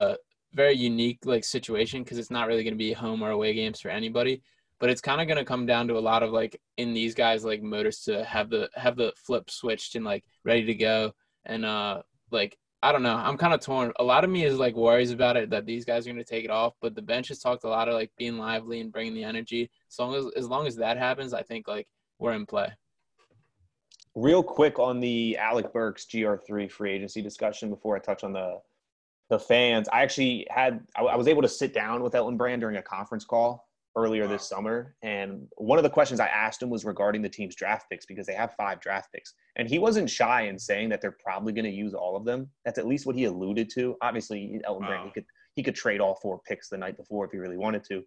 a, 0.00 0.16
very 0.54 0.74
unique 0.74 1.18
like 1.24 1.44
situation 1.44 2.02
because 2.02 2.18
it's 2.18 2.30
not 2.30 2.48
really 2.48 2.64
to 2.64 2.74
be 2.74 2.92
home 2.92 3.22
or 3.22 3.30
away 3.30 3.54
games 3.54 3.80
for 3.80 3.90
anybody. 3.90 4.42
But 4.80 4.90
it's 4.90 5.00
kind 5.00 5.20
of 5.20 5.36
to 5.36 5.44
come 5.44 5.66
down 5.66 5.88
to 5.88 5.98
a 5.98 6.00
lot 6.00 6.22
of 6.22 6.30
like 6.30 6.60
in 6.76 6.94
these 6.94 7.14
guys 7.14 7.44
like 7.44 7.62
motors 7.62 8.00
to 8.04 8.24
have 8.24 8.48
the 8.48 8.70
have 8.74 8.96
the 8.96 9.12
flip 9.16 9.50
switched 9.50 9.94
and 9.94 10.04
like 10.04 10.24
ready 10.44 10.64
to 10.64 10.74
go 10.74 11.12
and 11.44 11.64
uh 11.64 12.02
like 12.30 12.56
I 12.82 12.92
don't 12.92 13.02
know. 13.02 13.16
I'm 13.16 13.36
kind 13.36 13.52
of 13.52 13.60
torn. 13.60 13.92
A 13.98 14.04
lot 14.04 14.22
of 14.22 14.30
me 14.30 14.44
is 14.44 14.56
like 14.56 14.76
worries 14.76 15.10
about 15.10 15.36
it 15.36 15.50
that 15.50 15.66
these 15.66 15.84
guys 15.84 16.06
are 16.06 16.10
going 16.10 16.24
to 16.24 16.28
take 16.28 16.44
it 16.44 16.50
off, 16.50 16.74
but 16.80 16.94
the 16.94 17.02
bench 17.02 17.28
has 17.28 17.40
talked 17.40 17.64
a 17.64 17.68
lot 17.68 17.88
of 17.88 17.94
like 17.94 18.12
being 18.16 18.38
lively 18.38 18.80
and 18.80 18.92
bringing 18.92 19.14
the 19.14 19.24
energy. 19.24 19.68
As 19.90 19.98
long 19.98 20.14
as 20.14 20.26
as 20.36 20.48
long 20.48 20.66
as 20.66 20.76
that 20.76 20.96
happens, 20.96 21.34
I 21.34 21.42
think 21.42 21.66
like 21.66 21.88
we're 22.18 22.34
in 22.34 22.46
play. 22.46 22.68
Real 24.14 24.42
quick 24.42 24.78
on 24.78 25.00
the 25.00 25.36
Alec 25.38 25.72
Burks 25.72 26.06
GR3 26.06 26.70
free 26.70 26.92
agency 26.92 27.20
discussion 27.20 27.68
before 27.68 27.96
I 27.96 27.98
touch 27.98 28.22
on 28.22 28.32
the 28.32 28.60
the 29.28 29.40
fans. 29.40 29.88
I 29.92 30.02
actually 30.02 30.46
had 30.48 30.80
I, 30.96 31.02
I 31.02 31.16
was 31.16 31.26
able 31.26 31.42
to 31.42 31.48
sit 31.48 31.74
down 31.74 32.02
with 32.04 32.14
Elton 32.14 32.36
Brand 32.36 32.60
during 32.60 32.76
a 32.76 32.82
conference 32.82 33.24
call 33.24 33.67
earlier 33.98 34.24
wow. 34.24 34.30
this 34.30 34.48
summer. 34.48 34.94
And 35.02 35.46
one 35.56 35.78
of 35.78 35.82
the 35.82 35.90
questions 35.90 36.20
I 36.20 36.28
asked 36.28 36.62
him 36.62 36.70
was 36.70 36.84
regarding 36.84 37.22
the 37.22 37.28
team's 37.28 37.56
draft 37.56 37.86
picks 37.90 38.06
because 38.06 38.26
they 38.26 38.34
have 38.34 38.54
five 38.54 38.80
draft 38.80 39.12
picks. 39.12 39.34
And 39.56 39.68
he 39.68 39.78
wasn't 39.78 40.08
shy 40.08 40.42
in 40.42 40.58
saying 40.58 40.88
that 40.90 41.00
they're 41.00 41.16
probably 41.22 41.52
going 41.52 41.64
to 41.64 41.70
use 41.70 41.94
all 41.94 42.16
of 42.16 42.24
them. 42.24 42.48
That's 42.64 42.78
at 42.78 42.86
least 42.86 43.06
what 43.06 43.16
he 43.16 43.24
alluded 43.24 43.70
to. 43.74 43.96
Obviously, 44.02 44.60
Elton 44.64 44.82
wow. 44.82 44.88
Brand, 44.88 45.04
he 45.06 45.10
could 45.12 45.24
he 45.54 45.62
could 45.62 45.74
trade 45.74 46.00
all 46.00 46.14
four 46.22 46.40
picks 46.46 46.68
the 46.68 46.78
night 46.78 46.96
before 46.96 47.24
if 47.24 47.32
he 47.32 47.38
really 47.38 47.56
wanted 47.56 47.82
to. 47.84 48.04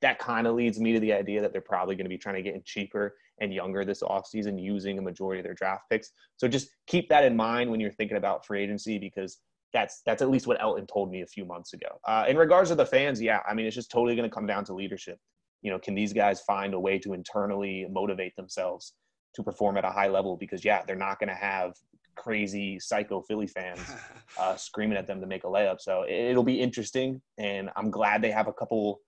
That 0.00 0.18
kind 0.18 0.46
of 0.46 0.54
leads 0.56 0.80
me 0.80 0.92
to 0.92 1.00
the 1.00 1.12
idea 1.12 1.40
that 1.40 1.52
they're 1.52 1.60
probably 1.60 1.94
going 1.94 2.06
to 2.06 2.10
be 2.10 2.18
trying 2.18 2.36
to 2.36 2.42
get 2.42 2.54
in 2.54 2.62
cheaper 2.64 3.16
and 3.40 3.54
younger 3.54 3.84
this 3.84 4.02
offseason 4.02 4.60
using 4.60 4.98
a 4.98 5.02
majority 5.02 5.40
of 5.40 5.44
their 5.44 5.54
draft 5.54 5.84
picks. 5.90 6.10
So 6.36 6.48
just 6.48 6.70
keep 6.88 7.08
that 7.08 7.24
in 7.24 7.36
mind 7.36 7.70
when 7.70 7.78
you're 7.78 7.92
thinking 7.92 8.16
about 8.16 8.44
free 8.44 8.62
agency 8.62 8.98
because 8.98 9.38
that's 9.78 10.02
that's 10.04 10.22
at 10.22 10.30
least 10.30 10.46
what 10.46 10.60
Elton 10.60 10.86
told 10.86 11.10
me 11.10 11.22
a 11.22 11.26
few 11.26 11.44
months 11.44 11.72
ago. 11.72 12.00
Uh, 12.04 12.24
in 12.28 12.36
regards 12.36 12.70
to 12.70 12.74
the 12.74 12.86
fans, 12.86 13.20
yeah, 13.20 13.40
I 13.48 13.54
mean 13.54 13.66
it's 13.66 13.76
just 13.76 13.90
totally 13.90 14.16
going 14.16 14.28
to 14.28 14.34
come 14.34 14.46
down 14.46 14.64
to 14.64 14.74
leadership. 14.74 15.18
You 15.62 15.70
know, 15.70 15.78
can 15.78 15.94
these 15.94 16.12
guys 16.12 16.40
find 16.40 16.74
a 16.74 16.80
way 16.80 16.98
to 17.00 17.14
internally 17.14 17.86
motivate 17.90 18.34
themselves 18.36 18.94
to 19.34 19.42
perform 19.42 19.76
at 19.76 19.84
a 19.84 19.90
high 19.90 20.08
level? 20.08 20.36
Because 20.36 20.64
yeah, 20.64 20.82
they're 20.86 20.96
not 20.96 21.18
going 21.20 21.28
to 21.28 21.34
have 21.34 21.74
crazy 22.16 22.80
psycho 22.80 23.22
Philly 23.22 23.46
fans 23.46 23.80
uh, 24.38 24.56
screaming 24.56 24.98
at 24.98 25.06
them 25.06 25.20
to 25.20 25.26
make 25.26 25.44
a 25.44 25.46
layup. 25.46 25.80
So 25.80 26.04
it'll 26.08 26.42
be 26.42 26.60
interesting, 26.60 27.20
and 27.38 27.70
I'm 27.76 27.90
glad 27.90 28.20
they 28.20 28.32
have 28.32 28.48
a 28.48 28.52
couple 28.52 29.00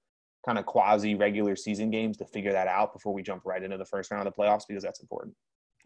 kind 0.47 0.59
of 0.59 0.65
quasi 0.65 1.15
regular 1.15 1.55
season 1.55 1.91
games 1.91 2.17
to 2.17 2.25
figure 2.25 2.53
that 2.53 2.67
out 2.67 2.93
before 2.95 3.13
we 3.13 3.23
jump 3.23 3.43
right 3.45 3.63
into 3.63 3.77
the 3.77 3.85
first 3.85 4.11
round 4.11 4.27
of 4.27 4.33
the 4.33 4.41
playoffs 4.41 4.63
because 4.67 4.83
that's 4.83 5.01
important. 5.01 5.35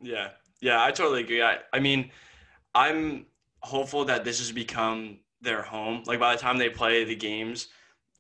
Yeah, 0.01 0.29
yeah, 0.61 0.85
I 0.85 0.91
totally 0.91 1.23
agree. 1.23 1.43
I, 1.43 1.59
I 1.73 1.81
mean, 1.81 2.11
I'm 2.75 3.27
hopeful 3.65 4.05
that 4.05 4.25
this 4.25 4.39
has 4.39 4.53
become 4.53 5.19
their 5.41 5.63
home. 5.63 6.03
Like 6.07 6.21
by 6.21 6.35
the 6.35 6.41
time 6.41 6.59
they 6.59 6.69
play 6.69 7.05
the 7.05 7.17
games, 7.17 7.69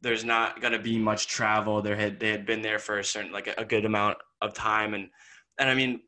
there's 0.00 0.24
not 0.24 0.60
gonna 0.60 0.78
be 0.78 0.98
much 0.98 1.26
travel. 1.26 1.82
They 1.82 1.94
had 1.94 2.18
they 2.18 2.30
had 2.30 2.46
been 2.46 2.62
there 2.62 2.78
for 2.78 2.98
a 2.98 3.04
certain 3.04 3.32
like 3.32 3.48
a, 3.58 3.64
good 3.64 3.84
amount 3.84 4.18
of 4.42 4.54
time, 4.54 4.94
and 4.94 5.08
and 5.58 5.68
I 5.68 5.74
mean, 5.74 6.00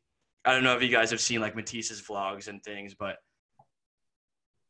I 0.45 0.53
don't 0.53 0.63
know 0.63 0.75
if 0.75 0.83
you 0.83 0.89
guys 0.89 1.11
have 1.11 1.21
seen 1.21 1.41
like 1.41 1.55
Matisse's 1.55 2.01
vlogs 2.01 2.47
and 2.47 2.63
things, 2.63 2.93
but 2.93 3.17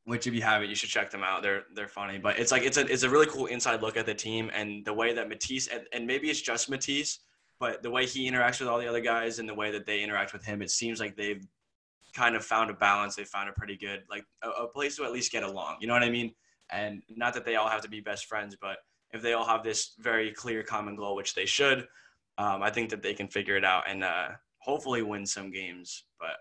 which 0.06 0.26
if 0.26 0.34
you 0.34 0.42
haven't, 0.42 0.70
you 0.70 0.76
should 0.76 0.90
check 0.90 1.12
them 1.12 1.24
out. 1.24 1.44
They're 1.44 1.64
they're 1.76 1.88
funny, 1.88 2.18
but 2.18 2.40
it's 2.40 2.52
like 2.52 2.64
it's 2.64 2.78
a 2.78 2.86
it's 2.86 3.04
a 3.04 3.10
really 3.10 3.28
cool 3.28 3.48
inside 3.48 3.82
look 3.82 3.98
at 3.98 4.06
the 4.06 4.16
team 4.16 4.50
and 4.54 4.86
the 4.86 4.94
way 4.94 5.14
that 5.14 5.30
Matisse 5.30 5.68
and, 5.68 5.84
and 5.94 6.08
maybe 6.08 6.30
it's 6.30 6.42
just 6.42 6.70
Matisse, 6.70 7.20
but 7.60 7.84
the 7.84 7.92
way 7.92 8.06
he 8.06 8.30
interacts 8.30 8.60
with 8.60 8.70
all 8.70 8.80
the 8.80 8.88
other 8.88 9.02
guys 9.02 9.40
and 9.40 9.48
the 9.48 9.54
way 9.54 9.72
that 9.72 9.86
they 9.86 10.02
interact 10.02 10.34
with 10.34 10.46
him, 10.46 10.62
it 10.62 10.72
seems 10.72 11.00
like 11.00 11.16
they've 11.16 11.46
kind 12.14 12.36
of 12.36 12.46
found 12.46 12.70
a 12.70 12.74
balance. 12.74 13.16
They 13.16 13.24
found 13.24 13.50
a 13.50 13.54
pretty 13.54 13.78
good, 13.78 14.04
like 14.10 14.26
a, 14.44 14.50
a, 14.50 14.68
place 14.68 14.96
to 14.98 15.04
at 15.06 15.12
least 15.12 15.32
get 15.32 15.44
along. 15.44 15.78
You 15.80 15.88
know 15.88 15.94
what 15.94 16.04
I 16.04 16.10
mean? 16.10 16.34
And 16.72 17.02
not 17.10 17.34
that 17.34 17.46
they 17.46 17.56
all 17.56 17.70
have 17.70 17.82
to 17.82 17.90
be 17.90 18.02
best 18.02 18.26
friends, 18.26 18.56
but 18.60 18.78
if 19.12 19.22
they 19.22 19.34
all 19.34 19.46
have 19.46 19.64
this 19.64 19.94
very 20.00 20.32
clear 20.32 20.64
common 20.64 20.96
goal, 20.96 21.16
which 21.16 21.34
they 21.34 21.46
should, 21.46 21.88
um, 22.38 22.62
I 22.62 22.70
think 22.70 22.90
that 22.90 23.02
they 23.02 23.14
can 23.14 23.28
figure 23.28 23.56
it 23.56 23.64
out 23.64 23.84
and 23.88 24.04
uh, 24.04 24.30
hopefully 24.60 25.02
win 25.02 25.26
some 25.26 25.52
games. 25.52 26.04
But 26.20 26.38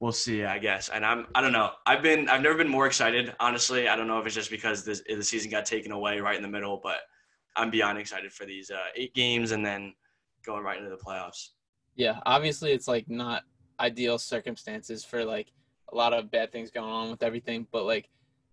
we'll 0.00 0.12
see, 0.12 0.44
I 0.44 0.58
guess. 0.58 0.88
And 0.88 1.04
I'm, 1.04 1.26
I 1.34 1.40
don't 1.40 1.52
know. 1.52 1.70
I've 1.86 2.02
been, 2.02 2.28
I've 2.28 2.42
never 2.42 2.56
been 2.56 2.68
more 2.68 2.86
excited. 2.86 3.34
Honestly, 3.40 3.88
I 3.88 3.96
don't 3.96 4.06
know 4.06 4.18
if 4.18 4.26
it's 4.26 4.34
just 4.34 4.50
because 4.50 4.84
this, 4.84 5.02
the 5.08 5.22
season 5.22 5.50
got 5.50 5.64
taken 5.64 5.92
away 5.92 6.20
right 6.20 6.36
in 6.36 6.42
the 6.42 6.48
middle, 6.48 6.80
but 6.82 6.98
I'm 7.56 7.70
beyond 7.70 7.98
excited 7.98 8.32
for 8.32 8.44
these 8.44 8.70
uh, 8.70 8.88
eight 8.96 9.14
games 9.14 9.52
and 9.52 9.64
then 9.64 9.94
going 10.44 10.62
right 10.62 10.78
into 10.78 10.90
the 10.90 10.96
playoffs. 10.96 11.50
Yeah, 11.96 12.18
obviously 12.26 12.72
it's 12.72 12.88
like 12.88 13.08
not 13.08 13.42
ideal 13.80 14.18
circumstances 14.18 15.04
for 15.04 15.24
like 15.24 15.52
a 15.92 15.96
lot 15.96 16.12
of 16.12 16.30
bad 16.30 16.52
things 16.52 16.70
going 16.70 16.90
on 16.90 17.10
with 17.10 17.22
everything. 17.22 17.66
But 17.70 17.84
like 17.84 18.08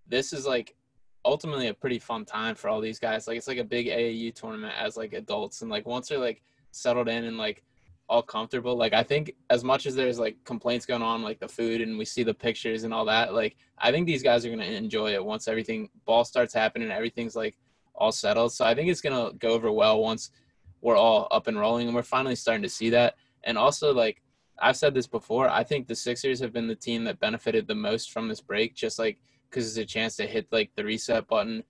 this 0.08 0.34
is 0.34 0.46
like 0.46 0.76
ultimately 1.24 1.68
a 1.68 1.74
pretty 1.74 2.00
fun 2.00 2.26
time 2.26 2.56
for 2.56 2.70
all 2.70 2.82
these 2.82 3.00
guys. 3.00 3.28
Like 3.28 3.38
it's 3.38 3.48
like 3.48 3.58
a 3.58 3.64
big 3.64 3.88
AAU 3.88 4.34
tournament 4.34 4.74
as 4.80 4.98
like 4.98 5.14
adults, 5.14 5.62
and 5.62 5.72
like 5.72 5.86
once 5.86 6.10
they're 6.10 6.18
like 6.18 6.42
settled 6.72 7.08
in 7.08 7.26
and 7.26 7.38
like 7.38 7.64
all 8.10 8.22
comfortable, 8.22 8.76
like 8.76 8.94
I 8.94 9.04
think 9.04 9.34
as 9.50 9.64
much 9.64 9.86
as 9.86 9.96
there's 9.96 10.20
like 10.20 10.36
complaints 10.44 10.86
going 10.86 11.02
on, 11.02 11.22
like 11.22 11.40
the 11.40 11.48
food 11.48 11.82
and 11.82 11.98
we 11.98 12.06
see 12.06 12.24
the 12.24 12.34
pictures 12.34 12.84
and 12.84 12.94
all 12.94 13.06
that, 13.06 13.34
like 13.34 13.56
I 13.78 13.92
think 13.92 14.06
these 14.06 14.24
guys 14.24 14.46
are 14.46 14.50
gonna 14.50 14.66
enjoy 14.66 15.14
it 15.14 15.24
once 15.24 15.48
everything 15.48 15.90
ball 16.06 16.26
starts 16.26 16.54
happening, 16.54 16.92
everything's 16.92 17.36
like 17.36 17.58
all 17.96 18.12
settled. 18.12 18.52
So 18.52 18.66
I 18.66 18.76
think 18.76 18.90
it's 18.90 19.02
gonna 19.02 19.32
go 19.34 19.50
over 19.50 19.72
well 19.72 20.02
once 20.02 20.32
we're 20.82 20.98
all 20.98 21.28
up 21.32 21.48
and 21.48 21.58
rolling, 21.60 21.88
and 21.88 21.96
we're 21.96 22.04
finally 22.04 22.36
starting 22.36 22.64
to 22.64 22.70
see 22.70 22.90
that. 22.90 23.16
And 23.44 23.58
also 23.58 23.94
like 23.94 24.22
I've 24.62 24.78
said 24.78 24.94
this 24.94 25.08
before. 25.08 25.50
I 25.50 25.64
think 25.64 25.88
the 25.88 25.96
Sixers 25.96 26.40
have 26.40 26.54
been 26.54 26.68
the 26.68 26.76
team 26.76 27.04
that 27.06 27.20
benefited 27.20 27.68
the 27.68 27.76
most 27.76 28.12
from 28.12 28.28
this 28.28 28.40
break, 28.40 28.76
just 28.76 29.00
like 29.00 29.20
because 29.50 29.68
it's 29.68 29.78
a 29.78 29.86
chance 29.86 30.16
to 30.18 30.28
hit 30.28 30.48
like 30.52 30.72
the 30.76 30.86
reset 30.86 31.28
button, 31.28 31.64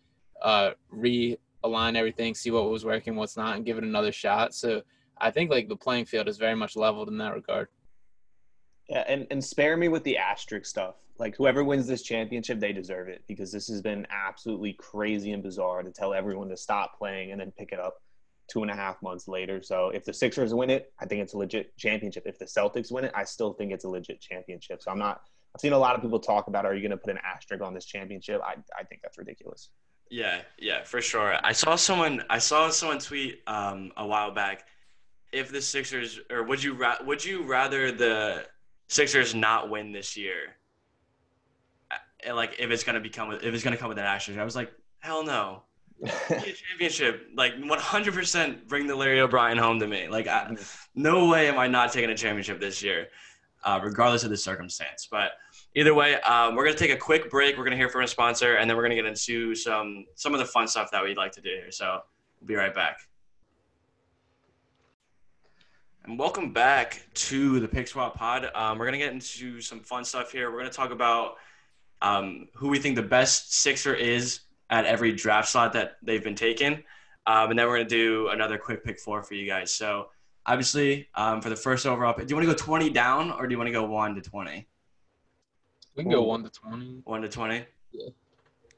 uh, 0.44 0.72
realign 0.94 1.96
everything, 1.96 2.36
see 2.36 2.52
what 2.52 2.70
was 2.70 2.86
working, 2.86 3.16
what's 3.16 3.38
not, 3.38 3.56
and 3.56 3.66
give 3.66 3.78
it 3.78 3.84
another 3.84 4.12
shot. 4.12 4.54
So 4.54 4.82
I 5.18 5.32
think 5.32 5.50
like 5.50 5.70
the 5.70 5.76
playing 5.76 6.06
field 6.06 6.28
is 6.28 6.38
very 6.38 6.56
much 6.56 6.76
leveled 6.76 7.08
in 7.08 7.18
that 7.20 7.34
regard. 7.34 7.70
Yeah, 8.90 9.06
and, 9.08 9.26
and 9.32 9.44
spare 9.44 9.78
me 9.78 9.88
with 9.88 10.04
the 10.04 10.18
asterisk 10.18 10.66
stuff. 10.66 10.96
Like 11.18 11.36
whoever 11.38 11.64
wins 11.64 11.88
this 11.88 12.02
championship, 12.02 12.60
they 12.60 12.74
deserve 12.74 13.08
it 13.08 13.24
because 13.28 13.52
this 13.52 13.68
has 13.70 13.82
been 13.82 14.06
absolutely 14.10 14.74
crazy 14.74 15.32
and 15.32 15.42
bizarre 15.42 15.82
to 15.82 15.92
tell 15.92 16.14
everyone 16.14 16.50
to 16.50 16.58
stop 16.58 16.98
playing 16.98 17.32
and 17.32 17.40
then 17.40 17.52
pick 17.58 17.72
it 17.72 17.80
up 17.80 18.02
two 18.52 18.64
and 18.64 18.72
a 18.72 18.76
half 18.76 19.02
months 19.02 19.30
later. 19.30 19.62
So 19.62 19.90
if 19.90 20.04
the 20.04 20.14
Sixers 20.14 20.54
win 20.54 20.70
it, 20.70 20.92
I 21.00 21.06
think 21.06 21.22
it's 21.22 21.34
a 21.34 21.38
legit 21.38 21.76
championship. 21.78 22.24
If 22.26 22.38
the 22.38 22.46
Celtics 22.46 22.92
win 22.92 23.06
it, 23.06 23.12
I 23.16 23.24
still 23.24 23.54
think 23.54 23.72
it's 23.72 23.86
a 23.86 23.90
legit 23.90 24.20
championship. 24.20 24.82
So 24.82 24.92
I'm 24.92 25.00
not. 25.00 25.22
I've 25.56 25.62
seen 25.62 25.74
a 25.74 25.78
lot 25.78 25.96
of 25.96 26.02
people 26.02 26.20
talk 26.20 26.48
about, 26.48 26.66
are 26.66 26.74
you 26.74 26.82
going 26.82 26.92
to 26.92 26.98
put 26.98 27.12
an 27.12 27.20
asterisk 27.26 27.64
on 27.64 27.74
this 27.74 27.86
championship? 27.86 28.42
I 28.44 28.56
I 28.78 28.84
think 28.84 29.02
that's 29.02 29.18
ridiculous. 29.18 29.70
Yeah, 30.10 30.42
yeah, 30.60 30.84
for 30.84 31.02
sure. 31.02 31.38
I 31.42 31.54
saw 31.54 31.78
someone. 31.78 32.24
I 32.30 32.40
saw 32.40 32.70
someone 32.70 33.00
tweet 33.00 33.40
um, 33.48 33.94
a 33.96 34.06
while 34.06 34.32
back. 34.32 34.66
If 35.32 35.50
the 35.50 35.62
Sixers, 35.62 36.20
or 36.30 36.44
would 36.44 36.62
you 36.62 36.74
ra- 36.74 37.02
would 37.06 37.24
you 37.24 37.44
rather 37.44 37.94
the 37.94 38.46
Sixers 38.90 39.34
not 39.34 39.70
win 39.70 39.94
this 39.94 40.18
year? 40.18 40.58
And 42.26 42.36
like 42.36 42.58
if 42.60 42.70
it's 42.70 42.84
gonna 42.84 43.00
become 43.00 43.32
if 43.32 43.54
it's 43.54 43.64
gonna 43.64 43.78
come 43.78 43.88
with 43.88 43.98
an 43.98 44.06
asterisk, 44.06 44.38
I 44.38 44.44
was 44.44 44.58
like, 44.58 44.72
hell 45.00 45.24
no 45.24 45.64
championship, 46.28 47.28
like 47.36 47.54
100% 47.56 48.68
bring 48.68 48.88
the 48.88 48.96
Larry 48.96 49.20
O'Brien 49.20 49.58
home 49.58 49.80
to 49.80 49.88
me. 49.88 50.08
Like, 50.08 50.28
I, 50.28 50.56
no 50.96 51.28
way 51.28 51.48
am 51.48 51.60
I 51.60 51.68
not 51.68 51.92
taking 51.92 52.10
a 52.10 52.18
championship 52.18 52.60
this 52.60 52.82
year, 52.82 53.10
uh, 53.64 53.80
regardless 53.84 54.24
of 54.24 54.32
the 54.32 54.38
circumstance. 54.38 55.08
But 55.10 55.34
either 55.76 55.94
way, 55.94 56.16
um, 56.22 56.56
we're 56.56 56.66
gonna 56.66 56.78
take 56.78 56.92
a 56.92 56.98
quick 56.98 57.30
break. 57.30 57.58
We're 57.58 57.64
gonna 57.64 57.76
hear 57.76 57.90
from 57.90 58.04
a 58.04 58.08
sponsor, 58.08 58.56
and 58.56 58.70
then 58.70 58.78
we're 58.78 58.84
gonna 58.84 58.96
get 58.96 59.06
into 59.06 59.54
some 59.54 60.06
some 60.16 60.34
of 60.34 60.40
the 60.40 60.46
fun 60.46 60.68
stuff 60.68 60.90
that 60.92 61.04
we'd 61.04 61.18
like 61.18 61.34
to 61.34 61.42
do 61.42 61.50
here. 61.50 61.72
So 61.72 62.02
we'll 62.40 62.48
be 62.48 62.56
right 62.56 62.74
back. 62.74 63.00
And 66.04 66.18
welcome 66.18 66.52
back 66.52 67.06
to 67.14 67.60
the 67.60 67.68
Pick 67.68 67.88
Swap 67.88 68.16
Pod. 68.16 68.50
Um, 68.56 68.80
we're 68.80 68.86
gonna 68.86 68.98
get 68.98 69.14
into 69.14 69.62
some 69.62 69.82
fun 69.82 70.04
stuff 70.04 70.32
here. 70.32 70.52
We're 70.52 70.58
gonna 70.58 70.72
talk 70.72 70.90
about 70.90 71.36
um, 72.02 72.48
who 72.56 72.70
we 72.70 72.80
think 72.80 72.96
the 72.96 73.04
best 73.04 73.54
Sixer 73.54 73.94
is 73.94 74.40
at 74.72 74.86
every 74.86 75.12
draft 75.12 75.50
slot 75.50 75.74
that 75.74 75.98
they've 76.02 76.24
been 76.24 76.36
taken. 76.36 76.84
Um, 77.28 77.52
and 77.52 77.60
then 77.60 77.68
we're 77.68 77.78
going 77.78 77.88
to 77.88 77.96
do 77.96 78.30
another 78.30 78.58
quick 78.58 78.84
pick 78.84 79.00
four 79.00 79.22
for 79.22 79.36
you 79.36 79.46
guys. 79.46 79.72
So 79.72 80.10
obviously, 80.46 81.10
um, 81.14 81.42
for 81.42 81.50
the 81.50 81.56
first 81.56 81.86
overall, 81.86 82.16
do 82.18 82.26
you 82.28 82.36
want 82.36 82.48
to 82.48 82.54
go 82.54 82.58
20 82.58 82.90
down 82.90 83.32
or 83.32 83.46
do 83.46 83.54
you 83.54 83.58
want 83.58 83.68
to 83.68 83.74
go 83.74 83.84
1 83.84 84.16
to 84.16 84.22
20? 84.22 84.68
We 85.96 86.04
can 86.04 86.12
go 86.12 86.24
1 86.24 86.44
to 86.44 86.50
20. 86.50 87.02
1 87.04 87.22
to 87.22 87.30
20? 87.30 87.66
Yeah. 87.92 88.08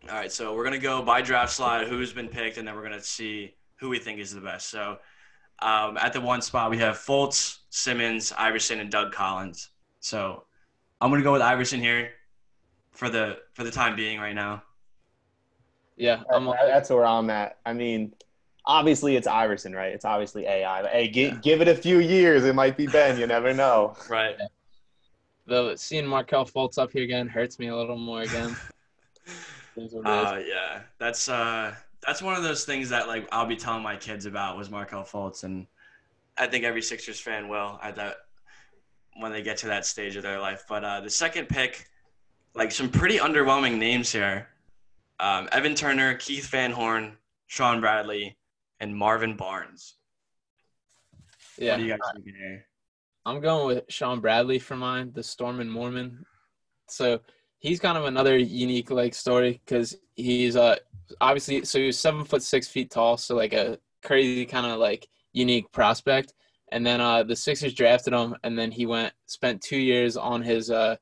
All 0.09 0.15
right, 0.15 0.31
so 0.31 0.53
we're 0.53 0.63
going 0.63 0.73
to 0.73 0.81
go 0.81 1.01
by 1.01 1.21
draft 1.21 1.53
slot, 1.53 1.87
who's 1.87 2.11
been 2.11 2.27
picked, 2.27 2.57
and 2.57 2.67
then 2.67 2.75
we're 2.75 2.81
going 2.81 2.99
to 2.99 3.01
see 3.01 3.55
who 3.75 3.87
we 3.87 3.99
think 3.99 4.19
is 4.19 4.33
the 4.33 4.41
best. 4.41 4.69
So 4.69 4.97
um, 5.59 5.97
at 5.97 6.11
the 6.11 6.19
one 6.19 6.41
spot, 6.41 6.69
we 6.69 6.77
have 6.79 6.97
Fultz, 6.97 7.59
Simmons, 7.69 8.33
Iverson, 8.37 8.79
and 8.79 8.91
Doug 8.91 9.13
Collins. 9.13 9.69
So 9.99 10.43
I'm 10.99 11.09
gonna 11.09 11.23
go 11.23 11.31
with 11.31 11.41
Iverson 11.41 11.79
here 11.79 12.11
for 12.91 13.09
the 13.09 13.37
for 13.53 13.63
the 13.63 13.71
time 13.71 13.95
being 13.95 14.19
right 14.19 14.35
now. 14.35 14.63
Yeah, 15.97 16.23
I'm, 16.33 16.45
That- 16.45 16.67
that's 16.67 16.89
where 16.89 17.05
I'm 17.05 17.29
at. 17.29 17.57
I 17.65 17.73
mean, 17.73 18.13
obviously 18.65 19.15
it's 19.15 19.27
Iverson, 19.27 19.73
right? 19.73 19.93
It's 19.93 20.05
obviously 20.05 20.45
AI. 20.45 20.81
But 20.81 20.91
hey, 20.91 21.07
gi- 21.09 21.35
give 21.41 21.61
it 21.61 21.67
a 21.67 21.75
few 21.75 21.99
years, 21.99 22.43
it 22.45 22.55
might 22.55 22.77
be 22.77 22.87
Ben. 22.87 23.19
You 23.19 23.27
never 23.27 23.53
know. 23.53 23.95
Right. 24.09 24.35
the 25.45 25.75
seeing 25.75 26.07
Markelle 26.07 26.45
Fultz 26.45 26.77
up 26.77 26.91
here 26.91 27.03
again 27.03 27.27
hurts 27.27 27.59
me 27.59 27.67
a 27.67 27.75
little 27.75 27.97
more 27.97 28.21
again. 28.21 28.55
Is 29.75 29.91
what 29.93 30.05
it 30.07 30.21
is. 30.23 30.27
Uh, 30.31 30.43
yeah, 30.47 30.81
that's 30.99 31.27
uh, 31.27 31.73
that's 32.05 32.21
one 32.21 32.35
of 32.35 32.43
those 32.43 32.63
things 32.63 32.89
that 32.89 33.07
like 33.07 33.27
I'll 33.31 33.45
be 33.47 33.55
telling 33.55 33.81
my 33.81 33.95
kids 33.95 34.25
about 34.27 34.55
was 34.57 34.69
Markelle 34.69 35.03
Fultz, 35.03 35.43
and 35.43 35.65
I 36.37 36.45
think 36.47 36.63
every 36.63 36.81
Sixers 36.83 37.19
fan 37.19 37.47
will 37.49 37.79
at 37.81 37.95
that 37.95 38.17
when 39.17 39.31
they 39.31 39.41
get 39.41 39.57
to 39.57 39.67
that 39.67 39.85
stage 39.85 40.15
of 40.15 40.21
their 40.23 40.39
life. 40.39 40.63
But 40.69 40.83
uh, 40.83 41.01
the 41.01 41.09
second 41.09 41.49
pick, 41.49 41.89
like 42.53 42.71
some 42.71 42.87
pretty 42.89 43.17
underwhelming 43.17 43.77
names 43.79 44.11
here: 44.11 44.47
um, 45.23 45.47
Evan 45.53 45.73
Turner, 45.73 46.15
Keith 46.15 46.47
Van 46.47 46.71
Horn, 46.71 47.15
Shawn 47.47 47.79
Bradley, 47.79 48.37
and 48.81 48.93
Marvin 48.93 49.37
Barnes. 49.37 49.95
yeah, 51.57 51.71
What 51.71 51.77
do 51.77 51.83
you 51.85 51.89
guys 51.91 51.99
think 52.13 52.25
here? 52.25 52.65
I'm 53.25 53.39
going 53.39 53.65
with 53.67 53.85
Shawn 53.87 54.19
Bradley 54.19 54.59
for 54.59 54.75
mine, 54.75 55.11
the 55.13 55.23
Stormin' 55.23 55.69
Mormon. 55.69 56.25
So 56.89 57.21
he's 57.59 57.79
kind 57.79 57.97
of 57.97 58.03
another 58.03 58.37
unique 58.37 58.91
like 58.91 59.13
story 59.13 59.61
because 59.65 59.95
he's 60.15 60.57
uh 60.57 60.75
obviously 61.21 61.63
so 61.63 61.79
he 61.79 61.85
was 61.85 61.97
seven 61.97 62.25
foot 62.25 62.43
six 62.43 62.67
feet 62.67 62.91
tall, 62.91 63.15
so 63.15 63.33
like 63.33 63.53
a 63.53 63.79
crazy 64.03 64.45
kind 64.45 64.65
of 64.65 64.77
like 64.77 65.07
unique 65.31 65.71
prospect. 65.71 66.33
And 66.73 66.85
then 66.85 66.99
uh 66.99 67.23
the 67.23 67.37
Sixers 67.37 67.73
drafted 67.73 68.13
him, 68.13 68.35
and 68.43 68.59
then 68.59 68.71
he 68.71 68.85
went 68.85 69.13
spent 69.27 69.61
two 69.61 69.77
years 69.77 70.17
on 70.17 70.41
his 70.41 70.69
uh 70.69 70.97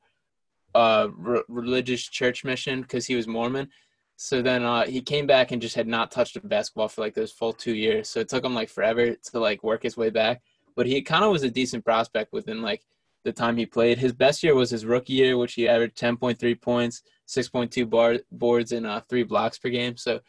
uh 0.76 1.08
re- 1.16 1.42
religious 1.48 2.08
church 2.08 2.44
mission 2.44 2.82
because 2.82 3.04
he 3.04 3.16
was 3.16 3.26
Mormon. 3.26 3.68
So 4.16 4.40
then 4.42 4.62
uh, 4.62 4.86
he 4.86 5.00
came 5.00 5.26
back 5.26 5.50
and 5.50 5.60
just 5.60 5.74
had 5.74 5.88
not 5.88 6.10
touched 6.10 6.36
a 6.36 6.40
basketball 6.40 6.88
for 6.88 7.00
like 7.00 7.14
those 7.14 7.32
full 7.32 7.52
two 7.52 7.74
years. 7.74 8.08
So 8.08 8.20
it 8.20 8.28
took 8.28 8.44
him 8.44 8.54
like 8.54 8.68
forever 8.68 9.14
to 9.14 9.38
like 9.40 9.62
work 9.64 9.82
his 9.82 9.96
way 9.96 10.10
back 10.10 10.42
but 10.74 10.86
he 10.86 11.02
kind 11.02 11.24
of 11.24 11.30
was 11.30 11.42
a 11.42 11.50
decent 11.50 11.84
prospect 11.84 12.32
within 12.32 12.62
like 12.62 12.84
the 13.24 13.32
time 13.32 13.56
he 13.56 13.66
played. 13.66 13.98
His 13.98 14.12
best 14.12 14.42
year 14.42 14.54
was 14.54 14.70
his 14.70 14.84
rookie 14.84 15.14
year, 15.14 15.36
which 15.36 15.54
he 15.54 15.68
averaged 15.68 15.98
10.3 15.98 16.60
points, 16.60 17.02
6.2 17.28 17.88
bar, 17.88 18.18
boards, 18.30 18.72
and 18.72 18.86
uh, 18.86 19.00
three 19.08 19.22
blocks 19.22 19.58
per 19.58 19.68
game. 19.68 19.96
So 19.96 20.20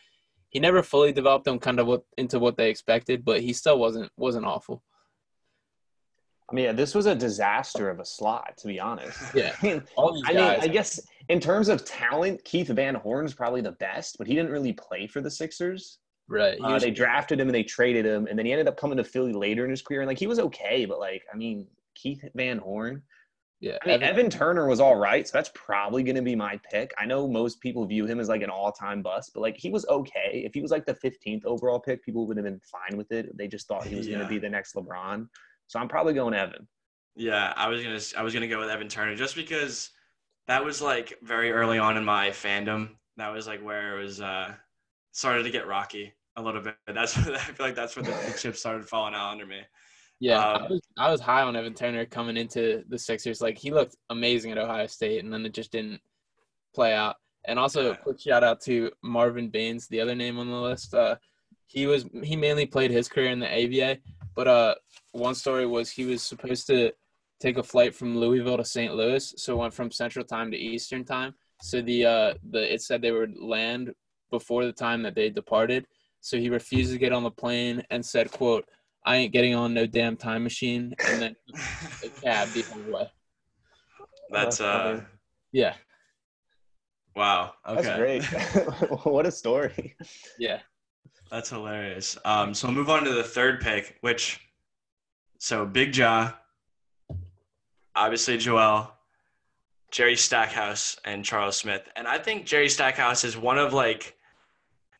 he 0.49 0.59
never 0.59 0.83
fully 0.83 1.11
developed 1.11 1.45
them 1.45 1.59
kind 1.59 1.79
of 1.79 1.87
what, 1.87 2.03
into 2.17 2.39
what 2.39 2.57
they 2.57 2.69
expected, 2.69 3.25
but 3.25 3.41
he 3.41 3.53
still 3.53 3.79
wasn't 3.79 4.11
wasn't 4.15 4.45
awful. 4.45 4.83
I 6.51 6.55
mean, 6.55 6.75
this 6.75 6.93
was 6.93 7.07
a 7.07 7.15
disaster 7.15 7.89
of 7.89 7.99
a 7.99 8.05
slot, 8.05 8.57
to 8.57 8.67
be 8.67 8.79
honest. 8.79 9.33
Yeah, 9.33 9.55
I 9.61 9.65
mean, 9.65 9.83
I 9.97 10.33
mean. 10.33 10.39
I 10.39 10.67
guess 10.67 10.99
in 11.29 11.39
terms 11.39 11.69
of 11.69 11.85
talent, 11.85 12.43
Keith 12.43 12.67
Van 12.67 12.95
Horn's 12.95 13.33
probably 13.33 13.61
the 13.61 13.71
best, 13.73 14.17
but 14.17 14.27
he 14.27 14.35
didn't 14.35 14.51
really 14.51 14.73
play 14.73 15.07
for 15.07 15.21
the 15.21 15.31
Sixers. 15.31 15.99
right. 16.27 16.57
He 16.57 16.63
Uh, 16.63 16.79
they 16.79 16.91
drafted 16.91 17.39
him 17.39 17.47
and 17.47 17.55
they 17.55 17.63
traded 17.63 18.05
him, 18.05 18.27
and 18.27 18.37
then 18.37 18.45
he 18.45 18.51
ended 18.51 18.67
up 18.67 18.77
coming 18.77 18.97
to 18.97 19.03
Philly 19.03 19.33
later 19.33 19.63
in 19.63 19.69
his 19.69 19.81
career. 19.81 20.01
And 20.01 20.07
like 20.07 20.19
he 20.19 20.27
was 20.27 20.39
okay, 20.39 20.85
but 20.85 20.99
like 20.99 21.23
I 21.33 21.37
mean, 21.37 21.67
Keith 21.95 22.23
Van 22.35 22.57
Horn. 22.57 23.01
yeah, 23.59 23.77
I 23.83 23.87
mean, 23.87 23.95
Evan- 23.95 24.07
Evan, 24.09 24.29
Turner 24.29 24.67
was 24.67 24.79
all 24.81 24.95
right, 24.95 25.25
so 25.27 25.37
that's 25.37 25.51
probably 25.53 26.03
going 26.03 26.15
to 26.17 26.21
be 26.21 26.35
my 26.35 26.59
pick. 26.69 26.91
I 26.97 27.05
know 27.05 27.27
most 27.27 27.61
people 27.61 27.85
view 27.85 28.05
him 28.05 28.19
as 28.19 28.27
like 28.27 28.41
an 28.41 28.49
all-time 28.49 29.01
bust, 29.01 29.31
but 29.33 29.41
like 29.41 29.55
he 29.57 29.69
was 29.69 29.85
okay. 29.87 30.43
If 30.45 30.53
he 30.53 30.61
was 30.61 30.71
like 30.71 30.85
the 30.85 30.95
15th 30.95 31.45
overall 31.45 31.79
pick, 31.79 32.03
people 32.03 32.27
would 32.27 32.35
have 32.37 32.45
been 32.45 32.59
fine 32.59 32.97
with 32.97 33.11
it. 33.13 33.37
They 33.37 33.47
just 33.47 33.67
thought 33.67 33.85
he 33.85 33.95
was 33.95 34.07
going 34.07 34.19
to 34.19 34.27
be 34.27 34.39
the 34.39 34.49
next 34.49 34.75
LeBron. 34.75 35.29
So 35.67 35.79
I'm 35.79 35.87
probably 35.87 36.13
going 36.13 36.33
Evan. 36.33 36.67
Yeah, 37.15 37.53
I 37.55 37.67
was 37.69 37.81
gonna 37.83 38.01
I 38.17 38.23
was 38.23 38.33
gonna 38.33 38.47
go 38.47 38.59
with 38.59 38.69
Evan 38.69 38.87
Turner 38.89 39.15
just 39.15 39.35
because 39.35 39.91
that 40.47 40.63
was 40.63 40.81
like 40.81 41.17
very 41.21 41.51
early 41.51 41.77
on 41.79 41.97
in 41.97 42.05
my 42.05 42.29
fandom. 42.29 42.89
That 43.17 43.29
was 43.33 43.47
like 43.47 43.63
where 43.63 43.97
it 43.99 44.03
was 44.03 44.21
uh 44.21 44.53
started 45.11 45.43
to 45.43 45.51
get 45.51 45.67
rocky 45.67 46.13
a 46.35 46.41
little 46.41 46.61
bit. 46.61 46.75
That's 46.87 47.17
I 47.17 47.37
feel 47.37 47.65
like 47.65 47.75
that's 47.75 47.95
where 47.95 48.03
the, 48.03 48.35
chips 48.37 48.59
started 48.59 48.87
falling 48.87 49.13
out 49.13 49.31
under 49.31 49.45
me. 49.45 49.59
yeah. 50.19 50.39
um, 50.39 50.63
I, 50.63 50.67
was, 50.69 50.81
I 50.97 51.11
was 51.11 51.21
high 51.21 51.43
on 51.43 51.55
Evan 51.55 51.73
Turner 51.75 52.05
coming 52.05 52.37
into 52.37 52.83
the 52.89 52.97
Sixers. 52.97 53.39
Like 53.41 53.57
he 53.57 53.71
looked 53.71 53.95
amazing 54.09 54.51
at 54.51 54.57
Ohio 54.57 54.87
State, 54.87 55.23
and 55.23 55.31
then 55.31 55.45
it 55.45 55.53
just 55.53 55.71
didn't 55.71 56.01
play 56.73 56.93
out. 56.93 57.17
And 57.45 57.59
also, 57.59 57.83
Yeah. 57.87 57.91
a 57.91 57.97
quick 57.97 58.19
shout 58.19 58.43
out 58.43 58.61
to 58.61 58.89
Marvin 59.03 59.49
Barnes, 59.49 59.87
the 59.87 59.99
other 60.01 60.15
name 60.15 60.39
on 60.39 60.49
the 60.49 60.55
list. 60.59 60.93
Uh, 60.95 61.17
he 61.67 61.85
was 61.87 62.05
he 62.23 62.35
mainly 62.35 62.65
played 62.65 62.89
his 62.91 63.07
career 63.07 63.29
in 63.31 63.39
the 63.39 63.47
ABA, 63.47 63.99
but 64.35 64.47
uh, 64.47 64.75
one 65.11 65.35
story 65.35 65.65
was 65.67 65.91
he 65.91 66.05
was 66.05 66.23
supposed 66.23 66.65
to 66.67 66.91
take 67.43 67.57
a 67.57 67.63
flight 67.63 67.93
from 67.93 68.17
Louisville 68.17 68.57
to 68.57 68.63
St. 68.63 68.95
Louis, 68.95 69.33
so 69.37 69.53
it 69.53 69.57
went 69.57 69.73
from 69.73 69.91
Central 69.91 70.23
Time 70.23 70.49
to 70.51 70.57
Eastern 70.57 71.03
Time. 71.03 71.35
So 71.61 71.81
the 71.81 72.05
uh, 72.05 72.33
the 72.51 72.73
it 72.73 72.81
said 72.81 73.01
they 73.01 73.11
would 73.11 73.37
land 73.37 73.93
before 74.31 74.65
the 74.65 74.71
time 74.71 75.03
that 75.03 75.13
they 75.13 75.29
departed. 75.29 75.85
So 76.21 76.37
he 76.37 76.49
refused 76.49 76.93
to 76.93 76.97
get 76.97 77.11
on 77.11 77.23
the 77.23 77.31
plane 77.31 77.83
and 77.89 78.05
said, 78.05 78.31
"quote 78.31 78.65
I 79.05 79.17
ain't 79.17 79.33
getting 79.33 79.55
on 79.55 79.73
no 79.73 79.85
damn 79.85 80.15
time 80.15 80.43
machine," 80.43 80.93
and 81.05 81.21
then 81.21 81.35
a 82.03 82.09
cab 82.21 82.47
the 82.49 82.61
whole 82.61 82.93
way. 82.93 83.11
That's 84.31 84.57
That's 84.57 84.61
uh. 84.61 85.01
Yeah, 85.51 85.75
wow. 87.15 87.53
Okay. 87.67 87.81
That's 87.81 87.97
great. 87.97 88.23
what 89.03 89.25
a 89.25 89.31
story. 89.31 89.95
yeah. 90.39 90.59
That's 91.29 91.49
hilarious. 91.49 92.17
Um, 92.25 92.53
so 92.53 92.67
we'll 92.67 92.75
move 92.75 92.89
on 92.91 93.03
to 93.05 93.11
the 93.11 93.23
third 93.23 93.59
pick, 93.59 93.97
which 94.01 94.39
so 95.39 95.65
Big 95.65 95.91
Jaw, 95.91 96.31
obviously 97.95 98.37
Joel, 98.37 98.91
Jerry 99.91 100.15
Stackhouse, 100.15 100.97
and 101.05 101.23
Charles 101.23 101.57
Smith. 101.57 101.87
And 101.95 102.07
I 102.07 102.17
think 102.17 102.45
Jerry 102.45 102.69
Stackhouse 102.69 103.23
is 103.23 103.37
one 103.37 103.57
of 103.57 103.73
like 103.73 104.15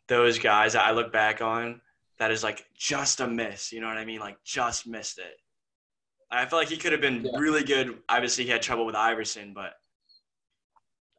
those 0.07 0.37
guys 0.39 0.73
that 0.73 0.85
I 0.85 0.91
look 0.91 1.11
back 1.11 1.41
on 1.41 1.81
that 2.19 2.31
is 2.31 2.43
like 2.43 2.65
just 2.77 3.19
a 3.19 3.27
miss. 3.27 3.71
You 3.71 3.81
know 3.81 3.87
what 3.87 3.97
I 3.97 4.05
mean? 4.05 4.19
Like 4.19 4.37
just 4.43 4.85
missed 4.87 5.17
it. 5.17 5.35
I 6.31 6.45
feel 6.45 6.57
like 6.59 6.69
he 6.69 6.77
could 6.77 6.91
have 6.91 7.01
been 7.01 7.23
Yeah. 7.23 7.37
really 7.37 7.63
good. 7.63 7.99
Obviously, 8.09 8.43
he 8.43 8.49
had 8.49 8.61
trouble 8.61 8.85
with 8.85 8.95
Iverson, 8.95 9.53
but 9.53 9.73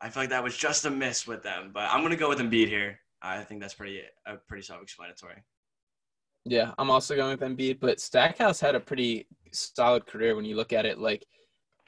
I 0.00 0.10
feel 0.10 0.22
like 0.24 0.30
that 0.30 0.42
was 0.42 0.56
just 0.56 0.84
a 0.86 0.90
miss 0.90 1.26
with 1.26 1.42
them. 1.42 1.70
But 1.72 1.88
I'm 1.90 2.02
gonna 2.02 2.16
go 2.16 2.28
with 2.28 2.38
Embiid 2.40 2.68
here. 2.68 2.98
I 3.22 3.42
think 3.42 3.60
that's 3.60 3.74
pretty 3.74 4.02
uh, 4.26 4.36
pretty 4.48 4.62
self-explanatory. 4.64 5.42
Yeah, 6.44 6.72
I'm 6.76 6.90
also 6.90 7.16
going 7.16 7.38
with 7.38 7.48
Embiid, 7.48 7.80
but 7.80 8.00
Stackhouse 8.00 8.60
had 8.60 8.74
a 8.74 8.80
pretty 8.80 9.26
solid 9.52 10.04
career 10.06 10.36
when 10.36 10.44
you 10.44 10.56
look 10.56 10.74
at 10.74 10.84
it. 10.84 10.98
Like, 10.98 11.24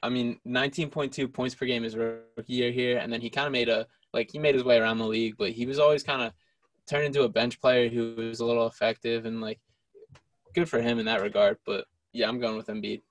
I 0.03 0.09
mean, 0.09 0.39
19.2 0.47 1.31
points 1.31 1.55
per 1.55 1.65
game 1.65 1.83
his 1.83 1.95
rookie 1.95 2.53
year 2.53 2.71
here, 2.71 2.97
and 2.99 3.11
then 3.11 3.21
he 3.21 3.29
kind 3.29 3.47
of 3.47 3.51
made 3.51 3.69
a 3.69 3.87
like 4.13 4.31
he 4.31 4.39
made 4.39 4.55
his 4.55 4.63
way 4.63 4.77
around 4.77 4.99
the 4.99 5.05
league, 5.07 5.35
but 5.37 5.51
he 5.51 5.65
was 5.65 5.79
always 5.79 6.03
kind 6.03 6.21
of 6.21 6.33
turned 6.87 7.05
into 7.05 7.23
a 7.23 7.29
bench 7.29 7.59
player 7.59 7.89
who 7.89 8.15
was 8.15 8.39
a 8.39 8.45
little 8.45 8.67
effective 8.67 9.25
and 9.25 9.41
like 9.41 9.59
good 10.55 10.69
for 10.69 10.81
him 10.81 10.99
in 10.99 11.05
that 11.05 11.21
regard. 11.21 11.57
But 11.65 11.85
yeah, 12.13 12.27
I'm 12.27 12.39
going 12.39 12.57
with 12.57 12.67
Embiid. 12.67 13.01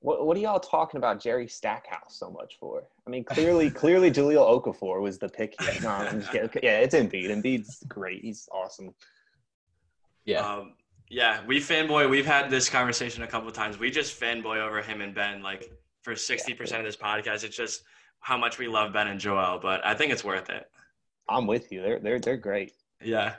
What, 0.00 0.26
what 0.26 0.36
are 0.36 0.40
y'all 0.40 0.60
talking 0.60 0.98
about 0.98 1.20
Jerry 1.20 1.48
Stackhouse 1.48 2.16
so 2.18 2.30
much 2.30 2.56
for? 2.60 2.84
I 3.06 3.10
mean, 3.10 3.24
clearly, 3.24 3.68
clearly, 3.82 4.10
Jahlil 4.10 4.62
Okafor 4.62 5.00
was 5.00 5.18
the 5.18 5.28
pick 5.28 5.60
here. 5.60 5.80
No, 5.82 5.88
I'm 5.88 6.20
just 6.20 6.30
kidding. 6.32 6.50
Yeah, 6.62 6.78
it's 6.80 6.94
Embiid. 6.94 7.30
Embiid's 7.30 7.82
great. 7.88 8.22
He's 8.22 8.48
awesome. 8.52 8.94
Yeah, 10.24 10.40
Um, 10.40 10.74
yeah, 11.08 11.40
we 11.46 11.58
fanboy. 11.58 12.08
We've 12.10 12.26
had 12.26 12.50
this 12.50 12.68
conversation 12.68 13.22
a 13.22 13.26
couple 13.26 13.48
of 13.48 13.54
times. 13.54 13.78
We 13.78 13.90
just 13.90 14.20
fanboy 14.20 14.58
over 14.58 14.82
him 14.82 15.00
and 15.00 15.14
Ben. 15.14 15.42
Like 15.42 15.72
for 16.08 16.16
sixty 16.16 16.54
percent 16.54 16.80
of 16.80 16.86
this 16.86 16.96
podcast, 16.96 17.44
it's 17.44 17.56
just 17.56 17.82
how 18.20 18.38
much 18.38 18.58
we 18.58 18.66
love 18.66 18.92
Ben 18.94 19.08
and 19.08 19.20
Joel. 19.20 19.58
But 19.60 19.84
I 19.86 19.94
think 19.94 20.10
it's 20.10 20.24
worth 20.24 20.48
it. 20.48 20.64
I'm 21.28 21.46
with 21.46 21.70
you. 21.70 21.82
They're 21.82 21.98
they're 21.98 22.18
they're 22.18 22.36
great. 22.38 22.72
Yeah. 23.02 23.34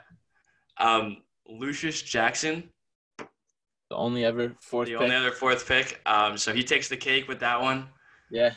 Um, 0.78 1.18
Lucius 1.48 2.00
Jackson, 2.00 2.70
the 3.18 3.96
only 3.96 4.24
ever 4.24 4.54
fourth 4.60 4.86
the 4.86 4.94
pick. 4.94 5.02
only 5.02 5.16
other 5.16 5.32
fourth 5.32 5.66
pick. 5.66 6.00
Um, 6.06 6.36
so 6.38 6.54
he 6.54 6.62
takes 6.62 6.88
the 6.88 6.96
cake 6.96 7.26
with 7.26 7.40
that 7.40 7.60
one. 7.60 7.88
yeah, 8.30 8.54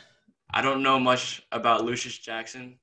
I 0.52 0.62
don't 0.62 0.82
know 0.82 1.00
much 1.00 1.42
about 1.50 1.84
Lucius 1.84 2.16
Jackson. 2.16 2.78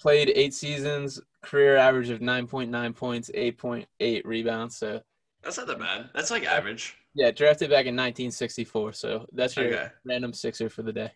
played 0.00 0.30
eight 0.36 0.54
seasons, 0.54 1.20
career 1.42 1.76
average 1.76 2.10
of 2.10 2.20
9.9 2.20 2.94
points, 2.96 3.30
8.8 3.34 4.22
rebounds. 4.24 4.76
So 4.76 5.00
That's 5.44 5.58
not 5.58 5.66
that 5.66 5.78
bad. 5.78 6.10
That's 6.14 6.30
like 6.30 6.44
average. 6.44 6.96
yeah, 7.14 7.30
drafted 7.30 7.68
back 7.70 7.86
in 7.86 7.94
1964. 7.94 8.92
So 8.94 9.26
that's 9.32 9.56
your 9.56 9.66
Okay. 9.66 9.88
random 10.04 10.32
sixer 10.32 10.68
for 10.70 10.82
the 10.82 10.92
day. 10.92 11.10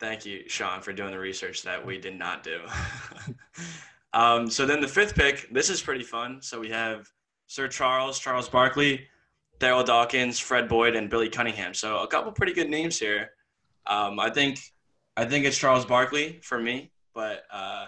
Thank 0.00 0.24
you, 0.24 0.44
Sean, 0.48 0.80
for 0.80 0.92
doing 0.92 1.10
the 1.10 1.18
research 1.18 1.62
that 1.62 1.84
we 1.84 1.98
did 1.98 2.18
not 2.18 2.42
do. 2.42 2.60
um, 4.12 4.48
so 4.50 4.66
then 4.66 4.80
the 4.80 4.88
fifth 4.88 5.14
pick, 5.14 5.48
this 5.52 5.70
is 5.70 5.82
pretty 5.82 6.04
fun. 6.04 6.40
So 6.42 6.60
we 6.60 6.68
have 6.70 7.08
Sir 7.46 7.68
Charles, 7.68 8.18
Charles 8.18 8.48
Barkley, 8.48 9.06
Darryl 9.60 9.84
Dawkins, 9.84 10.38
Fred 10.38 10.68
Boyd, 10.68 10.94
and 10.96 11.08
Billy 11.10 11.28
Cunningham. 11.28 11.74
So 11.74 11.98
a 11.98 12.06
couple 12.06 12.32
pretty 12.32 12.52
good 12.52 12.70
names 12.70 12.98
here. 12.98 13.30
Um, 13.86 14.18
I 14.18 14.30
think 14.30 14.58
I 15.16 15.24
think 15.24 15.44
it's 15.46 15.56
Charles 15.58 15.84
Barkley 15.84 16.40
for 16.42 16.58
me, 16.58 16.90
but 17.14 17.44
uh, 17.52 17.86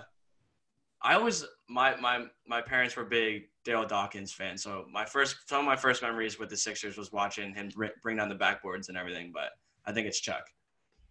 I 1.03 1.15
always 1.15 1.45
my 1.69 1.97
my 1.97 2.27
my 2.47 2.61
parents 2.61 2.97
were 2.97 3.05
big 3.05 3.49
Darryl 3.67 3.89
Dawkins 3.89 4.33
fan. 4.33 4.57
So 4.57 4.87
my 4.93 5.05
first 5.05 5.37
some 5.49 5.61
of 5.61 5.65
my 5.65 5.77
first 5.77 6.03
memories 6.03 6.39
with 6.39 6.49
the 6.49 6.57
Sixers 6.57 6.97
was 6.97 7.13
watching 7.13 7.55
him 7.55 7.71
br- 7.75 7.87
bring 8.03 8.17
down 8.17 8.29
the 8.29 8.35
backboards 8.35 8.89
and 8.89 8.97
everything. 8.97 9.33
But 9.35 9.51
I 9.85 9.93
think 9.93 10.07
it's 10.07 10.21
Chuck. 10.21 10.45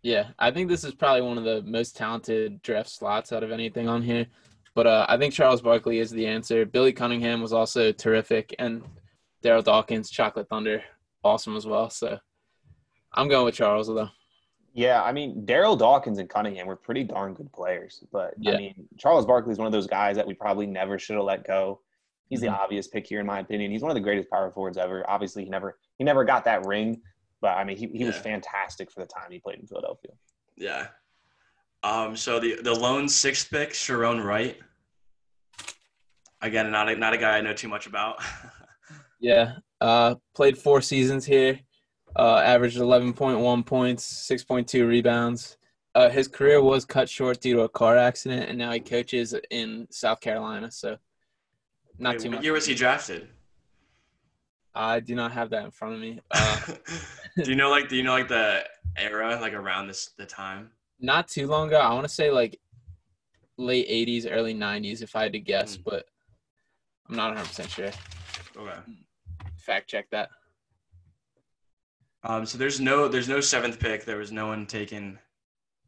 Yeah, 0.01 0.27
I 0.37 0.51
think 0.51 0.69
this 0.69 0.83
is 0.83 0.93
probably 0.93 1.21
one 1.21 1.37
of 1.37 1.43
the 1.43 1.63
most 1.63 1.97
talented 1.97 2.61
draft 2.61 2.89
slots 2.89 3.33
out 3.33 3.43
of 3.43 3.51
anything 3.51 3.89
on 3.89 4.01
here. 4.01 4.27
But 4.75 4.87
uh, 4.87 5.05
I 5.09 5.17
think 5.17 5.33
Charles 5.33 5.61
Barkley 5.61 5.99
is 5.99 6.11
the 6.11 6.27
answer. 6.27 6.65
Billy 6.65 6.93
Cunningham 6.93 7.41
was 7.41 7.53
also 7.53 7.91
terrific, 7.91 8.53
and 8.59 8.83
Darryl 9.43 9.63
Dawkins, 9.63 10.09
Chocolate 10.09 10.49
Thunder, 10.49 10.83
awesome 11.23 11.55
as 11.55 11.65
well. 11.65 11.89
So 11.89 12.19
I'm 13.13 13.27
going 13.27 13.45
with 13.45 13.55
Charles 13.55 13.87
though. 13.87 14.09
Yeah, 14.73 15.01
I 15.01 15.13
mean, 15.13 15.45
Darryl 15.45 15.79
Dawkins 15.79 16.19
and 16.19 16.29
Cunningham 16.29 16.67
were 16.67 16.75
pretty 16.75 17.05
darn 17.05 17.33
good 17.33 17.51
players. 17.53 18.03
But 18.11 18.33
Yeah. 18.37 18.53
I 18.53 18.57
mean, 18.57 18.87
Charles 18.97 19.25
Barkley 19.25 19.53
is 19.53 19.57
one 19.57 19.67
of 19.67 19.71
those 19.71 19.87
guys 19.87 20.17
that 20.17 20.27
we 20.27 20.33
probably 20.33 20.67
never 20.67 20.99
should 20.99 21.15
have 21.15 21.23
let 21.23 21.47
go. 21.47 21.79
He's 22.29 22.41
the 22.41 22.47
obvious 22.47 22.87
pick 22.87 23.07
here, 23.07 23.19
in 23.19 23.25
my 23.25 23.39
opinion. 23.39 23.71
He's 23.71 23.81
one 23.81 23.91
of 23.91 23.95
the 23.95 24.01
greatest 24.01 24.29
power 24.29 24.51
forwards 24.51 24.77
ever. 24.77 25.07
Obviously, 25.09 25.43
he 25.43 25.49
never 25.49 25.77
he 25.97 26.03
never 26.03 26.23
got 26.23 26.43
that 26.45 26.65
ring, 26.65 27.01
but 27.41 27.49
I 27.49 27.63
mean, 27.63 27.77
he, 27.77 27.87
he 27.87 28.03
was 28.03 28.17
fantastic 28.17 28.91
for 28.91 29.01
the 29.01 29.05
time 29.05 29.31
he 29.31 29.39
played 29.39 29.59
in 29.59 29.67
Philadelphia. 29.67 30.11
Yeah. 30.57 30.87
Um. 31.83 32.15
So 32.15 32.39
the 32.39 32.61
the 32.61 32.73
lone 32.73 33.07
sixth 33.07 33.49
pick, 33.51 33.71
Sharone 33.71 34.23
Wright. 34.23 34.57
Again, 36.41 36.71
not 36.71 36.89
a, 36.89 36.95
not 36.95 37.13
a 37.13 37.17
guy 37.17 37.37
I 37.37 37.41
know 37.41 37.53
too 37.53 37.69
much 37.69 37.87
about. 37.87 38.17
Yeah, 39.19 39.53
uh, 39.81 40.15
played 40.35 40.57
four 40.57 40.81
seasons 40.81 41.25
here. 41.25 41.59
Uh, 42.15 42.41
averaged 42.45 42.77
11.1 42.77 43.65
points, 43.65 44.29
6.2 44.29 44.87
rebounds. 44.87 45.57
Uh, 45.95 46.09
his 46.09 46.27
career 46.27 46.61
was 46.61 46.85
cut 46.85 47.09
short 47.09 47.41
due 47.41 47.55
to 47.55 47.61
a 47.61 47.69
car 47.69 47.97
accident, 47.97 48.49
and 48.49 48.57
now 48.57 48.71
he 48.71 48.79
coaches 48.79 49.33
in 49.49 49.87
South 49.89 50.21
Carolina. 50.21 50.69
So, 50.71 50.97
not 51.97 52.13
Wait, 52.15 52.19
too 52.21 52.29
what 52.29 52.35
much. 52.35 52.43
year 52.43 52.53
was 52.53 52.65
he 52.65 52.75
drafted? 52.75 53.27
I 54.73 54.99
do 54.99 55.15
not 55.15 55.31
have 55.31 55.49
that 55.51 55.63
in 55.63 55.71
front 55.71 55.95
of 55.95 55.99
me. 56.01 56.19
Uh, 57.37 57.43
do 57.43 57.49
you 57.49 57.55
know 57.57 57.69
like 57.69 57.89
do 57.89 57.95
you 57.97 58.03
know 58.03 58.13
like 58.13 58.29
the 58.29 58.63
era 58.97 59.37
like 59.41 59.53
around 59.53 59.87
this 59.87 60.11
the 60.17 60.25
time? 60.25 60.71
not 60.99 61.27
too 61.27 61.47
long 61.47 61.67
ago. 61.67 61.77
I 61.79 61.93
want 61.93 62.07
to 62.07 62.13
say 62.13 62.31
like 62.31 62.57
late 63.57 63.89
80s, 63.89 64.25
early 64.29 64.55
90s, 64.55 65.01
if 65.01 65.15
I 65.15 65.23
had 65.23 65.33
to 65.33 65.39
guess, 65.39 65.75
Mm. 65.77 65.83
but 65.83 66.05
I'm 67.09 67.15
not 67.17 67.35
100% 67.35 67.69
sure. 67.69 67.91
Okay. 68.57 68.79
Fact 69.57 69.89
check 69.89 70.09
that. 70.11 70.29
Um. 72.23 72.45
So 72.45 72.57
there's 72.57 72.79
no 72.79 73.07
there's 73.07 73.27
no 73.29 73.39
seventh 73.41 73.79
pick. 73.79 74.05
There 74.05 74.17
was 74.17 74.31
no 74.31 74.47
one 74.47 74.65
taken 74.65 75.19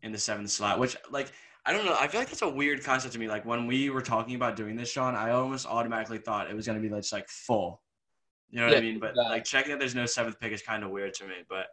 in 0.03 0.11
the 0.11 0.17
seventh 0.19 0.49
slot, 0.51 0.79
which 0.79 0.95
like 1.09 1.31
I 1.68 1.74
don't 1.74 1.86
know. 1.86 1.97
I 1.99 2.07
feel 2.07 2.22
like 2.22 2.30
that's 2.30 2.41
a 2.43 2.49
weird 2.49 2.82
concept 2.82 3.13
to 3.13 3.20
me. 3.20 3.28
Like 3.28 3.45
when 3.45 3.68
we 3.68 3.89
were 3.89 4.01
talking 4.01 4.36
about 4.36 4.55
doing 4.55 4.78
this, 4.78 4.89
Sean, 4.89 5.15
I 5.15 5.32
almost 5.32 5.68
automatically 5.68 6.18
thought 6.18 6.49
it 6.49 6.55
was 6.55 6.65
gonna 6.65 6.80
be 6.80 6.88
just 6.88 7.11
like 7.11 7.28
full. 7.28 7.82
You 8.49 8.61
know 8.61 8.68
what 8.68 8.78
I 8.78 8.80
mean? 8.80 8.99
But 8.99 9.11
yeah. 9.18 9.24
like 9.24 9.43
checking 9.43 9.72
that 9.72 9.80
there's 9.80 9.93
no 9.93 10.05
seventh 10.05 10.39
pick 10.39 10.53
is 10.53 10.61
kind 10.61 10.86
of 10.86 10.91
weird 10.91 11.13
to 11.15 11.26
me. 11.26 11.36
But 11.49 11.68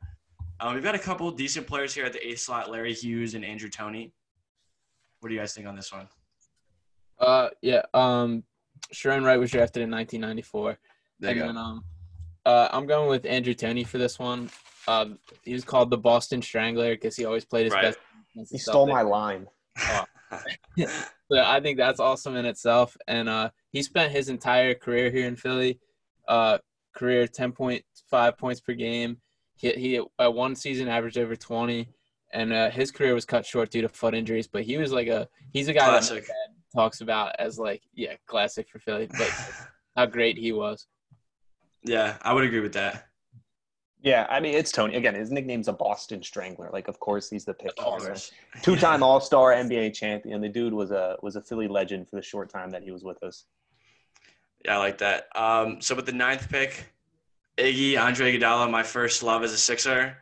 um, 0.58 0.74
we've 0.74 0.82
got 0.82 0.96
a 0.96 0.98
couple 0.98 1.30
decent 1.30 1.68
players 1.68 1.94
here 1.94 2.04
at 2.04 2.12
the 2.12 2.26
eighth 2.26 2.40
slot: 2.40 2.72
Larry 2.72 2.92
Hughes 2.92 3.34
and 3.34 3.44
Andrew 3.44 3.68
Toney. 3.68 4.12
What 5.20 5.28
do 5.28 5.34
you 5.36 5.40
guys 5.40 5.54
think 5.54 5.68
on 5.68 5.76
this 5.76 5.92
one? 5.92 6.08
Uh, 7.20 7.50
yeah. 7.62 7.82
Um, 7.94 8.42
Sharone 8.92 9.24
Wright 9.24 9.38
was 9.38 9.52
drafted 9.52 9.82
in 9.84 9.90
1994. 9.92 10.76
There 11.20 11.30
and 11.30 11.36
you 11.36 11.42
go. 11.42 11.46
then 11.46 11.56
um, 11.56 11.84
uh, 12.44 12.68
I'm 12.72 12.86
going 12.86 13.08
with 13.08 13.24
Andrew 13.26 13.54
Toney 13.54 13.84
for 13.84 13.98
this 13.98 14.18
one. 14.18 14.50
Um, 14.88 15.20
he 15.44 15.52
was 15.52 15.64
called 15.64 15.90
the 15.90 15.96
Boston 15.96 16.42
Strangler 16.42 16.90
because 16.94 17.16
he 17.16 17.24
always 17.24 17.44
played 17.44 17.64
his 17.64 17.72
Right. 17.72 17.82
best. 17.84 17.98
He 18.50 18.58
stole 18.58 18.86
my 18.86 19.02
Celtics. 19.04 19.46
So 21.32 21.40
I 21.42 21.58
think 21.60 21.78
that's 21.78 22.00
awesome 22.00 22.36
in 22.36 22.44
itself. 22.44 22.96
And 23.08 23.28
uh, 23.30 23.50
he 23.72 23.82
spent 23.82 24.12
his 24.12 24.28
entire 24.28 24.74
career 24.74 25.10
here 25.10 25.26
in 25.26 25.36
Philly. 25.36 25.80
Uh, 26.28 26.58
career 26.94 27.26
10.5 27.26 28.38
points 28.38 28.60
per 28.60 28.74
game. 28.74 29.18
He, 29.56 29.70
he 29.72 30.00
uh, 30.18 30.30
one 30.30 30.54
season 30.54 30.88
averaged 30.88 31.18
over 31.18 31.36
20, 31.36 31.88
and 32.32 32.52
uh, 32.52 32.70
his 32.70 32.90
career 32.90 33.14
was 33.14 33.24
cut 33.24 33.46
short 33.46 33.70
due 33.70 33.82
to 33.82 33.88
foot 33.88 34.14
injuries. 34.14 34.48
But 34.48 34.64
he 34.64 34.76
was 34.76 34.92
like 34.92 35.08
a 35.08 35.28
he's 35.52 35.68
a 35.68 35.72
guy 35.72 35.90
that 35.90 36.24
talks 36.74 37.00
about 37.00 37.36
as 37.38 37.58
like 37.58 37.82
yeah 37.94 38.14
classic 38.26 38.68
for 38.68 38.78
Philly, 38.78 39.08
but 39.16 39.30
how 39.96 40.06
great 40.06 40.36
he 40.36 40.52
was. 40.52 40.86
Yeah, 41.84 42.16
I 42.22 42.32
would 42.32 42.44
agree 42.44 42.60
with 42.60 42.72
that. 42.74 43.06
Yeah, 44.04 44.26
I 44.28 44.38
mean, 44.38 44.54
it's 44.54 44.70
Toney. 44.70 44.96
Again, 44.96 45.14
his 45.14 45.30
nickname's 45.30 45.66
a 45.66 45.72
Boston 45.72 46.22
Strangler. 46.22 46.68
Like, 46.70 46.88
of 46.88 47.00
course, 47.00 47.30
he's 47.30 47.46
the 47.46 47.54
pick. 47.54 47.72
Two-time 48.62 49.02
All-Star, 49.02 49.54
NBA 49.54 49.94
champion. 49.94 50.42
The 50.42 50.48
dude 50.50 50.74
was 50.74 50.90
a 50.90 51.16
was 51.22 51.36
a 51.36 51.40
Philly 51.40 51.68
legend 51.68 52.10
for 52.10 52.16
the 52.16 52.22
short 52.22 52.50
time 52.50 52.68
that 52.72 52.82
he 52.82 52.90
was 52.90 53.02
with 53.02 53.22
us. 53.22 53.46
Yeah, 54.62 54.74
I 54.74 54.76
like 54.76 54.98
that. 54.98 55.28
Um, 55.34 55.80
so 55.80 55.94
with 55.94 56.04
the 56.04 56.12
ninth 56.12 56.50
pick, 56.50 56.84
Iggy, 57.56 57.98
Andre 57.98 58.38
Iguodala, 58.38 58.70
my 58.70 58.82
first 58.82 59.22
love 59.22 59.42
as 59.42 59.54
a 59.54 59.58
Sixer, 59.58 60.18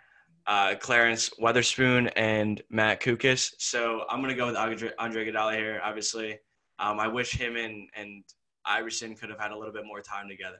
uh, 0.47 0.77
Clarence 0.79 1.31
Weatherspoon, 1.41 2.13
and 2.15 2.63
Matt 2.71 3.01
Guokas. 3.01 3.51
So 3.59 4.05
I'm 4.09 4.21
gonna 4.21 4.37
go 4.37 4.47
with 4.47 4.57
Andre, 4.57 4.91
Andre 5.01 5.27
Iguodala 5.27 5.57
here. 5.57 5.81
Obviously, 5.83 6.39
um, 6.79 7.01
I 7.01 7.09
wish 7.09 7.33
him 7.33 7.57
and 7.57 7.89
and 7.97 8.23
Iverson 8.65 9.17
could 9.17 9.29
have 9.29 9.41
had 9.41 9.51
a 9.51 9.59
little 9.59 9.75
bit 9.75 9.85
more 9.85 10.01
time 10.01 10.29
together. 10.29 10.59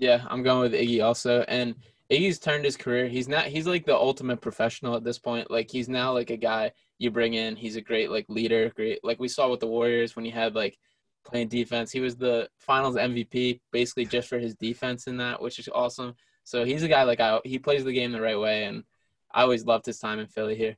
Yeah, 0.00 0.24
I'm 0.28 0.42
going 0.42 0.60
with 0.60 0.72
Iggy 0.72 1.04
also. 1.04 1.44
And 1.46 1.74
Iggy's 2.10 2.38
turned 2.38 2.64
his 2.64 2.76
career. 2.76 3.06
He's 3.06 3.28
not 3.28 3.46
he's 3.46 3.66
like 3.66 3.84
the 3.84 3.94
ultimate 3.94 4.40
professional 4.40 4.96
at 4.96 5.04
this 5.04 5.18
point. 5.18 5.50
Like 5.50 5.70
he's 5.70 5.88
now 5.88 6.12
like 6.12 6.30
a 6.30 6.38
guy 6.38 6.72
you 6.98 7.10
bring 7.10 7.34
in. 7.34 7.54
He's 7.54 7.76
a 7.76 7.82
great 7.82 8.10
like 8.10 8.24
leader, 8.28 8.72
great 8.74 9.04
like 9.04 9.20
we 9.20 9.28
saw 9.28 9.48
with 9.48 9.60
the 9.60 9.66
Warriors 9.66 10.16
when 10.16 10.24
he 10.24 10.30
had 10.30 10.54
like 10.54 10.78
playing 11.24 11.48
defense. 11.48 11.92
He 11.92 12.00
was 12.00 12.16
the 12.16 12.48
finals 12.58 12.96
MVP 12.96 13.60
basically 13.72 14.06
just 14.06 14.28
for 14.28 14.38
his 14.38 14.54
defense 14.54 15.06
in 15.06 15.18
that, 15.18 15.40
which 15.40 15.58
is 15.58 15.68
awesome. 15.72 16.14
So 16.44 16.64
he's 16.64 16.82
a 16.82 16.88
guy 16.88 17.02
like 17.02 17.20
I 17.20 17.38
he 17.44 17.58
plays 17.58 17.84
the 17.84 17.92
game 17.92 18.10
the 18.10 18.22
right 18.22 18.40
way 18.40 18.64
and 18.64 18.84
I 19.30 19.42
always 19.42 19.66
loved 19.66 19.84
his 19.84 19.98
time 19.98 20.18
in 20.18 20.26
Philly 20.26 20.56
here. 20.56 20.76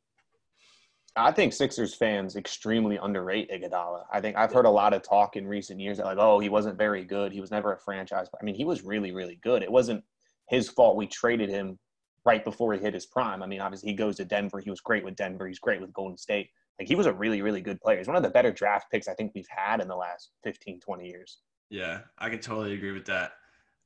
I 1.14 1.30
think 1.30 1.52
Sixers 1.52 1.94
fans 1.94 2.36
extremely 2.36 2.96
underrate 2.96 3.50
Iguodala. 3.50 4.04
I 4.10 4.20
think 4.20 4.36
I've 4.36 4.52
heard 4.52 4.64
a 4.64 4.70
lot 4.70 4.94
of 4.94 5.02
talk 5.02 5.36
in 5.36 5.46
recent 5.46 5.78
years 5.78 5.98
that 5.98 6.06
like, 6.06 6.18
oh, 6.18 6.38
he 6.38 6.48
wasn't 6.48 6.78
very 6.78 7.04
good. 7.04 7.32
He 7.32 7.40
was 7.40 7.50
never 7.50 7.72
a 7.72 7.78
franchise. 7.78 8.28
I 8.40 8.44
mean, 8.44 8.54
he 8.54 8.64
was 8.64 8.82
really, 8.82 9.12
really 9.12 9.38
good. 9.42 9.62
It 9.62 9.70
wasn't 9.70 10.04
his 10.48 10.70
fault 10.70 10.96
we 10.96 11.06
traded 11.06 11.50
him 11.50 11.78
right 12.24 12.44
before 12.44 12.72
he 12.72 12.80
hit 12.80 12.94
his 12.94 13.06
prime. 13.06 13.42
I 13.42 13.46
mean, 13.46 13.60
obviously 13.60 13.90
he 13.90 13.94
goes 13.94 14.16
to 14.16 14.24
Denver. 14.24 14.60
He 14.60 14.70
was 14.70 14.80
great 14.80 15.04
with 15.04 15.16
Denver. 15.16 15.46
He's 15.46 15.58
great 15.58 15.80
with 15.80 15.92
Golden 15.92 16.16
State. 16.16 16.48
Like 16.78 16.88
he 16.88 16.94
was 16.94 17.06
a 17.06 17.12
really, 17.12 17.42
really 17.42 17.60
good 17.60 17.80
player. 17.80 17.98
He's 17.98 18.06
one 18.06 18.16
of 18.16 18.22
the 18.22 18.30
better 18.30 18.50
draft 18.50 18.90
picks 18.90 19.06
I 19.08 19.14
think 19.14 19.32
we've 19.34 19.46
had 19.50 19.80
in 19.80 19.88
the 19.88 19.96
last 19.96 20.30
15, 20.44 20.80
20 20.80 21.06
years. 21.06 21.38
Yeah, 21.68 22.00
I 22.18 22.30
can 22.30 22.38
totally 22.38 22.74
agree 22.74 22.92
with 22.92 23.06
that. 23.06 23.32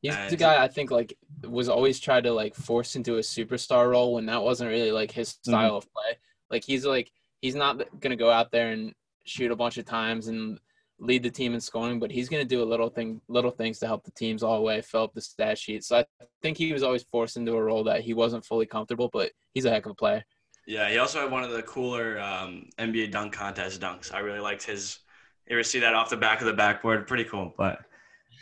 He's 0.01 0.15
And- 0.15 0.31
the 0.31 0.37
guy 0.37 0.63
I 0.63 0.69
think 0.69 0.91
like 0.93 1.17
was 1.43 1.69
always 1.69 1.99
tried 1.99 2.25
to 2.25 2.33
like 2.33 2.55
force 2.55 2.95
into 2.95 3.17
a 3.17 3.21
superstar 3.21 3.91
role 3.91 4.15
when 4.15 4.27
that 4.27 4.43
wasn't 4.43 4.71
really 4.71 4.93
like 4.93 5.11
his 5.11 5.31
mm-hmm. 5.31 5.51
style 5.51 5.77
of 5.77 5.93
play. 5.93 6.19
Like 6.51 6.65
he's 6.65 6.85
like 6.85 7.11
he's 7.41 7.55
not 7.55 8.01
gonna 8.01 8.17
go 8.17 8.31
out 8.31 8.51
there 8.51 8.71
and 8.71 8.93
shoot 9.25 9.51
a 9.51 9.57
bunch 9.57 9.79
of 9.79 9.85
times 9.85 10.29
and 10.29 10.59
lead 10.99 11.23
the 11.23 11.31
team 11.31 11.55
in 11.55 11.61
scoring, 11.61 11.99
but 11.99 12.11
he's 12.11 12.29
gonna 12.29 12.45
do 12.45 12.63
a 12.63 12.65
little 12.65 12.89
thing, 12.89 13.21
little 13.29 13.51
things 13.51 13.79
to 13.81 13.87
help 13.87 14.05
the 14.05 14.11
teams 14.13 14.43
all 14.43 14.57
the 14.57 14.63
way, 14.63 14.81
fill 14.81 15.05
up 15.05 15.15
the 15.15 15.21
stat 15.21 15.59
sheet. 15.59 15.85
So 15.85 15.99
I 15.99 16.05
think 16.43 16.57
he 16.57 16.73
was 16.73 16.83
always 16.83 17.05
forced 17.05 17.37
into 17.37 17.55
a 17.55 17.63
role 17.63 17.85
that 17.85 18.01
he 18.01 18.15
wasn't 18.15 18.45
fully 18.45 18.67
comfortable, 18.67 19.11
but 19.13 19.33
he's 19.55 19.65
a 19.65 19.71
heck 19.71 19.87
of 19.87 19.93
a 19.93 19.95
player. 19.95 20.25
Yeah, 20.67 20.91
he 20.91 20.99
also 20.99 21.21
had 21.21 21.31
one 21.31 21.45
of 21.45 21.53
the 21.53 21.63
cooler 21.63 22.19
um, 22.19 22.69
NBA 22.79 23.13
dunk 23.13 23.33
contest 23.33 23.81
dunks. 23.81 24.13
I 24.13 24.19
really 24.19 24.41
liked 24.41 24.65
his. 24.65 24.99
You 25.47 25.57
ever 25.57 25.63
see 25.63 25.79
that 25.79 25.95
off 25.95 26.11
the 26.11 26.17
back 26.17 26.41
of 26.41 26.47
the 26.47 26.53
backboard? 26.53 27.07
Pretty 27.07 27.23
cool. 27.25 27.55
But 27.57 27.79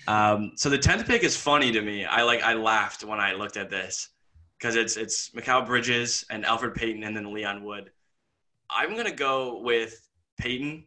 um, 0.09 0.53
so 0.57 0.71
the 0.71 0.79
tenth 0.79 1.07
pick 1.07 1.23
is 1.23 1.37
funny 1.37 1.71
to 1.73 1.83
me. 1.83 2.07
I 2.07 2.23
like 2.23 2.43
I 2.43 2.55
laughed 2.55 3.05
when 3.05 3.21
I 3.21 3.35
looked 3.35 3.59
at 3.59 3.69
this 3.69 4.09
because 4.59 4.77
it's 4.77 4.97
it's 4.97 5.31
Mikal 5.31 5.67
Bridges 5.67 6.25
and 6.31 6.45
Elfrid 6.45 6.75
Payton 6.75 7.05
and 7.05 7.15
then 7.15 7.33
Leon 7.33 7.63
Wood. 7.63 7.91
I'm 8.75 8.97
gonna 8.97 9.13
go 9.13 9.61
with 9.61 10.09
Payton 10.39 10.85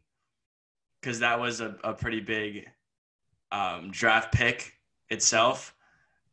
because 1.01 1.19
that 1.19 1.39
was 1.39 1.61
a, 1.61 1.77
a 1.83 1.93
pretty 1.93 2.19
big 2.19 2.67
um, 3.51 3.91
draft 3.91 4.33
pick 4.33 4.73
itself 5.09 5.73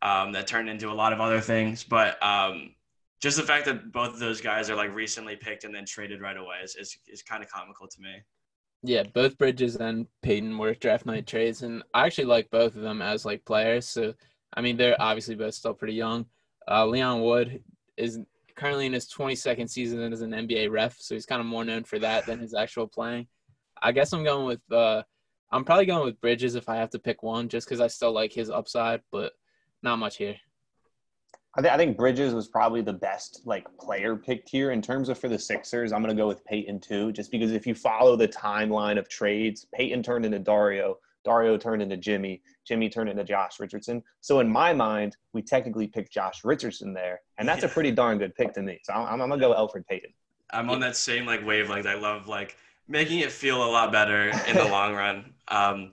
um, 0.03 0.33
that 0.33 0.47
turned 0.47 0.69
into 0.69 0.91
a 0.91 0.93
lot 0.93 1.13
of 1.13 1.21
other 1.21 1.41
things. 1.41 1.85
But 1.85 2.21
um, 2.23 2.75
just 3.21 3.37
the 3.37 3.43
fact 3.43 3.67
that 3.67 3.93
both 3.93 4.13
of 4.13 4.19
those 4.19 4.41
guys 4.41 4.69
are 4.69 4.77
like 4.77 4.95
recently 4.95 5.37
picked 5.37 5.65
and 5.65 5.75
then 5.75 5.87
traded 5.87 6.21
right 6.21 6.37
away 6.37 6.57
is, 6.63 6.77
is, 6.77 6.99
is 7.07 7.23
kind 7.23 7.43
of 7.43 7.49
comical 7.49 7.87
to 7.89 8.01
me. 8.01 8.17
Yeah, 8.83 9.05
both 9.15 9.39
Bridges 9.39 9.77
and 9.77 10.07
Payton 10.23 10.59
were 10.59 10.75
draft 10.75 11.07
night 11.07 11.27
trades, 11.27 11.63
and 11.63 11.83
I 11.95 12.05
actually 12.05 12.27
like 12.27 12.51
both 12.51 12.77
of 12.77 12.83
them 12.83 13.01
as 13.01 13.25
like 13.25 13.43
players. 13.47 13.87
So, 13.87 14.13
I 14.55 14.61
mean, 14.61 14.77
they're 14.77 15.01
obviously 15.01 15.37
both 15.37 15.55
still 15.55 15.73
pretty 15.73 15.95
young. 15.95 16.27
Uh, 16.69 16.85
Leon 16.85 17.23
Wood 17.23 17.63
is 17.97 18.19
currently 18.57 18.87
in 18.87 18.93
his 18.93 19.09
22nd 19.09 19.69
season 19.69 20.13
as 20.13 20.21
an 20.21 20.31
NBA 20.31 20.71
ref, 20.71 20.97
so 20.99 21.15
he's 21.15 21.27
kind 21.27 21.41
of 21.41 21.47
more 21.47 21.65
known 21.65 21.85
for 21.85 21.99
that 21.99 22.27
than 22.27 22.39
his 22.39 22.55
actual 22.55 22.87
playing. 22.87 23.27
I 23.83 23.93
guess 23.93 24.13
I'm 24.13 24.25
going 24.25 24.47
with 24.47 24.73
uh, 24.73 25.03
I'm 25.51 25.65
probably 25.65 25.87
going 25.87 26.05
with 26.05 26.21
Bridges 26.21 26.55
if 26.55 26.69
I 26.69 26.77
have 26.77 26.91
to 26.91 26.99
pick 26.99 27.23
one, 27.23 27.49
just 27.49 27.69
because 27.69 27.81
I 27.81 27.87
still 27.87 28.13
like 28.13 28.33
his 28.33 28.51
upside, 28.51 29.03
but 29.13 29.33
not 29.83 29.99
much 29.99 30.17
here. 30.17 30.37
I, 31.57 31.61
th- 31.61 31.73
I 31.73 31.77
think 31.77 31.97
Bridges 31.97 32.35
was 32.35 32.49
probably 32.49 32.81
the 32.81 32.93
best 32.93 33.43
like 33.45 33.67
player 33.79 34.17
picked 34.17 34.49
here 34.49 34.73
in 34.73 34.83
terms 34.83 35.09
of 35.09 35.19
for 35.19 35.29
the 35.29 35.39
Sixers. 35.39 35.93
I'm 35.93 36.03
going 36.03 36.15
to 36.15 36.21
go 36.21 36.27
with 36.27 36.45
Payton 36.45 36.81
too, 36.81 37.13
just 37.13 37.31
because 37.31 37.53
if 37.53 37.67
you 37.67 37.75
follow 37.75 38.17
the 38.17 38.27
timeline 38.27 38.99
of 38.99 39.09
trades, 39.09 39.67
Payton 39.73 40.03
turned 40.03 40.25
into 40.25 40.41
Dario, 40.41 40.99
Dario 41.25 41.57
turned 41.57 41.83
into 41.83 41.97
Jimmy, 41.97 42.43
Jimmy 42.65 42.89
turned 42.89 43.09
into 43.11 43.25
Josh 43.25 43.61
Richardson. 43.61 44.03
So 44.21 44.41
in 44.41 44.49
my 44.49 44.73
mind, 44.73 45.17
we 45.33 45.43
technically 45.43 45.87
picked 45.87 46.13
Josh 46.13 46.45
Richardson 46.45 46.93
there, 46.95 47.21
and 47.39 47.47
that's 47.49 47.63
a 47.63 47.67
Yeah. 47.67 47.73
pretty 47.73 47.85
pretty 47.91 47.97
darn 47.97 48.19
good 48.19 48.35
pick 48.35 48.53
to 48.55 48.63
me. 48.63 48.81
So 48.85 48.93
I'm, 48.95 49.21
I'm 49.21 49.29
gonna 49.29 49.39
go 49.39 49.53
Elfrid 49.53 49.87
Payton. 49.87 50.11
I'm 50.51 50.71
on 50.71 50.81
that 50.81 50.97
same 50.97 51.27
like 51.27 51.45
wavelength. 51.45 51.87
I 51.87 51.95
love 51.95 52.29
like 52.29 52.57
making 52.89 53.19
it 53.21 53.31
feel 53.33 53.63
a 53.63 53.71
lot 53.71 53.93
better 53.93 54.31
in 54.49 54.57
the 54.57 54.65
long 54.65 54.95
run. 54.95 55.33
Um, 55.49 55.93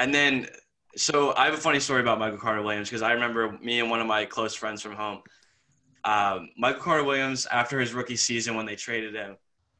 and 0.00 0.12
then, 0.12 0.48
so 0.96 1.32
I 1.36 1.44
have 1.44 1.54
a 1.54 1.58
funny 1.58 1.78
story 1.78 2.00
about 2.00 2.18
Michael 2.18 2.38
Carter 2.38 2.62
Williams 2.62 2.88
because 2.88 3.02
I 3.02 3.12
remember 3.12 3.56
me 3.62 3.78
and 3.78 3.88
one 3.88 4.00
of 4.00 4.08
my 4.08 4.24
close 4.24 4.56
friends 4.56 4.82
from 4.82 4.92
home, 4.96 5.22
um, 6.04 6.48
Michael 6.56 6.82
Carter 6.82 7.04
Williams, 7.04 7.46
after 7.46 7.78
his 7.78 7.94
rookie 7.94 8.16
season 8.16 8.56
when 8.56 8.66
they 8.66 8.74
traded 8.74 9.14
him, 9.14 9.36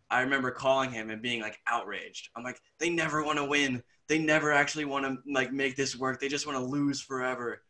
I 0.08 0.20
remember 0.20 0.52
calling 0.52 0.92
him 0.92 1.10
and 1.10 1.20
being 1.20 1.40
like 1.42 1.58
outraged. 1.66 2.28
I'm 2.36 2.44
like, 2.44 2.60
they 2.78 2.90
never 2.90 3.24
want 3.24 3.38
to 3.38 3.44
win. 3.44 3.82
They 4.08 4.18
never 4.18 4.52
actually 4.52 4.86
want 4.86 5.04
to 5.04 5.18
like 5.30 5.52
make 5.52 5.76
this 5.76 5.96
work. 5.96 6.20
They 6.20 6.28
just 6.28 6.46
want 6.46 6.58
to 6.58 6.64
lose 6.64 7.00
forever. 7.00 7.62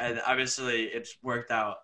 And 0.00 0.20
obviously, 0.26 0.84
it's 0.84 1.16
worked 1.22 1.50
out. 1.50 1.78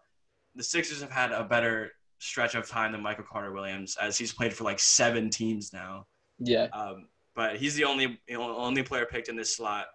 The 0.57 0.65
Sixers 0.65 1.01
have 1.01 1.11
had 1.11 1.33
a 1.33 1.45
better 1.45 1.93
stretch 2.19 2.55
of 2.55 2.69
time 2.69 2.93
than 2.93 3.03
Michael 3.03 3.25
Carter 3.25 3.53
Williams, 3.53 3.97
as 4.01 4.19
he's 4.19 4.33
played 4.33 4.53
for 4.53 4.65
like 4.65 4.79
seven 4.79 5.31
teams 5.31 5.73
now. 5.73 6.07
Yeah. 6.39 6.67
Um, 6.73 7.09
but 7.35 7.57
he's 7.57 7.75
the 7.75 7.85
only 7.85 8.21
only 8.35 8.83
player 8.83 9.07
picked 9.07 9.29
in 9.29 9.37
this 9.37 9.57
slot. 9.57 9.87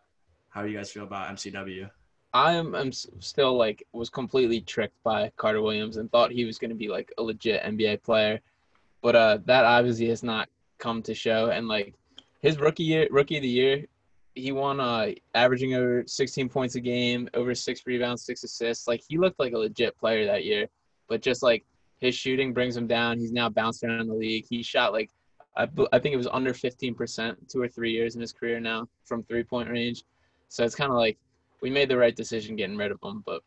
How 0.50 0.64
do 0.64 0.70
you 0.70 0.78
guys 0.78 0.92
feel 0.92 1.04
about 1.04 1.30
MCW? 1.36 1.90
I 2.34 2.54
am 2.54 2.76
I'm 2.76 2.92
still 2.92 3.58
like 3.58 3.84
was 3.94 4.10
completely 4.10 4.62
tricked 4.62 5.02
by 5.04 5.32
Carter 5.38 5.62
Williams 5.62 5.98
and 5.98 6.12
thought 6.12 6.32
he 6.32 6.46
was 6.46 6.58
going 6.58 6.70
to 6.70 6.76
be 6.76 6.88
like 6.88 7.12
a 7.18 7.24
legit 7.24 7.64
NBA 7.64 8.04
player, 8.04 8.40
but 9.02 9.16
uh 9.16 9.40
that 9.46 9.66
obviously 9.66 10.08
has 10.10 10.24
not 10.24 10.50
come 10.78 11.02
to 11.04 11.14
show. 11.14 11.50
And 11.50 11.68
like 11.68 11.94
his 12.42 12.60
rookie 12.60 12.84
year, 12.84 13.08
rookie 13.12 13.38
of 13.38 13.44
the 13.44 13.48
year, 13.48 13.86
he 14.38 14.52
won 14.52 14.80
uh 14.80 15.12
averaging 15.34 15.74
over 15.74 16.04
16 16.06 16.50
points 16.50 16.76
a 16.76 16.80
game, 16.80 17.30
over 17.34 17.56
six 17.56 17.82
rebounds, 17.86 18.24
six 18.24 18.44
assists. 18.44 18.88
Like 18.88 19.02
he 19.08 19.18
looked 19.18 19.40
like 19.40 19.54
a 19.54 19.58
legit 19.58 19.98
player 19.98 20.26
that 20.26 20.46
year, 20.46 20.68
but 21.08 21.22
just 21.22 21.44
like 21.44 21.66
his 22.00 22.16
shooting 22.16 22.54
brings 22.54 22.78
him 22.78 22.88
down. 22.88 23.18
He's 23.18 23.32
now 23.32 23.50
bounced 23.50 23.84
around 23.84 24.08
the 24.08 24.14
league. 24.14 24.46
He 24.50 24.62
shot 24.64 24.94
like 24.94 25.10
I, 25.56 25.68
I 25.92 26.00
think 26.00 26.14
it 26.14 26.18
was 26.18 26.28
under 26.28 26.54
15% 26.54 27.36
two 27.50 27.62
or 27.62 27.68
three 27.68 27.92
years 27.92 28.16
in 28.16 28.22
his 28.22 28.32
career 28.32 28.60
now 28.60 28.88
from 29.06 29.24
three 29.24 29.44
point 29.44 29.70
range. 29.70 30.04
So 30.50 30.64
it's 30.64 30.76
kind 30.76 30.92
of 30.92 30.98
like 30.98 31.18
we 31.62 31.70
made 31.70 31.90
the 31.90 31.98
right 31.98 32.16
decision 32.16 32.56
getting 32.56 32.78
rid 32.78 32.92
of 32.92 33.00
him, 33.04 33.24
but 33.26 33.42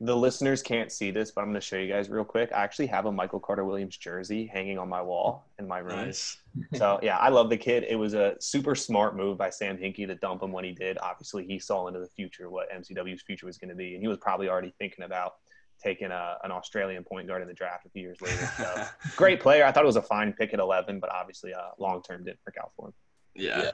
The 0.00 0.16
listeners 0.16 0.62
can't 0.62 0.92
see 0.92 1.10
this, 1.10 1.30
but 1.30 1.42
I'm 1.42 1.48
gonna 1.48 1.60
show 1.60 1.76
you 1.76 1.92
guys 1.92 2.08
real 2.08 2.24
quick. 2.24 2.50
I 2.52 2.62
actually 2.62 2.86
have 2.86 3.06
a 3.06 3.12
Michael 3.12 3.40
Carter 3.40 3.64
Williams 3.64 3.96
jersey 3.96 4.46
hanging 4.46 4.78
on 4.78 4.88
my 4.88 5.02
wall 5.02 5.46
in 5.58 5.66
my 5.66 5.78
room. 5.78 6.06
Nice. 6.06 6.36
So 6.74 6.98
yeah, 7.04 7.18
I 7.18 7.28
love 7.28 7.50
the 7.50 7.56
kid. 7.56 7.84
It 7.88 7.94
was 7.94 8.14
a 8.14 8.34
super 8.40 8.74
smart 8.74 9.16
move 9.16 9.38
by 9.38 9.48
Sam 9.48 9.78
Hinkie 9.78 10.08
to 10.08 10.16
dump 10.16 10.42
him 10.42 10.50
when 10.50 10.64
he 10.64 10.72
did. 10.72 10.98
Obviously, 10.98 11.46
he 11.46 11.60
saw 11.60 11.86
into 11.86 12.00
the 12.00 12.08
future 12.08 12.50
what 12.50 12.68
MCW's 12.72 13.22
future 13.22 13.46
was 13.46 13.58
going 13.58 13.68
to 13.68 13.76
be, 13.76 13.94
and 13.94 14.02
he 14.02 14.08
was 14.08 14.18
probably 14.18 14.48
already 14.48 14.74
thinking 14.76 15.04
about 15.04 15.34
taking 15.80 16.10
a, 16.10 16.36
an 16.42 16.50
Australian 16.50 17.04
point 17.04 17.28
guard 17.28 17.42
in 17.42 17.48
the 17.48 17.54
draft 17.54 17.86
a 17.86 17.90
few 17.90 18.02
years 18.02 18.20
later. 18.20 18.50
So 18.56 18.84
great 19.16 19.40
player. 19.40 19.64
I 19.64 19.72
thought 19.72 19.84
it 19.84 19.86
was 19.86 19.96
a 19.96 20.02
fine 20.02 20.32
pick 20.32 20.52
at 20.52 20.58
11, 20.58 20.98
but 21.00 21.10
obviously, 21.10 21.54
uh, 21.54 21.70
long 21.78 22.02
term 22.02 22.24
didn't 22.24 22.40
work 22.46 22.56
out 22.60 22.72
for 22.76 22.88
him. 22.88 22.94
Yeah. 23.34 23.62
Yeah. 23.62 23.70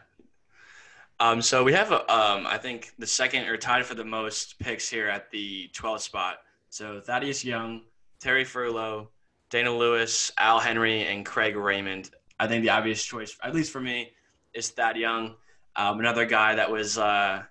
Um, 1.25 1.41
so 1.41 1.65
we 1.65 1.73
have, 1.73 1.91
um, 1.91 2.47
I 2.47 2.59
think, 2.61 2.93
the 2.99 3.07
second 3.07 3.49
or 3.49 3.57
tied 3.57 3.87
for 3.87 3.95
the 3.95 4.05
most 4.05 4.59
picks 4.59 4.91
here 4.91 5.09
at 5.09 5.31
the 5.31 5.71
12th 5.73 6.01
spot. 6.01 6.41
So 6.69 7.01
Thaddeus 7.01 7.43
Young, 7.43 7.81
Terry 8.21 8.45
Furlow, 8.45 9.09
Dana 9.49 9.75
Lewis, 9.75 10.31
Al 10.37 10.61
Henry, 10.61 11.07
and 11.07 11.25
Craig 11.25 11.57
Raymond. 11.57 12.11
I 12.39 12.47
think 12.47 12.63
the 12.63 12.69
obvious 12.69 13.03
choice, 13.03 13.39
at 13.43 13.55
least 13.55 13.73
for 13.73 13.81
me, 13.81 14.13
is 14.53 14.69
Thad 14.69 14.99
Young. 14.99 15.37
Um, 15.77 15.99
another 15.99 16.27
guy 16.27 16.57
that 16.57 16.71
was 16.71 16.99
uh, 16.99 17.43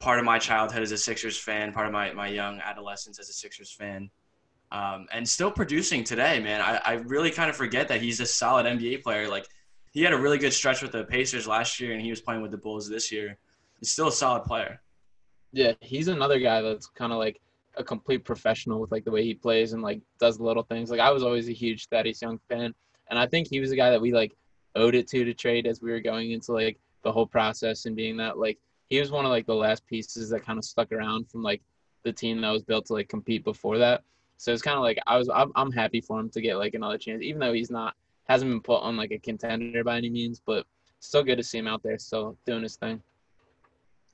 part 0.00 0.18
of 0.18 0.26
my 0.26 0.38
childhood 0.38 0.82
as 0.82 0.92
a 0.92 0.98
Sixers 0.98 1.38
fan, 1.38 1.72
part 1.72 1.86
of 1.86 1.94
my, 1.94 2.12
my 2.12 2.28
young 2.28 2.60
adolescence 2.60 3.18
as 3.18 3.30
a 3.30 3.32
Sixers 3.32 3.72
fan, 3.72 4.10
um, 4.70 5.06
and 5.12 5.26
still 5.26 5.50
producing 5.50 6.04
today, 6.04 6.40
man. 6.40 6.60
I, 6.60 6.78
I 6.84 6.92
really 7.06 7.30
kind 7.30 7.48
of 7.48 7.56
forget 7.56 7.88
that 7.88 8.02
he's 8.02 8.20
a 8.20 8.26
solid 8.26 8.66
NBA 8.66 9.02
player. 9.02 9.30
Like, 9.30 9.46
he 9.92 10.02
had 10.02 10.12
a 10.12 10.18
really 10.18 10.38
good 10.38 10.52
stretch 10.52 10.82
with 10.82 10.92
the 10.92 11.04
Pacers 11.04 11.46
last 11.46 11.80
year, 11.80 11.92
and 11.92 12.00
he 12.00 12.10
was 12.10 12.20
playing 12.20 12.42
with 12.42 12.50
the 12.50 12.58
Bulls 12.58 12.88
this 12.88 13.10
year. 13.10 13.36
He's 13.78 13.90
still 13.90 14.08
a 14.08 14.12
solid 14.12 14.44
player. 14.44 14.80
yeah, 15.52 15.72
he's 15.80 16.08
another 16.08 16.38
guy 16.38 16.60
that's 16.60 16.86
kind 16.86 17.12
of 17.12 17.18
like 17.18 17.40
a 17.76 17.84
complete 17.84 18.24
professional 18.24 18.80
with 18.80 18.90
like 18.90 19.04
the 19.04 19.10
way 19.10 19.22
he 19.22 19.34
plays 19.34 19.72
and 19.72 19.82
like 19.82 20.00
does 20.18 20.40
little 20.40 20.64
things. 20.64 20.90
Like 20.90 21.00
I 21.00 21.10
was 21.10 21.22
always 21.22 21.48
a 21.48 21.52
huge 21.52 21.86
Thaddeus 21.88 22.20
Young 22.20 22.38
fan, 22.48 22.74
and 23.10 23.18
I 23.18 23.26
think 23.26 23.48
he 23.48 23.60
was 23.60 23.70
a 23.70 23.76
guy 23.76 23.90
that 23.90 24.00
we 24.00 24.12
like 24.12 24.36
owed 24.74 24.94
it 24.94 25.08
to 25.08 25.24
to 25.24 25.34
trade 25.34 25.66
as 25.66 25.80
we 25.80 25.90
were 25.90 26.00
going 26.00 26.32
into 26.32 26.52
like 26.52 26.78
the 27.02 27.12
whole 27.12 27.26
process 27.26 27.86
and 27.86 27.96
being 27.96 28.16
that 28.16 28.38
like 28.38 28.58
he 28.90 29.00
was 29.00 29.10
one 29.10 29.24
of 29.24 29.30
like 29.30 29.46
the 29.46 29.54
last 29.54 29.86
pieces 29.86 30.30
that 30.30 30.44
kind 30.44 30.58
of 30.58 30.64
stuck 30.64 30.92
around 30.92 31.30
from 31.30 31.42
like 31.42 31.62
the 32.04 32.12
team 32.12 32.40
that 32.40 32.50
was 32.50 32.62
built 32.62 32.86
to 32.86 32.94
like 32.94 33.08
compete 33.08 33.44
before 33.44 33.78
that. 33.78 34.02
So 34.36 34.52
it's 34.52 34.62
kind 34.62 34.76
of 34.76 34.82
like 34.82 34.98
I 35.06 35.16
was 35.16 35.28
I'm, 35.28 35.52
I'm 35.54 35.72
happy 35.72 36.00
for 36.00 36.18
him 36.18 36.30
to 36.30 36.40
get 36.40 36.56
like 36.56 36.74
another 36.74 36.98
chance, 36.98 37.22
even 37.22 37.40
though 37.40 37.52
he's 37.52 37.70
not 37.70 37.94
hasn't 38.28 38.50
been 38.50 38.60
put 38.60 38.82
on 38.82 38.96
like 38.96 39.10
a 39.10 39.18
contender 39.18 39.82
by 39.84 39.96
any 39.96 40.10
means, 40.10 40.40
but 40.44 40.66
still 41.00 41.22
good 41.22 41.36
to 41.36 41.42
see 41.42 41.58
him 41.58 41.66
out 41.66 41.82
there 41.82 41.98
still 41.98 42.36
doing 42.46 42.62
his 42.62 42.76
thing. 42.76 43.02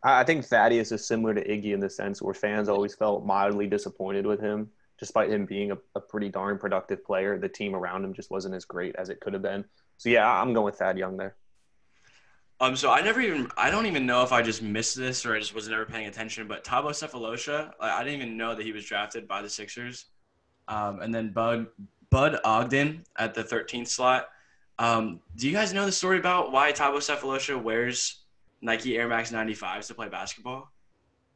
I 0.02 0.20
I 0.20 0.24
think 0.24 0.44
Thaddeus 0.44 0.92
is 0.92 1.06
similar 1.06 1.34
to 1.34 1.46
Iggy 1.46 1.72
in 1.72 1.80
the 1.80 1.90
sense 1.90 2.22
where 2.22 2.34
fans 2.34 2.68
always 2.68 2.94
felt 2.94 3.24
mildly 3.24 3.66
disappointed 3.66 4.26
with 4.26 4.40
him, 4.40 4.70
despite 4.98 5.30
him 5.30 5.46
being 5.46 5.72
a, 5.72 5.78
a 5.94 6.00
pretty 6.00 6.28
darn 6.28 6.58
productive 6.58 7.04
player. 7.04 7.38
The 7.38 7.48
team 7.48 7.74
around 7.74 8.04
him 8.04 8.14
just 8.14 8.30
wasn't 8.30 8.54
as 8.54 8.64
great 8.64 8.94
as 8.96 9.08
it 9.08 9.20
could 9.20 9.32
have 9.32 9.42
been. 9.42 9.64
So 9.96 10.08
yeah, 10.08 10.30
I'm 10.30 10.52
going 10.52 10.66
with 10.66 10.76
Thad 10.76 10.98
Young 10.98 11.16
there. 11.16 11.36
Um, 12.60 12.76
so 12.76 12.90
I 12.90 13.00
never 13.02 13.20
even 13.20 13.48
I 13.56 13.70
don't 13.70 13.86
even 13.86 14.06
know 14.06 14.22
if 14.22 14.32
I 14.32 14.40
just 14.42 14.62
missed 14.62 14.96
this 14.96 15.26
or 15.26 15.34
I 15.34 15.40
just 15.40 15.54
was 15.54 15.68
never 15.68 15.84
paying 15.84 16.06
attention. 16.06 16.46
But 16.46 16.64
Thabo 16.64 16.90
Sefolosha, 16.90 17.72
like, 17.80 17.92
I 17.92 18.04
didn't 18.04 18.20
even 18.20 18.36
know 18.36 18.54
that 18.54 18.64
he 18.64 18.72
was 18.72 18.84
drafted 18.84 19.26
by 19.26 19.42
the 19.42 19.50
Sixers. 19.50 20.06
Um, 20.68 21.00
and 21.00 21.12
then 21.12 21.32
Bud 21.32 21.66
Bud 22.14 22.38
Ogden 22.44 23.02
at 23.16 23.34
the 23.34 23.42
13th 23.42 23.88
slot. 23.88 24.28
Um, 24.78 25.18
do 25.34 25.48
you 25.48 25.52
guys 25.52 25.74
know 25.74 25.84
the 25.84 25.90
story 25.90 26.16
about 26.16 26.52
why 26.52 26.70
Thabo 26.70 26.98
Sefolosha 26.98 27.60
wears 27.60 28.20
Nike 28.62 28.96
Air 28.96 29.08
Max 29.08 29.32
95s 29.32 29.88
to 29.88 29.94
play 29.94 30.08
basketball? 30.08 30.70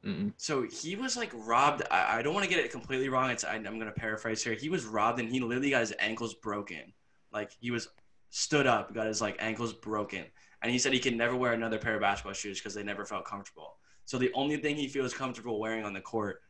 Mm-mm. 0.05 0.33
So 0.37 0.63
he 0.63 0.95
was 0.95 1.17
like 1.17 1.33
robbed. 1.35 1.83
I, 1.91 2.19
I 2.19 2.23
don't 2.23 2.33
want 2.33 2.45
to 2.45 2.49
get 2.49 2.65
it 2.65 2.71
completely 2.71 3.09
wrong. 3.09 3.29
It's 3.29 3.43
I, 3.43 3.55
I'm 3.55 3.65
going 3.65 3.87
to 3.87 3.91
paraphrase 3.91 4.41
here. 4.41 4.55
He 4.55 4.69
was 4.69 4.85
robbed 4.85 5.19
and 5.19 5.29
he 5.29 5.41
literally 5.41 5.71
got 5.71 5.81
his 5.81 5.95
ankles 5.99 6.35
broken. 6.35 6.93
Like 7.33 7.51
he 7.61 7.73
was 7.73 7.89
stood 8.31 8.69
up, 8.69 8.95
got 8.95 9.09
his 9.09 9.21
like 9.21 9.35
ankles 9.41 9.73
broken, 9.73 10.27
and 10.63 10.71
he 10.71 10.79
said 10.79 10.93
he 10.93 11.01
could 11.01 11.17
never 11.17 11.35
wear 11.35 11.55
another 11.55 11.79
pair 11.79 11.97
of 11.97 12.03
basketball 12.03 12.35
shoes 12.35 12.61
because 12.61 12.75
they 12.75 12.85
never 12.85 13.05
felt 13.05 13.25
comfortable. 13.25 13.79
So 14.05 14.17
the 14.17 14.31
only 14.33 14.59
thing 14.59 14.77
he 14.77 14.87
feels 14.87 15.13
comfortable 15.13 15.59
wearing 15.59 15.85
on 15.85 15.93
the 15.93 16.01
court 16.01 16.41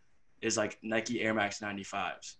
is 0.42 0.58
like 0.58 0.78
Nike 0.82 1.22
Air 1.22 1.32
Max 1.32 1.60
95s. 1.60 2.34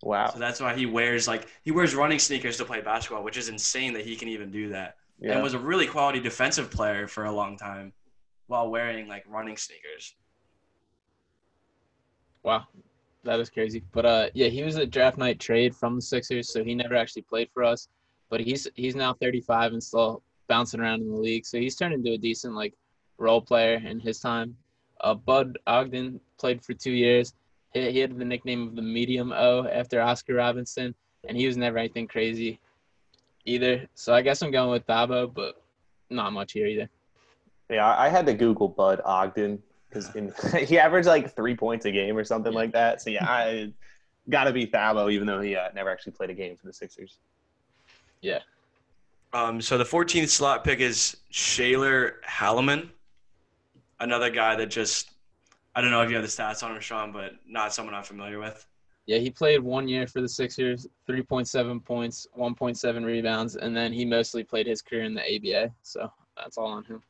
Wow. 0.00 0.30
So 0.30 0.38
that's 0.38 0.60
why 0.60 0.74
he 0.74 0.86
wears 0.86 1.28
like 1.28 1.48
he 1.62 1.70
wears 1.70 1.94
running 1.94 2.18
sneakers 2.18 2.56
to 2.56 2.64
play 2.64 2.80
basketball, 2.80 3.22
which 3.22 3.36
is 3.36 3.48
insane 3.48 3.92
that 3.92 4.04
he 4.04 4.16
can 4.16 4.28
even 4.28 4.50
do 4.50 4.70
that. 4.70 4.96
Yeah. 5.20 5.34
And 5.34 5.42
was 5.42 5.54
a 5.54 5.58
really 5.58 5.86
quality 5.86 6.18
defensive 6.18 6.70
player 6.70 7.06
for 7.06 7.26
a 7.26 7.32
long 7.32 7.56
time 7.56 7.92
while 8.46 8.68
wearing 8.68 9.06
like 9.06 9.24
running 9.28 9.56
sneakers. 9.56 10.14
Wow, 12.42 12.66
that 13.22 13.38
is 13.38 13.48
crazy. 13.48 13.84
But 13.92 14.06
uh, 14.06 14.26
yeah, 14.34 14.48
he 14.48 14.64
was 14.64 14.76
a 14.76 14.86
draft 14.86 15.18
night 15.18 15.38
trade 15.38 15.76
from 15.76 15.96
the 15.96 16.02
Sixers, 16.02 16.52
so 16.52 16.64
he 16.64 16.74
never 16.74 16.96
actually 16.96 17.22
played 17.22 17.48
for 17.54 17.62
us. 17.62 17.88
But 18.30 18.40
he's 18.40 18.66
he's 18.74 18.96
now 18.96 19.14
35 19.14 19.72
and 19.72 19.82
still 19.82 20.22
bouncing 20.48 20.80
around 20.80 21.02
in 21.02 21.10
the 21.10 21.16
league, 21.16 21.46
so 21.46 21.58
he's 21.58 21.76
turned 21.76 21.94
into 21.94 22.12
a 22.12 22.18
decent 22.18 22.54
like 22.54 22.74
role 23.18 23.40
player 23.40 23.74
in 23.74 24.00
his 24.00 24.18
time. 24.18 24.56
Uh, 25.00 25.14
Bud 25.14 25.58
Ogden 25.66 26.20
played 26.38 26.64
for 26.64 26.74
two 26.74 26.92
years. 26.92 27.34
He, 27.72 27.90
he 27.90 27.98
had 27.98 28.18
the 28.18 28.24
nickname 28.24 28.68
of 28.68 28.76
the 28.76 28.82
Medium 28.82 29.32
O 29.32 29.66
after 29.68 30.00
Oscar 30.00 30.34
Robinson, 30.34 30.94
and 31.28 31.36
he 31.36 31.46
was 31.46 31.56
never 31.56 31.78
anything 31.78 32.06
crazy 32.06 32.60
either. 33.44 33.86
So 33.94 34.14
I 34.14 34.22
guess 34.22 34.42
I'm 34.42 34.50
going 34.50 34.70
with 34.70 34.86
Thabo, 34.86 35.32
but 35.32 35.62
not 36.10 36.32
much 36.32 36.52
here 36.52 36.66
either. 36.66 36.88
Yeah, 37.70 37.86
I 37.86 38.06
I 38.06 38.08
had 38.08 38.26
to 38.26 38.34
Google 38.34 38.68
Bud 38.68 39.00
Ogden 39.04 39.62
because 39.88 40.10
he 40.68 40.78
averaged 40.78 41.08
like 41.08 41.34
three 41.34 41.56
points 41.56 41.84
a 41.86 41.90
game 41.90 42.16
or 42.16 42.24
something 42.24 42.52
like 42.52 42.72
that. 42.72 43.00
So 43.00 43.10
yeah, 43.10 43.26
I 43.26 43.72
got 44.30 44.44
to 44.44 44.52
be 44.52 44.66
Thabo, 44.66 45.12
even 45.12 45.26
though 45.26 45.40
he 45.40 45.56
uh, 45.56 45.68
never 45.74 45.90
actually 45.90 46.12
played 46.12 46.30
a 46.30 46.34
game 46.34 46.56
for 46.56 46.66
the 46.66 46.72
Sixers. 46.72 47.18
Yeah. 48.20 48.40
Um, 49.32 49.60
so 49.60 49.78
the 49.78 49.84
14th 49.84 50.28
slot 50.28 50.62
pick 50.62 50.80
is 50.80 51.16
Shaler 51.30 52.16
Halimon, 52.28 52.90
another 53.98 54.28
guy 54.28 54.56
that 54.56 54.66
just 54.66 55.11
I 55.74 55.80
don't 55.80 55.90
know 55.90 56.02
if 56.02 56.10
you 56.10 56.16
have 56.16 56.24
the 56.24 56.28
stats 56.28 56.62
on 56.62 56.72
him, 56.74 56.80
Sean, 56.80 57.12
but 57.12 57.32
not 57.46 57.72
someone 57.72 57.94
I'm 57.94 58.02
familiar 58.04 58.38
with. 58.38 58.66
Yeah, 59.06 59.18
he 59.18 59.30
played 59.30 59.60
one 59.60 59.88
year 59.88 60.06
for 60.06 60.20
the 60.20 60.28
Sixers, 60.28 60.86
3.7 61.08 61.84
points, 61.84 62.26
1.7 62.38 63.04
rebounds, 63.04 63.56
and 63.56 63.76
then 63.76 63.92
he 63.92 64.04
mostly 64.04 64.44
played 64.44 64.66
his 64.66 64.80
career 64.82 65.02
in 65.04 65.14
the 65.14 65.22
ABA. 65.22 65.72
So 65.82 66.12
that's 66.36 66.56
all 66.56 66.66
on 66.66 66.84
him. 66.84 67.02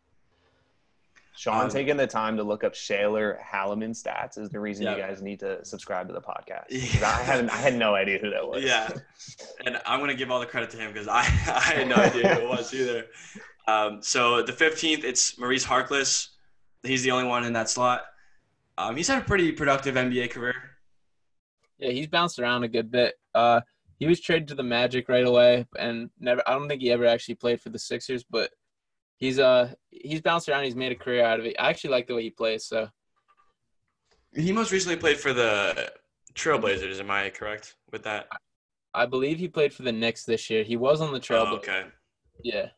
Sean 1.34 1.62
Um, 1.64 1.68
taking 1.70 1.96
the 1.96 2.06
time 2.06 2.36
to 2.36 2.42
look 2.42 2.62
up 2.62 2.74
Shaler 2.74 3.38
Halimon 3.42 3.90
stats 3.90 4.38
is 4.38 4.48
the 4.50 4.60
reason 4.60 4.86
you 4.86 4.96
guys 4.96 5.22
need 5.22 5.40
to 5.40 5.64
subscribe 5.64 6.06
to 6.08 6.12
the 6.12 6.20
podcast. 6.20 6.68
'Cause 6.68 7.02
I 7.02 7.22
had 7.22 7.48
I 7.48 7.56
had 7.56 7.74
no 7.74 7.94
idea 7.94 8.18
who 8.18 8.30
that 8.30 8.46
was. 8.46 8.62
Yeah, 8.62 8.90
and 9.64 9.80
I'm 9.86 9.98
gonna 10.00 10.14
give 10.14 10.30
all 10.30 10.40
the 10.40 10.46
credit 10.46 10.68
to 10.70 10.76
him 10.76 10.92
because 10.92 11.08
I, 11.08 11.20
I 11.46 11.60
had 11.60 11.88
no 11.88 11.94
idea 11.96 12.34
who 12.34 12.42
it 12.42 12.48
was 12.48 12.72
either. 12.74 13.06
Um, 13.66 14.02
so 14.02 14.42
the 14.42 14.52
15th, 14.52 15.04
it's 15.04 15.38
Maurice 15.38 15.64
Harkless, 15.66 16.28
He's 16.82 17.02
the 17.02 17.12
only 17.12 17.26
one 17.28 17.44
in 17.44 17.52
that 17.54 17.70
slot. 17.70 18.02
Um, 18.78 18.96
he's 18.96 19.08
had 19.08 19.22
a 19.22 19.24
pretty 19.24 19.52
productive 19.52 19.94
NBA 19.94 20.30
career. 20.30 20.54
Yeah, 21.78 21.90
he's 21.90 22.06
bounced 22.06 22.38
around 22.38 22.64
a 22.64 22.68
good 22.68 22.90
bit. 22.90 23.14
Uh, 23.34 23.60
he 23.98 24.06
was 24.06 24.20
traded 24.20 24.48
to 24.48 24.54
the 24.54 24.62
Magic 24.62 25.08
right 25.08 25.26
away, 25.26 25.66
and 25.78 26.10
never. 26.18 26.42
I 26.46 26.52
don't 26.52 26.68
think 26.68 26.82
he 26.82 26.90
ever 26.90 27.06
actually 27.06 27.36
played 27.36 27.60
for 27.60 27.68
the 27.68 27.78
Sixers, 27.78 28.24
but 28.24 28.50
he's 29.18 29.38
uh 29.38 29.72
he's 29.90 30.20
bounced 30.20 30.48
around. 30.48 30.64
He's 30.64 30.74
made 30.76 30.92
a 30.92 30.96
career 30.96 31.24
out 31.24 31.38
of 31.38 31.46
it. 31.46 31.56
I 31.58 31.70
actually 31.70 31.90
like 31.90 32.06
the 32.06 32.14
way 32.14 32.22
he 32.22 32.30
plays. 32.30 32.66
So 32.66 32.88
He 34.34 34.52
most 34.52 34.72
recently 34.72 34.96
played 34.96 35.18
for 35.18 35.32
the 35.32 35.92
Trailblazers. 36.34 36.98
Am 36.98 37.10
I 37.10 37.30
correct 37.30 37.76
with 37.92 38.02
that? 38.04 38.26
I 38.94 39.06
believe 39.06 39.38
he 39.38 39.48
played 39.48 39.72
for 39.72 39.82
the 39.82 39.92
Knicks 39.92 40.24
this 40.24 40.50
year. 40.50 40.64
He 40.64 40.76
was 40.76 41.00
on 41.00 41.12
the 41.12 41.20
Trail. 41.20 41.46
Oh, 41.48 41.56
okay. 41.56 41.84
Yeah. 42.42 42.68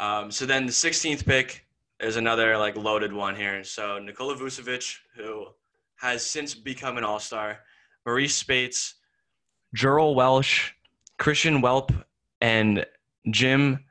Um, 0.00 0.30
so 0.30 0.44
then 0.46 0.66
the 0.66 0.72
16th 0.72 1.24
pick 1.24 1.63
is 2.00 2.16
another 2.16 2.56
like 2.58 2.76
loaded 2.76 3.12
one 3.12 3.36
here. 3.36 3.62
So 3.64 3.98
Nikola 3.98 4.36
Vucevic, 4.36 4.96
who 5.16 5.46
has 5.96 6.24
since 6.24 6.54
become 6.54 6.98
an 6.98 7.04
All-Star, 7.04 7.58
Marreese 8.06 8.30
Speights, 8.32 8.94
Jiri 9.76 10.14
Welsch, 10.14 10.72
Christian 11.18 11.62
Welp, 11.62 11.90
and 12.40 12.84
Jim 13.30 13.84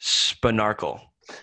Spanarkel. 0.00 1.00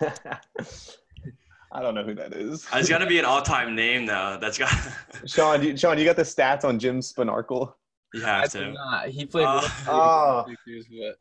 I 1.72 1.82
don't 1.82 1.94
know 1.94 2.04
who 2.04 2.14
that 2.14 2.32
is. 2.34 2.66
It's 2.72 2.88
got 2.88 2.98
to 2.98 3.06
be 3.06 3.18
an 3.18 3.24
all-time 3.24 3.74
name 3.74 4.06
though. 4.06 4.38
That's 4.40 4.56
got. 4.56 4.72
Sean, 5.26 5.62
you, 5.62 5.76
Sean, 5.76 5.98
you 5.98 6.04
got 6.04 6.16
the 6.16 6.22
stats 6.22 6.64
on 6.64 6.78
Jim 6.78 7.00
Spanarkel? 7.00 7.72
you 8.14 8.20
have 8.20 8.50
do 8.52 8.60
to. 8.60 8.72
not. 8.72 9.08
He 9.08 9.26
played 9.26 9.46
Uh, 9.46 9.60
with 10.46 10.68
oh. 10.68 11.12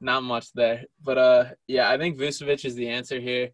Not 0.00 0.22
much 0.22 0.52
there. 0.52 0.84
But 1.02 1.18
uh, 1.18 1.44
yeah, 1.66 1.90
I 1.90 1.96
think 1.96 2.18
Vucevic 2.18 2.64
is 2.64 2.74
the 2.74 2.88
answer 2.88 3.18
here. 3.18 3.48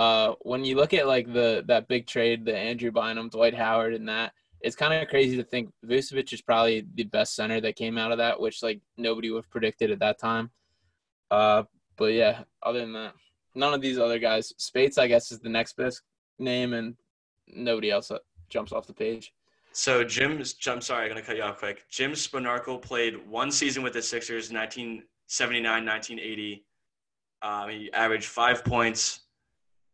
Uh, 0.00 0.34
when 0.40 0.64
you 0.64 0.76
look 0.76 0.94
at 0.94 1.06
like 1.06 1.30
the 1.30 1.62
that 1.66 1.86
big 1.86 2.06
trade, 2.06 2.42
the 2.46 2.56
Andrew 2.56 2.90
Bynum, 2.90 3.28
Dwight 3.28 3.52
Howard, 3.52 3.92
and 3.92 4.08
that, 4.08 4.32
it's 4.62 4.74
kind 4.74 4.94
of 4.94 5.06
crazy 5.08 5.36
to 5.36 5.44
think 5.44 5.70
Vucevic 5.84 6.32
is 6.32 6.40
probably 6.40 6.86
the 6.94 7.04
best 7.04 7.36
center 7.36 7.60
that 7.60 7.76
came 7.76 7.98
out 7.98 8.10
of 8.10 8.16
that, 8.16 8.40
which 8.40 8.62
like 8.62 8.80
nobody 8.96 9.28
would 9.28 9.44
have 9.44 9.50
predicted 9.50 9.90
at 9.90 9.98
that 9.98 10.18
time. 10.18 10.48
Uh, 11.30 11.64
but 11.98 12.14
yeah, 12.14 12.44
other 12.62 12.80
than 12.80 12.94
that, 12.94 13.12
none 13.54 13.74
of 13.74 13.82
these 13.82 13.98
other 13.98 14.18
guys. 14.18 14.54
Speights, 14.56 14.96
I 14.96 15.06
guess, 15.06 15.32
is 15.32 15.40
the 15.40 15.50
next 15.50 15.76
best 15.76 16.00
name, 16.38 16.72
and 16.72 16.96
nobody 17.46 17.90
else 17.90 18.10
uh, 18.10 18.20
jumps 18.48 18.72
off 18.72 18.86
the 18.86 18.94
page. 18.94 19.34
So 19.72 20.02
Jim, 20.02 20.42
I'm 20.66 20.80
sorry, 20.80 21.04
I'm 21.04 21.10
gonna 21.10 21.20
cut 21.20 21.36
you 21.36 21.42
off 21.42 21.58
quick. 21.58 21.84
Jim 21.90 22.12
Spanarkel 22.12 22.80
played 22.80 23.18
one 23.28 23.50
season 23.50 23.82
with 23.82 23.92
the 23.92 24.00
Sixers, 24.00 24.50
1979, 24.50 25.84
1980. 25.84 26.64
Um, 27.42 27.68
he 27.68 27.92
averaged 27.92 28.28
five 28.28 28.64
points, 28.64 29.24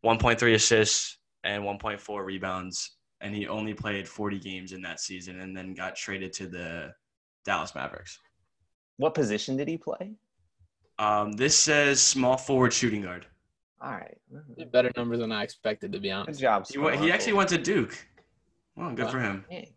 1.3 0.06 0.54
assists, 0.54 1.18
and 1.44 1.64
1.4 1.64 2.24
rebounds, 2.24 2.96
and 3.20 3.34
he 3.34 3.48
only 3.48 3.74
played 3.74 4.06
40 4.08 4.38
games 4.38 4.72
in 4.72 4.80
that 4.82 5.00
season, 5.00 5.40
and 5.40 5.56
then 5.56 5.74
got 5.74 5.96
traded 5.96 6.32
to 6.34 6.46
the 6.46 6.92
Dallas 7.44 7.74
Mavericks. 7.74 8.18
What 8.98 9.14
position 9.14 9.56
did 9.56 9.68
he 9.68 9.76
play? 9.76 10.12
Um, 10.98 11.32
this 11.32 11.56
says 11.56 12.00
small 12.00 12.36
forward 12.36 12.72
shooting 12.72 13.02
guard. 13.02 13.26
All 13.82 13.90
right. 13.92 14.16
Better 14.72 14.90
number 14.96 15.16
than 15.16 15.30
I 15.32 15.42
expected, 15.42 15.92
to 15.92 15.98
be 15.98 16.08
Good 16.08 16.14
honest. 16.14 16.40
job. 16.40 16.66
He, 16.66 16.78
he 17.04 17.12
actually 17.12 17.34
went 17.34 17.50
to 17.50 17.58
Duke. 17.58 17.94
Well, 18.76 18.92
good 18.94 19.06
Wow. 19.06 19.10
for 19.10 19.20
him. 19.20 19.44
Hey, 19.50 19.74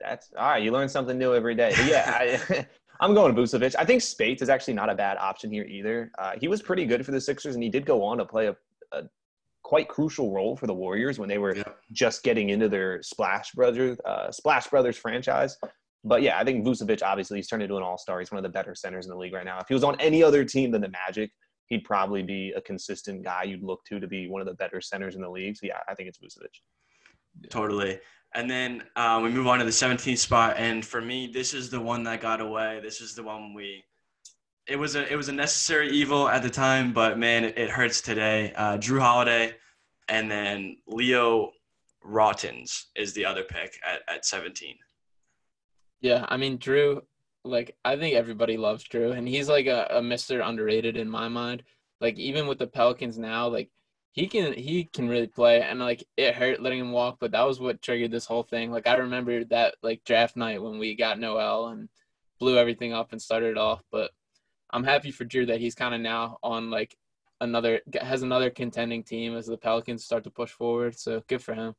that's 0.00 0.30
all 0.38 0.48
right. 0.50 0.62
You 0.62 0.70
learn 0.72 0.88
something 0.88 1.18
new 1.18 1.34
every 1.34 1.54
day. 1.54 1.72
But 1.76 1.86
yeah, 1.86 2.38
I, 2.50 2.66
I'm 3.00 3.12
going 3.12 3.34
Vucevic. 3.34 3.74
I 3.78 3.84
think 3.84 4.00
Speights 4.00 4.40
is 4.40 4.48
actually 4.48 4.74
not 4.74 4.88
a 4.88 4.94
bad 4.94 5.18
option 5.18 5.50
here 5.50 5.64
either. 5.64 6.10
Uh, 6.18 6.32
he 6.40 6.48
was 6.48 6.62
pretty 6.62 6.86
good 6.86 7.04
for 7.04 7.10
the 7.12 7.20
Sixers, 7.20 7.54
and 7.54 7.62
he 7.62 7.68
did 7.68 7.84
go 7.84 8.02
on 8.02 8.16
to 8.18 8.24
play 8.24 8.46
a, 8.46 8.56
a 8.92 9.02
quite 9.74 9.88
crucial 9.88 10.30
role 10.32 10.56
for 10.56 10.68
the 10.68 10.72
Warriors 10.72 11.18
when 11.18 11.28
they 11.28 11.38
were 11.38 11.56
Yep. 11.56 11.78
just 11.90 12.22
getting 12.22 12.50
into 12.50 12.68
their 12.68 13.02
Splash 13.02 13.50
Brothers 13.50 13.98
uh, 14.04 14.30
Splash 14.30 14.68
Brothers 14.68 14.96
franchise. 14.96 15.56
But 16.04 16.22
yeah, 16.22 16.38
I 16.38 16.44
think 16.44 16.64
Vucevic 16.64 17.02
obviously 17.02 17.38
he's 17.38 17.48
turned 17.48 17.64
into 17.64 17.76
an 17.76 17.82
All 17.82 17.98
Star. 17.98 18.20
He's 18.20 18.30
one 18.30 18.38
of 18.38 18.44
the 18.44 18.56
better 18.56 18.76
centers 18.76 19.06
in 19.06 19.10
the 19.10 19.18
league 19.18 19.32
right 19.32 19.44
now. 19.44 19.58
If 19.58 19.66
he 19.66 19.74
was 19.74 19.82
on 19.82 20.00
any 20.00 20.22
other 20.22 20.44
team 20.44 20.70
than 20.70 20.80
the 20.80 20.90
Magic, 20.90 21.32
he'd 21.66 21.82
probably 21.82 22.22
be 22.22 22.52
a 22.54 22.60
consistent 22.60 23.24
guy 23.24 23.42
you'd 23.42 23.64
look 23.64 23.80
to 23.86 23.98
to 23.98 24.06
be 24.06 24.28
one 24.28 24.40
of 24.40 24.46
the 24.46 24.54
better 24.54 24.80
centers 24.80 25.16
in 25.16 25.22
the 25.22 25.28
league. 25.28 25.56
So 25.56 25.66
yeah, 25.66 25.80
I 25.88 25.94
think 25.96 26.08
it's 26.08 26.18
Vucevic. 26.18 26.54
Totally. 27.50 27.98
And 28.36 28.48
then 28.48 28.84
um, 28.94 29.24
we 29.24 29.30
move 29.30 29.48
on 29.48 29.58
to 29.58 29.64
the 29.64 29.72
17th 29.72 30.18
spot, 30.18 30.54
and 30.56 30.84
for 30.84 31.00
me, 31.00 31.26
this 31.26 31.52
is 31.52 31.68
the 31.68 31.80
one 31.80 32.04
that 32.04 32.20
got 32.20 32.40
away. 32.40 32.78
This 32.80 33.00
is 33.00 33.16
the 33.16 33.24
one 33.24 33.52
we. 33.52 33.82
It 34.68 34.76
was 34.76 34.94
a 34.94 35.12
it 35.12 35.16
was 35.16 35.28
a 35.28 35.32
necessary 35.32 35.90
evil 35.90 36.28
at 36.28 36.44
the 36.44 36.50
time, 36.50 36.92
but 36.92 37.18
man, 37.18 37.42
it, 37.42 37.58
it 37.58 37.70
hurts 37.70 38.00
today. 38.00 38.52
Uh, 38.54 38.78
Jrue 38.78 39.00
Holiday, 39.00 39.54
and 40.08 40.30
then 40.30 40.76
Leo 40.86 41.52
Rautins 42.04 42.84
is 42.94 43.12
the 43.14 43.24
other 43.24 43.42
pick 43.42 43.78
at, 43.86 44.02
at 44.08 44.26
17. 44.26 44.76
Yeah, 46.00 46.26
I 46.28 46.36
mean 46.36 46.58
Jrue, 46.58 47.00
like 47.44 47.76
I 47.84 47.96
think 47.96 48.14
everybody 48.14 48.56
loves 48.56 48.84
Jrue, 48.84 49.16
and 49.16 49.26
he's 49.26 49.48
like 49.48 49.66
a, 49.66 49.86
a 49.90 50.02
Mister 50.02 50.40
Underrated 50.40 50.96
in 50.96 51.08
my 51.08 51.28
mind. 51.28 51.62
Like 52.00 52.18
even 52.18 52.46
with 52.46 52.58
the 52.58 52.66
Pelicans 52.66 53.18
now, 53.18 53.48
like 53.48 53.70
he 54.12 54.26
can 54.26 54.52
he 54.52 54.84
can 54.84 55.08
really 55.08 55.26
play, 55.26 55.62
and 55.62 55.80
like 55.80 56.04
it 56.16 56.34
hurt 56.34 56.62
letting 56.62 56.80
him 56.80 56.92
walk, 56.92 57.16
but 57.20 57.32
that 57.32 57.46
was 57.46 57.58
what 57.58 57.80
triggered 57.80 58.10
this 58.10 58.26
whole 58.26 58.42
thing. 58.42 58.70
Like 58.70 58.86
I 58.86 58.96
remember 58.96 59.44
that 59.46 59.76
like 59.82 60.04
draft 60.04 60.36
night 60.36 60.62
when 60.62 60.78
we 60.78 60.94
got 60.94 61.18
Noel 61.18 61.68
and 61.68 61.88
blew 62.38 62.58
everything 62.58 62.92
up 62.92 63.12
and 63.12 63.22
started 63.22 63.56
off. 63.56 63.82
But 63.90 64.10
I'm 64.70 64.84
happy 64.84 65.10
for 65.10 65.24
Jrue 65.24 65.46
that 65.46 65.60
he's 65.60 65.74
kind 65.74 65.94
of 65.94 66.00
now 66.00 66.38
on 66.42 66.70
like 66.70 66.94
another 67.44 67.80
has 68.00 68.22
another 68.22 68.50
contending 68.50 69.02
team 69.02 69.36
as 69.36 69.46
the 69.46 69.56
Pelicans 69.56 70.04
start 70.04 70.24
to 70.24 70.30
push 70.30 70.50
forward. 70.50 70.98
So 70.98 71.22
good 71.28 71.42
for 71.42 71.54
him. 71.54 71.74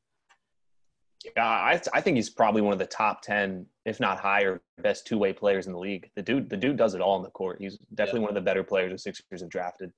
Yeah, 1.35 1.45
I, 1.45 1.81
I 1.93 2.01
think 2.01 2.17
he's 2.17 2.29
probably 2.29 2.61
one 2.61 2.73
of 2.73 2.79
the 2.79 2.85
top 2.85 3.21
ten, 3.21 3.65
if 3.85 3.99
not 3.99 4.19
higher, 4.19 4.61
best 4.81 5.07
two 5.07 5.17
way 5.17 5.33
players 5.33 5.67
in 5.67 5.73
the 5.73 5.79
league. 5.79 6.09
The 6.15 6.21
dude, 6.21 6.49
the 6.49 6.57
dude 6.57 6.77
does 6.77 6.93
it 6.93 7.01
all 7.01 7.15
on 7.15 7.23
the 7.23 7.31
court. 7.31 7.57
He's 7.59 7.77
definitely 7.95 8.21
one 8.21 8.29
of 8.29 8.35
the 8.35 8.41
better 8.41 8.63
players 8.63 8.91
the 8.91 8.97
Sixers 8.97 9.41
have 9.41 9.49
drafted. 9.49 9.91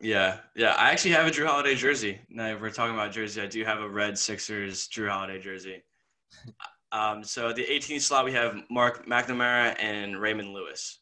Yeah, 0.00 0.38
yeah. 0.54 0.74
I 0.74 0.90
actually 0.90 1.12
have 1.12 1.26
a 1.26 1.30
Jrue 1.30 1.46
Holiday 1.46 1.74
jersey. 1.74 2.20
Now 2.28 2.48
if 2.48 2.60
we're 2.60 2.70
talking 2.70 2.94
about 2.94 3.12
jersey. 3.12 3.40
I 3.40 3.46
do 3.46 3.64
have 3.64 3.80
a 3.80 3.88
red 3.88 4.18
Sixers 4.18 4.88
Jrue 4.88 5.08
Holiday 5.08 5.40
jersey. 5.40 5.82
Um, 6.90 7.22
so 7.22 7.52
the 7.52 7.64
18th 7.64 8.02
slot, 8.02 8.24
we 8.24 8.32
have 8.32 8.62
Mark 8.70 9.06
McNamara 9.06 9.76
and 9.78 10.18
Raymond 10.18 10.52
Lewis. 10.52 11.00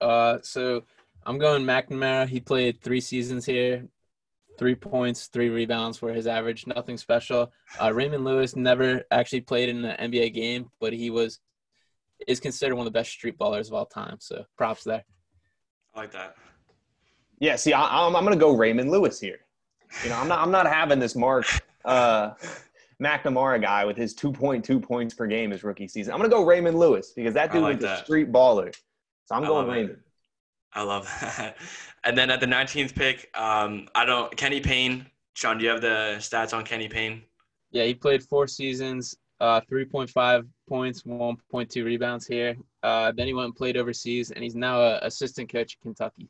Uh, 0.00 0.38
so 0.42 0.82
I'm 1.24 1.38
going 1.38 1.64
McNamara. 1.64 2.28
He 2.28 2.40
played 2.40 2.80
three 2.82 3.00
seasons 3.00 3.44
here, 3.46 3.86
three 4.58 4.74
points, 4.74 5.26
three 5.28 5.48
rebounds 5.48 5.98
for 5.98 6.12
his 6.12 6.26
average. 6.26 6.66
Nothing 6.66 6.96
special. 6.96 7.52
Uh, 7.80 7.92
Raymond 7.92 8.24
Lewis 8.24 8.56
never 8.56 9.04
actually 9.10 9.42
played 9.42 9.68
in 9.68 9.84
an 9.84 10.10
NBA 10.10 10.34
game, 10.34 10.70
but 10.80 10.92
he 10.92 11.10
was 11.10 11.40
is 12.26 12.40
considered 12.40 12.76
one 12.76 12.86
of 12.86 12.92
the 12.92 12.96
best 12.96 13.10
street 13.10 13.38
ballers 13.38 13.68
of 13.68 13.74
all 13.74 13.86
time. 13.86 14.16
So 14.20 14.44
props 14.56 14.84
there. 14.84 15.04
I 15.94 16.00
like 16.00 16.12
that. 16.12 16.36
Yeah, 17.38 17.56
see, 17.56 17.72
I, 17.72 18.06
I'm 18.06 18.14
I'm 18.16 18.24
gonna 18.24 18.36
go 18.36 18.56
Raymond 18.56 18.90
Lewis 18.90 19.20
here. 19.20 19.40
You 20.02 20.10
know, 20.10 20.16
I'm 20.16 20.28
not 20.28 20.40
I'm 20.40 20.50
not 20.50 20.66
having 20.66 20.98
this 20.98 21.14
Mark 21.14 21.46
uh, 21.84 22.30
McNamara 23.00 23.60
guy 23.60 23.84
with 23.84 23.96
his 23.96 24.14
2.2 24.14 24.82
points 24.82 25.14
per 25.14 25.26
game 25.26 25.50
his 25.50 25.64
rookie 25.64 25.88
season. 25.88 26.12
I'm 26.12 26.18
gonna 26.18 26.30
go 26.30 26.44
Raymond 26.44 26.78
Lewis 26.78 27.12
because 27.14 27.34
that 27.34 27.52
dude 27.52 27.62
like 27.62 27.80
was 27.80 27.84
a 27.84 27.96
street 27.98 28.30
baller. 28.30 28.74
So 29.26 29.34
I'm 29.34 29.44
I 29.44 29.48
going 29.48 29.66
love 29.68 29.76
it. 29.76 29.98
I 30.74 30.82
love 30.82 31.04
that. 31.20 31.56
And 32.04 32.18
then 32.18 32.30
at 32.30 32.40
the 32.40 32.46
19th 32.46 32.96
pick, 32.96 33.30
um, 33.38 33.86
I 33.94 34.04
don't 34.04 34.36
Kenny 34.36 34.58
Payne. 34.58 35.06
Sean, 35.34 35.56
do 35.56 35.62
you 35.62 35.70
have 35.70 35.80
the 35.80 36.16
stats 36.18 36.52
on 36.52 36.64
Kenny 36.64 36.88
Payne? 36.88 37.22
Yeah, 37.70 37.84
he 37.84 37.94
played 37.94 38.24
four 38.24 38.48
seasons, 38.48 39.16
uh, 39.40 39.60
3.5 39.70 40.46
points, 40.68 41.02
1.2 41.04 41.84
rebounds 41.84 42.26
here. 42.26 42.56
Uh, 42.82 43.12
then 43.12 43.28
he 43.28 43.34
went 43.34 43.46
and 43.46 43.54
played 43.54 43.76
overseas, 43.76 44.32
and 44.32 44.42
he's 44.42 44.56
now 44.56 44.80
a 44.80 44.98
assistant 45.02 45.48
coach 45.50 45.76
at 45.76 45.82
Kentucky. 45.82 46.28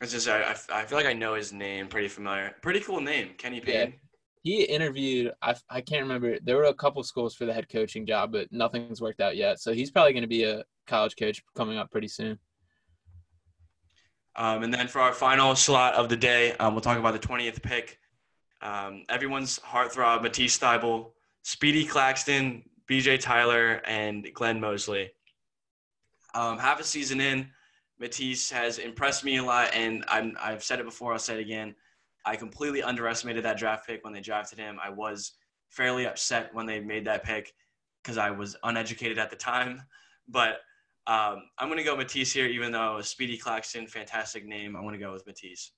It's 0.00 0.12
just 0.12 0.26
I, 0.26 0.56
I, 0.72 0.84
feel 0.84 0.96
like 0.96 1.06
I 1.06 1.12
know 1.12 1.34
his 1.34 1.52
name, 1.52 1.86
pretty 1.86 2.08
familiar. 2.08 2.54
Pretty 2.62 2.80
cool 2.80 3.00
name, 3.00 3.34
Kenny 3.36 3.58
Yeah. 3.58 3.84
Payne. 3.84 3.94
He 4.42 4.62
interviewed, 4.62 5.32
I, 5.42 5.54
I 5.68 5.82
can't 5.82 6.00
remember, 6.00 6.38
there 6.42 6.56
were 6.56 6.64
a 6.64 6.74
couple 6.74 7.02
schools 7.02 7.34
for 7.34 7.44
the 7.44 7.52
head 7.52 7.68
coaching 7.68 8.06
job, 8.06 8.32
but 8.32 8.50
nothing's 8.50 9.02
worked 9.02 9.20
out 9.20 9.36
yet. 9.36 9.60
So 9.60 9.74
he's 9.74 9.90
probably 9.90 10.14
going 10.14 10.22
to 10.22 10.28
be 10.28 10.44
a 10.44 10.64
college 10.86 11.14
coach 11.16 11.42
coming 11.54 11.76
up 11.76 11.90
pretty 11.90 12.08
soon. 12.08 12.38
Um, 14.36 14.62
and 14.62 14.72
then 14.72 14.88
for 14.88 15.00
our 15.00 15.12
final 15.12 15.54
slot 15.56 15.94
of 15.94 16.08
the 16.08 16.16
day, 16.16 16.52
um, 16.54 16.74
we'll 16.74 16.80
talk 16.80 16.98
about 16.98 17.20
the 17.20 17.26
20th 17.26 17.62
pick. 17.62 17.98
Um, 18.62 19.04
everyone's 19.08 19.58
heartthrob, 19.58 20.22
Matisse 20.22 20.58
Thybulle, 20.58 21.12
Speedy 21.42 21.84
Claxton, 21.84 22.62
BJ 22.88 23.18
Tyler, 23.18 23.80
and 23.84 24.28
Glenn 24.34 24.60
Mosley. 24.60 25.10
Um, 26.34 26.58
half 26.58 26.80
a 26.80 26.84
season 26.84 27.20
in, 27.20 27.48
Matisse 27.98 28.50
has 28.50 28.78
impressed 28.78 29.24
me 29.24 29.38
a 29.38 29.42
lot, 29.42 29.74
and 29.74 30.04
I'm, 30.08 30.36
I've 30.40 30.62
said 30.62 30.80
it 30.80 30.84
before, 30.84 31.12
I'll 31.12 31.18
say 31.18 31.34
it 31.34 31.40
again. 31.40 31.74
I 32.24 32.36
completely 32.36 32.82
underestimated 32.82 33.44
that 33.44 33.58
draft 33.58 33.86
pick 33.86 34.04
when 34.04 34.12
they 34.12 34.20
drafted 34.20 34.58
him. 34.58 34.78
I 34.82 34.90
was 34.90 35.32
fairly 35.70 36.06
upset 36.06 36.54
when 36.54 36.66
they 36.66 36.80
made 36.80 37.06
that 37.06 37.24
pick 37.24 37.54
because 38.02 38.18
I 38.18 38.30
was 38.30 38.56
uneducated 38.62 39.18
at 39.18 39.30
the 39.30 39.36
time. 39.36 39.82
But 40.28 40.60
um, 41.10 41.42
I'm 41.58 41.66
going 41.66 41.78
to 41.78 41.82
go 41.82 41.96
Matisse 41.96 42.32
here, 42.32 42.46
even 42.46 42.70
though 42.70 43.00
Speedy 43.00 43.36
Claxton, 43.36 43.88
fantastic 43.88 44.46
name. 44.46 44.76
I'm 44.76 44.82
going 44.82 44.94
to 44.94 45.04
go 45.04 45.12
with 45.12 45.26
Matisse. 45.26 45.72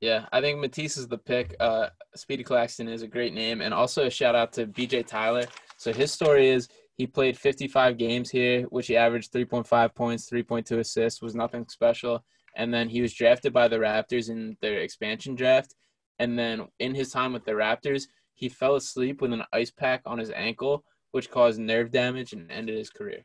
Yeah, 0.00 0.26
I 0.30 0.40
think 0.40 0.60
Matisse 0.60 0.96
is 0.96 1.08
the 1.08 1.18
pick. 1.18 1.56
Uh, 1.58 1.88
Speedy 2.14 2.44
Claxton 2.44 2.86
is 2.86 3.02
a 3.02 3.08
great 3.08 3.34
name, 3.34 3.62
and 3.62 3.74
also 3.74 4.06
a 4.06 4.10
shout 4.10 4.36
out 4.36 4.52
to 4.52 4.68
BJ 4.68 5.04
Tyler. 5.04 5.42
So 5.76 5.92
his 5.92 6.12
story 6.12 6.50
is 6.50 6.68
he 6.94 7.08
played 7.08 7.36
55 7.36 7.98
games 7.98 8.30
here, 8.30 8.62
which 8.68 8.86
he 8.86 8.96
averaged 8.96 9.32
3.5 9.32 9.92
points, 9.92 10.30
3.2 10.30 10.78
assists, 10.78 11.20
was 11.20 11.34
nothing 11.34 11.66
special. 11.68 12.24
And 12.54 12.72
then 12.72 12.88
he 12.88 13.02
was 13.02 13.12
drafted 13.12 13.52
by 13.52 13.66
the 13.66 13.78
Raptors 13.78 14.30
in 14.30 14.56
their 14.62 14.78
expansion 14.78 15.34
draft. 15.34 15.74
And 16.20 16.38
then 16.38 16.68
in 16.78 16.94
his 16.94 17.10
time 17.10 17.32
with 17.32 17.44
the 17.44 17.52
Raptors, 17.52 18.04
he 18.34 18.48
fell 18.48 18.76
asleep 18.76 19.20
with 19.20 19.32
an 19.32 19.42
ice 19.52 19.72
pack 19.72 20.02
on 20.06 20.18
his 20.18 20.30
ankle, 20.30 20.84
which 21.10 21.28
caused 21.28 21.58
nerve 21.58 21.90
damage 21.90 22.32
and 22.34 22.52
ended 22.52 22.76
his 22.78 22.90
career. 22.90 23.24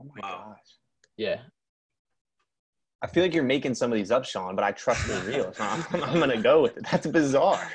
Oh 0.00 0.04
my 0.14 0.20
Wow. 0.28 0.44
gosh. 0.48 0.76
Yeah, 1.16 1.40
I 3.02 3.06
feel 3.06 3.22
like 3.22 3.32
you're 3.34 3.42
making 3.42 3.74
some 3.74 3.90
of 3.90 3.96
these 3.96 4.10
up, 4.10 4.24
Sean, 4.24 4.54
but 4.54 4.64
I 4.64 4.72
trust 4.72 5.06
they're 5.06 5.24
real. 5.24 5.52
So 5.54 5.64
I'm, 5.64 5.84
I'm 6.02 6.20
gonna 6.20 6.40
go 6.40 6.62
with 6.62 6.76
it. 6.76 6.86
That's 6.90 7.06
bizarre. 7.06 7.70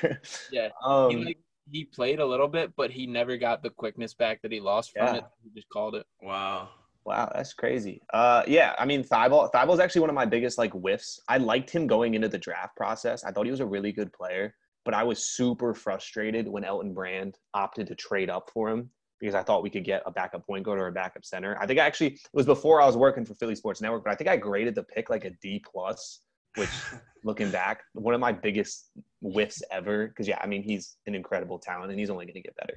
Yeah. 0.50 0.68
Um, 0.84 1.10
he 1.10 1.24
like 1.24 1.38
he 1.70 1.84
played 1.84 2.20
a 2.20 2.26
little 2.26 2.46
bit, 2.48 2.74
but 2.76 2.90
he 2.92 3.06
never 3.06 3.36
got 3.36 3.62
the 3.62 3.70
quickness 3.70 4.14
back 4.14 4.40
that 4.42 4.52
he 4.52 4.60
lost 4.60 4.92
from 4.92 5.06
Yeah. 5.06 5.14
it. 5.16 5.24
He 5.42 5.50
just 5.54 5.68
called 5.68 5.96
it. 5.96 6.06
Wow. 6.22 6.68
Wow, 7.04 7.30
that's 7.34 7.54
crazy. 7.54 8.02
Uh, 8.12 8.42
yeah, 8.48 8.74
I 8.78 8.84
mean, 8.84 9.04
Thybulle, 9.04 9.52
Thybulle's 9.52 9.78
actually 9.78 10.00
one 10.00 10.10
of 10.10 10.16
my 10.16 10.26
biggest 10.26 10.58
like 10.58 10.72
whiffs. 10.72 11.20
I 11.28 11.38
liked 11.38 11.70
him 11.70 11.86
going 11.86 12.14
into 12.14 12.28
the 12.28 12.38
draft 12.38 12.76
process. 12.76 13.22
I 13.22 13.30
thought 13.30 13.44
he 13.44 13.52
was 13.52 13.60
a 13.60 13.66
really 13.66 13.92
good 13.92 14.12
player, 14.12 14.56
but 14.84 14.92
I 14.92 15.04
was 15.04 15.28
super 15.28 15.72
frustrated 15.72 16.48
when 16.48 16.64
Elton 16.64 16.94
Brand 16.94 17.38
opted 17.54 17.86
to 17.88 17.94
trade 17.94 18.28
up 18.28 18.50
for 18.52 18.70
him 18.70 18.90
because 19.20 19.34
I 19.34 19.42
thought 19.42 19.62
we 19.62 19.70
could 19.70 19.84
get 19.84 20.02
a 20.06 20.10
backup 20.10 20.46
point 20.46 20.64
guard 20.64 20.78
or 20.78 20.88
a 20.88 20.92
backup 20.92 21.24
center. 21.24 21.56
I 21.60 21.66
think 21.66 21.80
I 21.80 21.86
actually 21.86 22.14
it 22.14 22.20
was 22.32 22.46
before 22.46 22.80
I 22.80 22.86
was 22.86 22.96
working 22.96 23.24
for 23.24 23.34
Philly 23.34 23.54
Sports 23.54 23.80
Network, 23.80 24.04
but 24.04 24.12
I 24.12 24.14
think 24.14 24.28
I 24.28 24.36
graded 24.36 24.74
the 24.74 24.82
pick 24.82 25.10
like 25.10 25.24
a 25.24 25.30
D 25.42 25.62
plus, 25.70 26.20
which 26.56 26.70
looking 27.24 27.50
back, 27.50 27.82
one 27.94 28.14
of 28.14 28.20
my 28.20 28.32
biggest 28.32 28.90
whiffs 29.20 29.62
ever. 29.70 30.08
Because 30.08 30.28
yeah, 30.28 30.38
I 30.42 30.46
mean, 30.46 30.62
he's 30.62 30.96
an 31.06 31.14
incredible 31.14 31.58
talent 31.58 31.90
and 31.90 31.98
he's 31.98 32.10
only 32.10 32.26
going 32.26 32.34
to 32.34 32.42
get 32.42 32.56
better. 32.56 32.74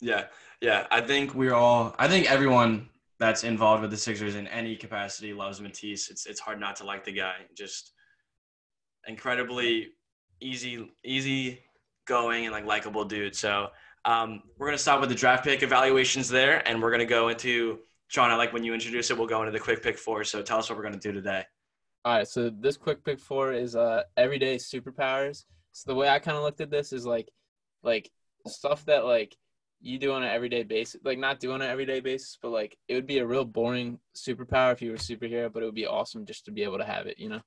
Yeah, 0.00 0.24
yeah. 0.60 0.86
I 0.90 1.00
think 1.00 1.34
we're 1.34 1.54
all. 1.54 1.94
I 1.98 2.08
think 2.08 2.30
everyone 2.30 2.88
that's 3.18 3.44
involved 3.44 3.82
with 3.82 3.90
the 3.90 3.96
Sixers 3.96 4.34
in 4.34 4.46
any 4.48 4.76
capacity 4.76 5.32
loves 5.32 5.60
Matisse. 5.60 6.10
It's 6.10 6.26
it's 6.26 6.40
hard 6.40 6.58
not 6.58 6.76
to 6.76 6.84
like 6.84 7.04
the 7.04 7.12
guy. 7.12 7.36
Just 7.56 7.92
incredibly 9.06 9.88
easy, 10.40 10.90
easy 11.04 11.60
going 12.06 12.46
and 12.46 12.52
like 12.52 12.64
likable 12.64 13.04
dude. 13.04 13.36
So 13.36 13.68
um, 14.04 14.42
we're 14.58 14.66
gonna 14.66 14.78
start 14.78 15.00
with 15.00 15.10
the 15.10 15.14
draft 15.14 15.44
pick 15.44 15.62
evaluations 15.62 16.28
there, 16.28 16.66
and 16.66 16.82
we're 16.82 16.90
gonna 16.90 17.04
go 17.04 17.28
into 17.28 17.80
Sean. 18.08 18.30
I 18.30 18.36
like 18.36 18.52
when 18.52 18.64
you 18.64 18.74
introduce 18.74 19.10
it. 19.10 19.18
We'll 19.18 19.26
go 19.26 19.40
into 19.40 19.52
the 19.52 19.60
quick 19.60 19.82
pick 19.82 19.98
four. 19.98 20.24
So 20.24 20.42
tell 20.42 20.58
us 20.58 20.68
what 20.68 20.76
we're 20.76 20.84
gonna 20.84 20.98
do 20.98 21.12
today. 21.12 21.44
All 22.04 22.16
right, 22.16 22.26
so 22.26 22.50
this 22.50 22.76
quick 22.76 23.04
pick 23.04 23.20
four 23.20 23.52
is 23.52 23.76
uh 23.76 24.02
everyday 24.16 24.56
superpowers. 24.56 25.44
So 25.72 25.92
the 25.92 25.94
way 25.94 26.08
I 26.08 26.18
kind 26.18 26.36
of 26.36 26.42
looked 26.42 26.60
at 26.60 26.70
this 26.70 26.92
is 26.92 27.06
like 27.06 27.28
like 27.82 28.10
stuff 28.46 28.84
that 28.86 29.04
like 29.04 29.36
you 29.82 29.98
do 29.98 30.12
on 30.12 30.22
an 30.22 30.30
everyday 30.30 30.62
basis, 30.62 31.00
like 31.04 31.18
not 31.18 31.40
do 31.40 31.52
on 31.52 31.62
an 31.62 31.70
everyday 31.70 32.00
basis, 32.00 32.38
but 32.40 32.50
like 32.50 32.76
it 32.88 32.94
would 32.94 33.06
be 33.06 33.18
a 33.18 33.26
real 33.26 33.44
boring 33.44 33.98
superpower 34.14 34.72
if 34.72 34.82
you 34.82 34.90
were 34.90 34.96
a 34.96 34.98
superhero, 34.98 35.52
but 35.52 35.62
it 35.62 35.66
would 35.66 35.74
be 35.74 35.86
awesome 35.86 36.26
just 36.26 36.44
to 36.46 36.50
be 36.50 36.62
able 36.62 36.78
to 36.78 36.84
have 36.84 37.06
it, 37.06 37.18
you 37.18 37.28
know. 37.28 37.40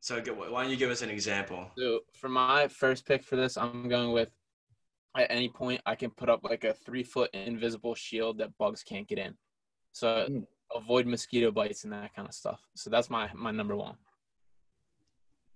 So 0.00 0.20
why 0.20 0.62
don't 0.62 0.70
you 0.70 0.76
give 0.76 0.90
us 0.90 1.02
an 1.02 1.10
example? 1.10 1.70
So 1.78 2.00
for 2.14 2.28
my 2.28 2.66
first 2.66 3.06
pick 3.06 3.22
for 3.22 3.36
this, 3.36 3.56
I'm 3.56 3.88
going 3.88 4.10
with 4.10 4.30
at 5.20 5.30
any 5.30 5.48
point 5.48 5.80
I 5.84 5.94
can 5.94 6.10
put 6.10 6.28
up 6.30 6.40
like 6.44 6.64
a 6.64 6.72
three 6.72 7.02
foot 7.02 7.30
invisible 7.34 7.94
shield 7.94 8.38
that 8.38 8.56
bugs 8.58 8.82
can't 8.82 9.06
get 9.06 9.18
in. 9.18 9.34
So 9.92 10.26
Mm. 10.30 10.46
avoid 10.74 11.06
mosquito 11.06 11.50
bites 11.50 11.84
and 11.84 11.92
that 11.92 12.14
kind 12.14 12.26
of 12.26 12.34
stuff. 12.34 12.60
So 12.74 12.88
that's 12.90 13.10
my 13.10 13.30
my 13.34 13.50
number 13.50 13.76
one. 13.76 13.96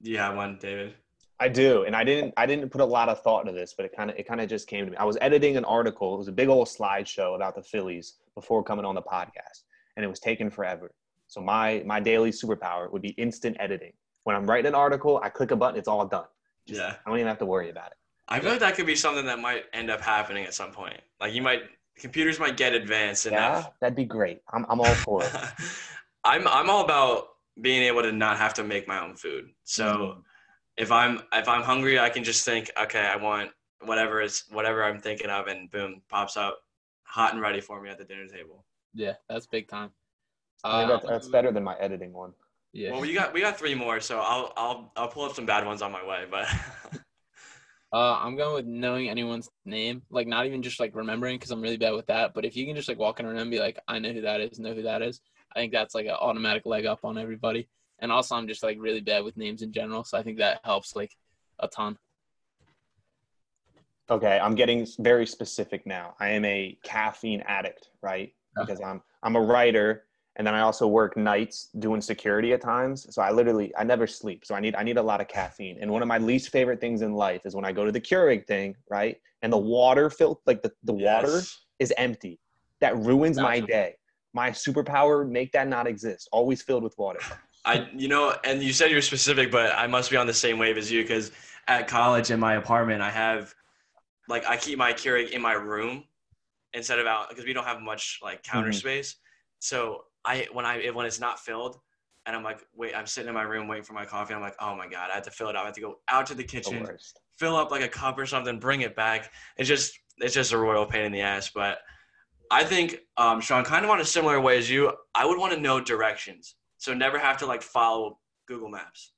Do 0.02 0.11
you 0.11 0.18
have 0.18 0.36
one, 0.36 0.59
David? 0.61 0.94
I 1.38 1.48
do, 1.48 1.84
and 1.84 1.94
I 1.94 2.02
didn't. 2.04 2.32
I 2.38 2.46
didn't 2.46 2.70
put 2.70 2.80
a 2.80 2.84
lot 2.84 3.09
of 3.11 3.22
thought 3.22 3.40
into 3.46 3.52
this, 3.59 3.74
but 3.74 3.84
it 3.84 3.92
kind 3.94 4.11
of 4.11 4.16
it 4.16 4.26
kind 4.26 4.40
of 4.40 4.48
just 4.48 4.68
came 4.68 4.84
to 4.86 4.90
me. 4.90 4.96
I 4.96 5.04
was 5.04 5.18
editing 5.20 5.57
an 5.57 5.64
article. 5.66 6.14
It 6.14 6.18
was 6.18 6.28
a 6.28 6.32
big 6.32 6.48
old 6.48 6.66
slideshow 6.66 7.34
about 7.36 7.54
the 7.54 7.62
Phillies 7.62 8.14
before 8.34 8.62
coming 8.62 8.84
on 8.86 8.94
the 8.94 9.02
podcast, 9.02 9.64
and 9.96 10.04
it 10.04 10.09
was 10.09 10.18
taking 10.20 10.48
forever. 10.50 10.94
So 11.26 11.40
my 11.42 11.82
my 11.84 12.00
daily 12.00 12.30
superpower 12.30 12.90
would 12.90 13.02
be 13.02 13.11
instant 13.11 13.57
editing. 13.61 13.92
When 14.24 14.34
I'm 14.34 14.48
writing 14.48 14.68
an 14.68 14.74
article, 14.74 15.20
I 15.22 15.28
click 15.28 15.50
a 15.50 15.57
button, 15.57 15.78
it's 15.78 15.88
all 15.88 16.07
done. 16.07 16.26
Just- 16.66 16.80
Yeah. 16.80 16.96
I 17.04 17.11
don't 17.11 17.18
even 17.18 17.28
have 17.28 17.38
to 17.38 17.46
worry 17.46 17.68
about 17.70 17.92
it. 17.92 17.98
I 18.29 18.41
feel 18.41 18.51
like 18.51 18.61
that 18.61 18.74
could 18.74 18.87
be 18.87 18.97
something 18.97 19.27
that 19.27 19.39
might 19.39 19.64
end 19.72 19.91
up 19.91 20.01
happening 20.01 20.45
at 20.45 20.55
some 20.55 20.72
point. 20.72 21.01
Like 21.20 21.33
you 21.33 21.43
might, 21.43 21.62
computers 21.97 22.39
might 22.41 22.57
get 22.57 22.72
advanced 22.74 23.27
enough. 23.27 23.64
Yeah, 23.64 23.70
that'd 23.81 23.97
be 23.97 24.05
great. 24.05 24.41
I'm 24.53 24.66
I'm 24.68 24.81
all 24.81 24.95
for 24.95 25.22
it. 25.22 25.33
I'm 26.24 26.47
I'm 26.49 26.68
all 26.68 26.85
about 26.85 27.29
being 27.61 27.83
able 27.85 28.03
to 28.03 28.12
not 28.12 28.37
have 28.39 28.55
to 28.55 28.64
make 28.64 28.89
my 28.89 29.01
own 29.01 29.14
food. 29.16 29.51
So 29.64 29.85
Mhm. 29.85 30.22
if 30.77 30.91
I'm 30.93 31.22
if 31.33 31.49
I'm 31.49 31.62
hungry, 31.62 31.99
I 31.99 32.11
can 32.11 32.24
just 32.24 32.45
think, 32.45 32.70
okay, 32.81 33.01
I 33.07 33.16
want 33.16 33.53
whatever 33.81 34.20
is 34.20 34.45
whatever 34.51 34.83
I'm 34.85 35.01
thinking 35.01 35.31
of, 35.31 35.47
and 35.47 35.70
boom, 35.70 36.03
pops 36.09 36.37
up, 36.37 36.59
hot 37.05 37.33
and 37.33 37.41
ready 37.41 37.61
for 37.61 37.81
me 37.81 37.91
at 37.91 37.99
the 37.99 38.05
dinner 38.05 38.27
table. 38.27 38.64
Yeah, 38.93 39.14
that's 39.29 39.47
big 39.47 39.68
time. 39.68 39.91
I 40.64 40.79
think 40.79 40.91
Uh, 40.91 40.97
that's, 40.97 41.07
that's 41.07 41.29
better 41.29 41.53
than 41.53 41.62
my 41.62 41.77
editing 41.77 42.12
one. 42.12 42.33
Yeah. 42.72 42.91
Well, 42.91 43.01
we 43.01 43.12
got 43.14 43.33
we 43.33 43.41
got 43.41 43.57
three 43.59 43.74
more, 43.74 44.01
so 44.01 44.18
I'll 44.20 44.53
I'll 44.57 44.93
I'll 44.97 45.09
pull 45.09 45.24
up 45.24 45.35
some 45.35 45.47
bad 45.47 45.64
ones 45.64 45.81
on 45.81 45.93
my 45.93 46.05
way, 46.05 46.27
but 46.31 46.49
Uh, 47.97 48.20
I'm 48.22 48.36
going 48.36 48.55
with 48.55 48.66
knowing 48.66 49.09
anyone's 49.09 49.49
name, 49.64 50.03
like 50.11 50.26
not 50.26 50.44
even 50.44 50.62
just 50.62 50.78
like 50.78 50.94
remembering 50.94 51.38
because 51.38 51.51
I'm 51.51 51.62
really 51.62 51.78
bad 51.78 51.94
with 51.94 52.05
that. 52.09 52.34
But 52.34 52.44
if 52.44 52.55
you 52.55 52.66
can 52.66 52.76
just 52.76 52.88
like 52.88 52.99
walk 52.99 53.20
in 53.20 53.24
around 53.24 53.38
and 53.38 53.51
be 53.51 53.59
like, 53.59 53.78
I 53.88 53.99
know 53.99 54.12
who 54.12 54.20
that 54.20 54.42
is, 54.42 54.59
know 54.59 54.74
who 54.74 54.82
that 54.82 55.01
is, 55.01 55.22
I 55.55 55.61
think 55.61 55.72
that's 55.72 55.94
like 55.94 56.05
an 56.05 56.12
automatic 56.12 56.66
leg 56.66 56.84
up 56.84 57.07
on 57.07 57.16
everybody. 57.16 57.70
And 58.01 58.12
also, 58.12 58.34
I'm 58.34 58.49
just 58.49 58.62
like 58.62 58.76
really 58.78 59.01
bad 59.01 59.24
with 59.24 59.38
names 59.38 59.62
in 59.62 59.72
general, 59.72 60.05
so 60.05 60.18
I 60.18 60.22
think 60.22 60.36
that 60.36 60.61
helps 60.62 60.94
like 60.94 61.12
a 61.59 61.68
ton. 61.68 61.97
Okay, 64.11 64.38
I'm 64.42 64.57
getting 64.57 64.86
very 64.99 65.26
specific 65.26 65.86
now. 65.86 66.16
I 66.20 66.28
am 66.32 66.44
a 66.44 66.78
caffeine 66.84 67.42
addict, 67.47 67.88
right? 68.03 68.34
Because 68.59 68.82
I'm 68.82 69.01
I'm 69.22 69.36
a 69.36 69.40
writer 69.40 70.05
and 70.37 70.47
then 70.47 70.55
I 70.55 70.61
also 70.61 70.87
work 70.87 71.16
nights 71.16 71.70
doing 71.78 72.01
security 72.01 72.53
at 72.53 72.61
times. 72.61 73.07
So 73.14 73.22
I 73.22 73.30
literally 73.30 73.72
I 73.76 73.84
never 73.84 74.07
sleep. 74.07 74.45
So 74.45 74.55
I 74.55 74.61
need 74.61 74.74
I 74.74 74.82
need 74.82 74.99
a 74.99 75.03
lot 75.03 75.20
of 75.20 75.28
caffeine. 75.28 75.78
And 75.80 75.91
one 75.91 76.03
of 76.03 76.09
my 76.09 76.18
least 76.18 76.51
favorite 76.51 76.80
things 76.80 77.03
in 77.03 77.14
life 77.14 77.41
is 77.45 77.55
when 77.55 77.64
I 77.64 77.72
go 77.72 77.84
to 77.84 77.93
the 77.93 78.01
Keurig 78.01 78.47
thing, 78.47 78.76
right? 78.91 79.16
And 79.43 79.53
the 79.53 79.59
water 79.59 80.11
filled 80.11 80.39
like 80.47 80.62
the, 80.62 80.72
the 80.84 80.93
water 80.93 81.41
is 81.78 81.93
empty. 81.97 82.39
That 82.80 82.97
ruins 82.99 83.39
my 83.39 83.61
Gotcha. 83.61 83.72
day. 83.72 83.95
My 84.34 84.51
superpower, 84.51 85.26
make 85.28 85.53
that 85.53 85.68
not 85.68 85.87
exist. 85.87 86.28
Always 86.30 86.61
filled 86.61 86.82
with 86.82 86.95
water. 86.99 87.20
I, 87.64 87.89
you 87.97 88.09
know, 88.09 88.34
and 88.45 88.62
you 88.62 88.72
said 88.74 88.91
you're 88.91 89.01
specific, 89.01 89.51
but 89.51 89.72
I 89.74 89.87
must 89.87 90.11
be 90.11 90.16
on 90.18 90.26
the 90.26 90.34
same 90.34 90.59
wave 90.59 90.76
as 90.76 90.93
you 90.93 91.03
because 91.03 91.32
at 91.66 91.89
college 91.89 92.30
in 92.30 92.39
my 92.39 92.55
apartment, 92.57 93.01
I 93.03 93.11
have, 93.11 93.55
like, 94.28 94.47
I 94.47 94.57
keep 94.59 94.78
my 94.78 94.93
Keurig 94.93 95.30
in 95.30 95.41
my 95.41 95.55
room 95.55 96.05
instead 96.74 96.99
of 96.99 97.07
out 97.07 97.30
because 97.30 97.45
we 97.47 97.55
don't 97.55 97.64
have 97.64 97.80
much 97.80 98.20
like 98.22 98.43
counter 98.43 98.70
Mhm. 98.70 98.74
space. 98.74 99.16
So 99.59 100.05
I, 100.27 100.49
when 100.53 100.66
I, 100.66 100.89
when 100.89 101.07
it's 101.07 101.20
not 101.20 101.39
filled, 101.39 101.79
and 102.27 102.35
I'm 102.35 102.43
like, 102.43 102.66
wait, 102.74 102.93
I'm 102.97 103.07
sitting 103.07 103.29
in 103.29 103.35
my 103.35 103.43
room 103.43 103.68
waiting 103.68 103.85
for 103.85 103.93
my 103.93 104.05
coffee. 104.05 104.35
I'm 104.35 104.41
like, 104.41 104.57
oh 104.61 104.74
my 104.74 104.89
god, 104.89 105.11
I 105.12 105.14
have 105.14 105.22
to 105.24 105.31
fill 105.31 105.49
it 105.49 105.55
up. 105.55 105.62
I 105.62 105.66
have 105.66 105.74
to 105.77 105.81
go 105.81 106.01
out 106.09 106.27
to 106.27 106.35
the 106.35 106.43
The 106.43 106.49
kitchen, 106.49 106.83
worst. 106.83 107.20
fill 107.39 107.55
up 107.55 107.70
like 107.70 107.83
a 107.83 107.89
cup 107.89 108.18
or 108.18 108.27
something, 108.27 108.59
bring 108.59 108.81
it 108.81 108.97
back. 108.97 109.31
It's 109.57 109.68
just, 109.68 109.97
it's 110.18 110.35
just 110.35 110.53
a 110.53 110.59
royal 110.59 110.87
pain 110.87 111.05
in 111.05 111.12
the 111.12 111.20
ass. 111.20 111.51
But 111.55 111.79
I 112.51 112.64
think, 112.64 112.99
um, 113.16 113.41
Sean, 113.41 113.64
kind 113.64 113.85
of 113.85 113.91
on 113.93 114.01
a 114.01 114.05
similar 114.05 114.41
way 114.41 114.59
as 114.59 114.68
you, 114.68 114.93
I 115.14 115.24
would 115.24 115.39
want 115.39 115.53
to 115.55 115.61
know 115.61 115.81
directions. 115.81 116.57
So 116.79 116.93
never 116.93 117.18
have 117.18 117.37
to 117.39 117.47
like 117.47 117.62
follow 117.62 118.18
Google 118.49 118.70
Maps. 118.70 119.12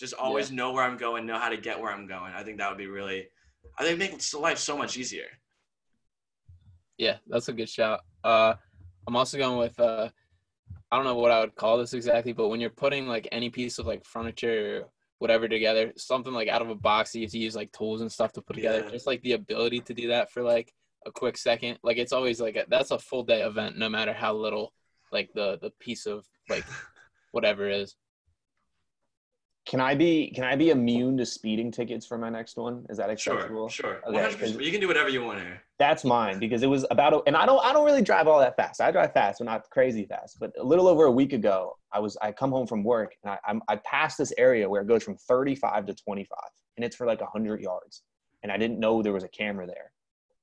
Just 0.00 0.14
always 0.14 0.50
know 0.50 0.72
where 0.72 0.84
I'm 0.84 0.96
going, 0.96 1.26
know 1.26 1.38
how 1.38 1.50
to 1.50 1.56
get 1.58 1.78
where 1.78 1.92
I'm 1.92 2.06
going. 2.06 2.32
I 2.34 2.42
think 2.42 2.56
that 2.58 2.68
would 2.70 2.78
be 2.78 2.86
really, 2.86 3.28
I 3.78 3.82
think 3.84 4.00
it 4.00 4.10
makes 4.12 4.32
life 4.32 4.58
so 4.58 4.76
much 4.76 4.96
easier. 4.96 5.26
Yeah, 6.98 7.16
that's 7.26 7.48
a 7.48 7.52
good 7.52 7.68
shout. 7.68 8.00
Uh, 8.24 8.54
I'm 9.06 9.16
also 9.16 9.38
going 9.38 9.58
with 9.58 9.78
uh, 9.78 10.08
I 10.90 10.96
don't 10.96 11.04
know 11.04 11.16
what 11.16 11.30
I 11.30 11.40
would 11.40 11.54
call 11.54 11.78
this 11.78 11.94
exactly, 11.94 12.32
but 12.32 12.48
when 12.48 12.60
you're 12.60 12.70
putting 12.70 13.06
like 13.06 13.28
any 13.32 13.50
piece 13.50 13.78
of 13.78 13.86
like 13.86 14.04
furniture 14.04 14.82
or 14.82 14.88
whatever 15.18 15.48
together, 15.48 15.92
something 15.96 16.32
like 16.32 16.48
out 16.48 16.62
of 16.62 16.70
a 16.70 16.74
box, 16.74 17.14
you 17.14 17.22
have 17.22 17.30
to 17.32 17.38
use 17.38 17.56
like 17.56 17.72
tools 17.72 18.00
and 18.00 18.10
stuff 18.10 18.32
to 18.32 18.42
put 18.42 18.54
together. 18.54 18.82
Yeah. 18.84 18.90
Just 18.90 19.06
like 19.06 19.22
the 19.22 19.32
ability 19.32 19.80
to 19.80 19.94
do 19.94 20.08
that 20.08 20.30
for 20.30 20.42
like 20.42 20.72
a 21.06 21.10
quick 21.10 21.36
second, 21.36 21.78
like 21.82 21.96
it's 21.96 22.12
always 22.12 22.40
like 22.40 22.56
a, 22.56 22.66
that's 22.68 22.90
a 22.90 22.98
full 22.98 23.24
day 23.24 23.42
event, 23.42 23.78
no 23.78 23.88
matter 23.88 24.12
how 24.12 24.34
little 24.34 24.72
like 25.12 25.30
the 25.34 25.58
the 25.60 25.70
piece 25.80 26.06
of 26.06 26.24
like 26.48 26.64
whatever 27.32 27.68
is. 27.68 27.96
Can 29.66 29.80
I 29.80 29.96
be 29.96 30.30
can 30.30 30.44
I 30.44 30.54
be 30.54 30.70
immune 30.70 31.16
to 31.16 31.26
speeding 31.26 31.72
tickets 31.72 32.06
for 32.06 32.18
my 32.18 32.30
next 32.30 32.56
one? 32.56 32.86
Is 32.88 32.98
that 32.98 33.10
acceptable? 33.10 33.68
Sure, 33.68 34.00
sure. 34.04 34.14
Okay, 34.14 34.34
100%. 34.36 34.62
You 34.62 34.70
can 34.70 34.80
do 34.80 34.86
whatever 34.86 35.08
you 35.08 35.24
want 35.24 35.40
here. 35.40 35.62
That's 35.78 36.04
mine 36.04 36.38
because 36.38 36.62
it 36.62 36.68
was 36.68 36.86
about, 36.90 37.12
a, 37.12 37.22
and 37.26 37.36
I 37.36 37.44
don't, 37.44 37.62
I 37.64 37.72
don't 37.72 37.84
really 37.84 38.02
drive 38.02 38.26
all 38.26 38.38
that 38.40 38.56
fast. 38.56 38.80
I 38.80 38.90
drive 38.90 39.12
fast, 39.12 39.40
but 39.40 39.44
not 39.44 39.68
crazy 39.70 40.06
fast. 40.06 40.38
But 40.40 40.52
a 40.58 40.64
little 40.64 40.88
over 40.88 41.04
a 41.04 41.10
week 41.10 41.34
ago, 41.34 41.76
I 41.92 41.98
was, 41.98 42.16
I 42.22 42.32
come 42.32 42.50
home 42.50 42.66
from 42.66 42.82
work 42.82 43.14
and 43.22 43.32
I, 43.32 43.38
I'm, 43.46 43.60
I 43.68 43.76
passed 43.76 44.16
this 44.16 44.32
area 44.38 44.68
where 44.68 44.80
it 44.80 44.88
goes 44.88 45.02
from 45.02 45.16
35 45.16 45.86
to 45.86 45.94
25, 45.94 46.38
and 46.76 46.84
it's 46.84 46.96
for 46.96 47.06
like 47.06 47.20
100 47.20 47.60
yards, 47.60 48.02
and 48.42 48.50
I 48.50 48.56
didn't 48.56 48.80
know 48.80 49.02
there 49.02 49.12
was 49.12 49.24
a 49.24 49.28
camera 49.28 49.66
there. 49.66 49.92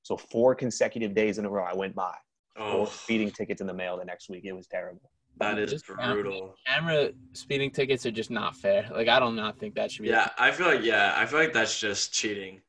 So 0.02 0.16
four 0.16 0.54
consecutive 0.54 1.14
days 1.14 1.38
in 1.38 1.46
a 1.46 1.50
row, 1.50 1.64
I 1.64 1.74
went 1.74 1.94
by. 1.94 2.14
Four 2.56 2.66
Oh, 2.66 2.84
speeding 2.84 3.32
tickets 3.32 3.60
in 3.60 3.66
the 3.66 3.74
mail 3.74 3.96
the 3.98 4.04
next 4.04 4.28
week. 4.28 4.44
It 4.44 4.52
was 4.52 4.68
terrible. 4.68 5.10
That 5.38 5.58
is 5.58 5.72
Just 5.72 5.86
brutal. 5.86 6.54
Camera 6.66 7.10
speeding 7.32 7.70
tickets 7.70 8.06
are 8.06 8.10
just 8.10 8.30
not 8.30 8.54
fair. 8.56 8.88
Like 8.92 9.08
I 9.08 9.18
don't 9.18 9.34
not 9.34 9.58
think 9.58 9.74
that 9.74 9.90
should 9.90 10.02
be. 10.02 10.08
Yeah, 10.08 10.28
I 10.38 10.52
feel 10.52 10.66
like 10.66 10.84
yeah, 10.84 11.14
I 11.16 11.26
feel 11.26 11.40
like 11.40 11.52
that's 11.52 11.80
just 11.80 12.12
cheating. 12.12 12.60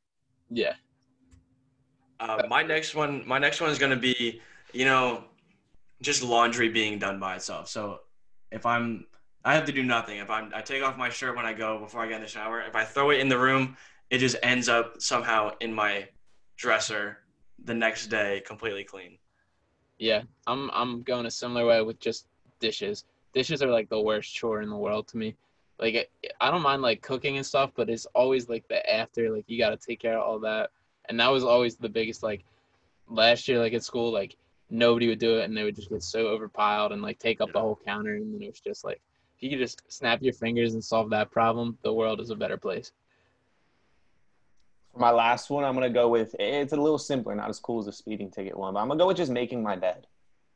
Yeah. 0.50 0.74
Uh, 2.20 2.44
my 2.48 2.64
next 2.64 2.96
one, 2.96 3.24
my 3.28 3.40
next 3.40 3.62
one 3.62 3.70
is 3.70 3.78
gonna 3.78 3.96
be, 3.96 4.42
you 4.74 4.86
know, 4.86 5.24
just 6.02 6.24
laundry 6.24 6.70
being 6.70 7.00
done 7.00 7.20
by 7.20 7.36
itself. 7.36 7.68
So 7.70 8.02
if 8.52 8.66
I'm, 8.66 9.06
I 9.44 9.54
have 9.54 9.66
to 9.66 9.72
do 9.72 9.84
nothing. 9.84 10.20
If 10.20 10.30
I'm, 10.30 10.52
I 10.56 10.62
take 10.62 10.84
off 10.84 10.98
my 10.98 11.10
shirt 11.10 11.36
when 11.36 11.46
I 11.46 11.54
go 11.54 11.80
before 11.80 12.02
I 12.02 12.08
get 12.08 12.16
in 12.16 12.22
the 12.22 12.28
shower. 12.28 12.62
If 12.62 12.76
I 12.76 12.84
throw 12.84 13.12
it 13.12 13.20
in 13.20 13.30
the 13.30 13.38
room, 13.38 13.78
it 14.10 14.18
just 14.18 14.38
ends 14.44 14.70
up 14.70 15.02
somehow 15.02 15.52
in 15.60 15.74
my 15.74 16.08
dresser 16.58 17.20
the 17.64 17.74
next 17.74 18.08
day, 18.08 18.42
completely 18.46 18.84
clean. 18.84 19.18
Yeah, 19.98 20.24
I'm 20.48 20.70
I'm 20.74 21.04
going 21.04 21.26
a 21.26 21.32
similar 21.32 21.66
way 21.66 21.82
with 21.82 22.00
just 22.00 22.28
dishes. 22.60 23.06
Dishes 23.34 23.62
are 23.62 23.72
like 23.72 23.90
the 23.90 24.00
worst 24.00 24.34
chore 24.34 24.62
in 24.62 24.70
the 24.70 24.76
world 24.76 25.08
to 25.10 25.18
me. 25.18 25.36
Like 25.80 26.10
I 26.42 26.52
don't 26.52 26.62
mind 26.62 26.82
like 26.82 27.02
cooking 27.02 27.38
and 27.38 27.46
stuff, 27.46 27.72
but 27.76 27.90
it's 27.90 28.06
always 28.08 28.50
like 28.50 28.68
the 28.68 28.94
after. 28.94 29.30
Like 29.30 29.46
you 29.48 29.58
got 29.58 29.70
to 29.70 29.78
take 29.78 30.00
care 30.00 30.18
of 30.18 30.28
all 30.28 30.40
that, 30.40 30.70
and 31.10 31.20
that 31.20 31.28
was 31.32 31.44
always 31.44 31.76
the 31.76 31.90
biggest. 31.90 32.24
Like 32.24 32.44
last 33.08 33.48
year, 33.48 33.60
like 33.60 33.74
at 33.74 33.84
school, 33.84 34.12
like 34.12 34.36
nobody 34.70 35.08
would 35.08 35.20
do 35.20 35.38
it, 35.40 35.44
and 35.46 35.56
they 35.56 35.64
would 35.64 35.76
just 35.76 35.90
get 35.90 36.04
so 36.04 36.26
overpiled 36.38 36.92
and 36.94 37.02
like 37.02 37.20
take 37.20 37.42
up 37.42 37.52
the 37.54 37.60
whole 37.60 37.80
counter, 37.86 38.16
and 38.16 38.34
then 38.34 38.42
it 38.42 38.48
was 38.48 38.60
just 38.60 38.84
like 38.84 39.02
if 39.38 39.44
you 39.44 39.50
could 39.50 39.60
just 39.60 39.82
snap 39.92 40.22
your 40.22 40.34
fingers 40.34 40.74
and 40.74 40.84
solve 40.84 41.10
that 41.10 41.32
problem, 41.32 41.78
the 41.84 41.94
world 41.94 42.20
is 42.22 42.30
a 42.30 42.36
better 42.36 42.58
place. 42.58 42.92
For 44.94 45.00
my 45.00 45.12
last 45.12 45.50
one, 45.50 45.64
I'm 45.66 45.74
gonna 45.74 45.90
go 45.90 46.08
with 46.10 46.36
it's 46.40 46.74
a 46.74 46.78
little 46.78 46.98
simpler, 46.98 47.36
not 47.36 47.50
as 47.50 47.60
cool 47.60 47.80
as 47.80 47.86
the 47.86 47.92
speeding 47.92 48.32
ticket 48.32 48.58
one, 48.58 48.74
but 48.74 48.80
I'm 48.80 48.88
gonna 48.88 48.98
go 49.00 49.08
with 49.08 49.18
just 49.18 49.32
making 49.32 49.62
my 49.62 49.76
bed. 49.76 50.08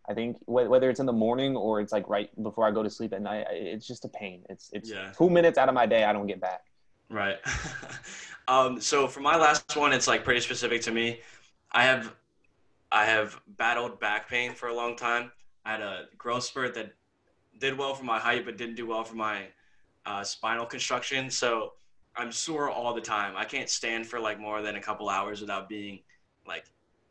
I 0.07 0.13
think 0.13 0.37
wh- 0.45 0.69
whether 0.69 0.89
it's 0.89 0.99
in 0.99 1.05
the 1.05 1.13
morning 1.13 1.55
or 1.55 1.81
it's 1.81 1.91
like 1.91 2.09
right 2.09 2.29
before 2.41 2.65
I 2.65 2.71
go 2.71 2.81
to 2.81 2.89
sleep 2.89 3.13
at 3.13 3.21
night, 3.21 3.45
it's 3.51 3.85
just 3.85 4.05
a 4.05 4.09
pain. 4.09 4.43
It's 4.49 4.69
it's 4.73 4.89
Yeah. 4.89 5.11
two 5.15 5.29
minutes 5.29 5.57
out 5.57 5.69
of 5.69 5.75
my 5.75 5.85
day 5.85 6.03
I 6.05 6.13
don't 6.13 6.25
get 6.25 6.39
back. 6.39 6.61
Right. 7.09 7.37
um, 8.47 8.79
so 8.79 9.07
for 9.07 9.19
my 9.19 9.35
last 9.35 9.75
one, 9.75 9.93
it's 9.93 10.07
like 10.07 10.23
pretty 10.23 10.41
specific 10.41 10.81
to 10.83 10.91
me. 10.91 11.21
I 11.71 11.83
have, 11.83 12.13
I 12.91 13.05
have 13.05 13.39
battled 13.57 13.99
back 13.99 14.29
pain 14.29 14.53
for 14.53 14.69
a 14.69 14.75
long 14.75 14.95
time. 14.95 15.31
I 15.65 15.71
had 15.71 15.81
a 15.81 16.05
growth 16.17 16.43
spurt 16.43 16.73
that 16.75 16.93
did 17.59 17.77
well 17.77 17.93
for 17.93 18.05
my 18.05 18.19
height, 18.19 18.45
but 18.45 18.57
didn't 18.57 18.75
do 18.75 18.87
well 18.87 19.03
for 19.03 19.15
my 19.15 19.47
uh, 20.05 20.23
spinal 20.23 20.65
construction. 20.65 21.29
So 21.29 21.73
I'm 22.15 22.31
sore 22.31 22.69
all 22.69 22.93
the 22.93 23.01
time. 23.01 23.35
I 23.35 23.45
can't 23.45 23.69
stand 23.69 24.07
for 24.07 24.19
like 24.19 24.39
more 24.39 24.61
than 24.61 24.75
a 24.75 24.81
couple 24.81 25.09
hours 25.09 25.41
without 25.41 25.69
being 25.69 25.99
like 26.47 26.65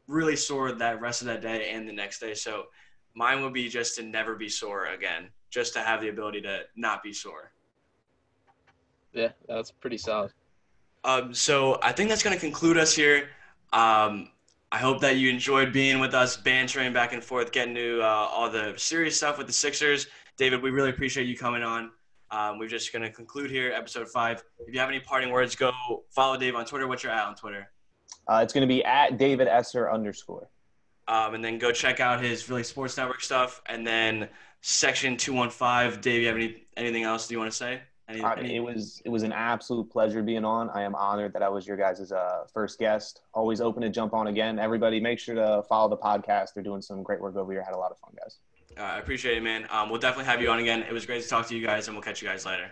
really 0.07 0.37
sore 0.37 0.73
that 0.73 1.01
rest 1.01 1.23
of 1.23 1.27
that 1.27 1.43
day 1.43 1.71
and 1.71 1.89
the 1.89 1.93
next 1.93 2.19
day. 2.19 2.35
So 2.35 2.67
mine 3.15 3.43
would 3.43 3.53
be 3.53 3.69
just 3.69 3.97
to 3.97 4.03
never 4.03 4.35
be 4.35 4.49
sore 4.49 4.87
again, 4.87 5.29
just 5.51 5.73
to 5.75 5.81
have 5.81 6.01
the 6.01 6.09
ability 6.09 6.41
to 6.43 6.63
not 6.77 7.03
be 7.03 7.13
sore. 7.13 7.53
Yeah, 9.13 9.31
that's 9.49 9.71
pretty 9.71 9.99
solid. 9.99 10.33
Um, 11.05 11.33
so 11.33 11.79
I 11.83 11.93
think 11.93 12.09
that's 12.09 12.23
going 12.23 12.35
to 12.35 12.41
conclude 12.41 12.77
us 12.77 12.95
here. 12.95 13.29
Um, 13.73 14.31
I 14.71 14.79
hope 14.79 15.01
that 15.01 15.17
you 15.17 15.31
enjoyed 15.31 15.73
being 15.73 15.99
with 15.99 16.15
us, 16.15 16.37
bantering 16.37 16.93
back 16.93 17.13
and 17.13 17.25
forth, 17.25 17.53
getting 17.53 17.75
to 17.75 18.03
uh, 18.03 18.07
all 18.07 18.51
the 18.51 18.75
serious 18.77 19.17
stuff 19.17 19.39
with 19.39 19.47
the 19.47 19.53
Sixers. 19.53 20.09
David, 20.37 20.63
we 20.63 20.71
really 20.71 20.91
appreciate 20.91 21.27
you 21.27 21.37
coming 21.37 21.63
on. 21.63 21.91
Um, 22.31 22.59
we're 22.59 22.69
just 22.69 22.93
going 22.93 23.03
to 23.03 23.11
conclude 23.11 23.51
here, 23.51 23.73
episode 23.73 24.09
five. 24.09 24.45
If 24.59 24.73
you 24.73 24.79
have 24.81 24.91
any 24.91 25.01
parting 25.01 25.31
words, 25.31 25.57
go 25.57 25.73
follow 26.11 26.37
Dave 26.37 26.55
on 26.55 26.67
Twitter. 26.67 26.87
What's 26.87 27.03
your 27.03 27.13
at 27.13 27.27
on 27.27 27.35
Twitter? 27.35 27.71
Uh, 28.27 28.41
it's 28.43 28.53
gonna 28.53 28.67
be 28.67 28.85
at 28.85 29.17
David 29.17 29.49
Esser 29.49 29.91
underscore. 29.91 30.49
Um, 31.07 31.35
and 31.35 31.43
then 31.43 31.59
go 31.59 31.73
check 31.73 32.01
out 32.01 32.23
his 32.23 32.43
Philly 32.43 32.63
Sports 32.63 32.97
Network 32.97 33.23
stuff. 33.23 33.63
And 33.67 33.87
then 33.87 34.29
section 34.61 35.17
215. 35.17 36.01
Dave, 36.03 36.21
you 36.21 36.27
have 36.27 36.37
any 36.37 36.67
anything 36.77 37.05
else 37.05 37.27
do 37.27 37.35
you 37.35 37.39
want 37.39 37.51
to 37.51 37.57
say? 37.57 37.81
Uh, 38.09 38.35
any- 38.39 38.57
it 38.57 38.61
was 38.61 39.03
it 39.05 39.11
was 39.11 39.23
an 39.23 39.33
absolute 39.33 39.91
pleasure 39.91 40.23
being 40.23 40.45
on. 40.45 40.71
I 40.71 40.83
am 40.83 40.95
honored 40.95 41.33
that 41.35 41.43
I 41.43 41.49
was 41.49 41.67
your 41.67 41.77
guys' 41.77 42.11
uh, 42.11 42.45
first 42.53 42.79
guest. 42.79 43.21
Always 43.35 43.61
open 43.61 43.83
to 43.83 43.91
jump 43.91 44.15
on 44.15 44.29
again. 44.29 44.59
Everybody, 44.59 44.99
make 45.01 45.19
sure 45.19 45.35
to 45.35 45.63
follow 45.69 45.89
the 45.89 45.97
podcast. 45.97 46.55
They're 46.55 46.63
doing 46.63 46.81
some 46.83 47.03
great 47.03 47.21
work 47.21 47.37
over 47.37 47.53
here. 47.53 47.63
Had 47.63 47.75
a 47.75 47.79
lot 47.79 47.91
of 47.91 47.99
fun, 47.99 48.13
guys. 48.17 48.39
uh, 48.79 48.81
I 48.83 48.99
appreciate 48.99 49.37
it, 49.37 49.43
man. 49.43 49.67
Um, 49.71 49.91
we'll 49.91 50.01
definitely 50.01 50.25
have 50.27 50.41
you 50.41 50.49
on 50.51 50.59
again. 50.59 50.83
It 50.83 50.93
was 50.93 51.05
great 51.05 51.23
to 51.23 51.29
talk 51.29 51.47
to 51.49 51.57
you 51.57 51.67
guys, 51.67 51.89
and 51.89 51.97
we'll 51.97 52.03
catch 52.03 52.23
you 52.23 52.29
guys 52.29 52.47
later. 52.47 52.71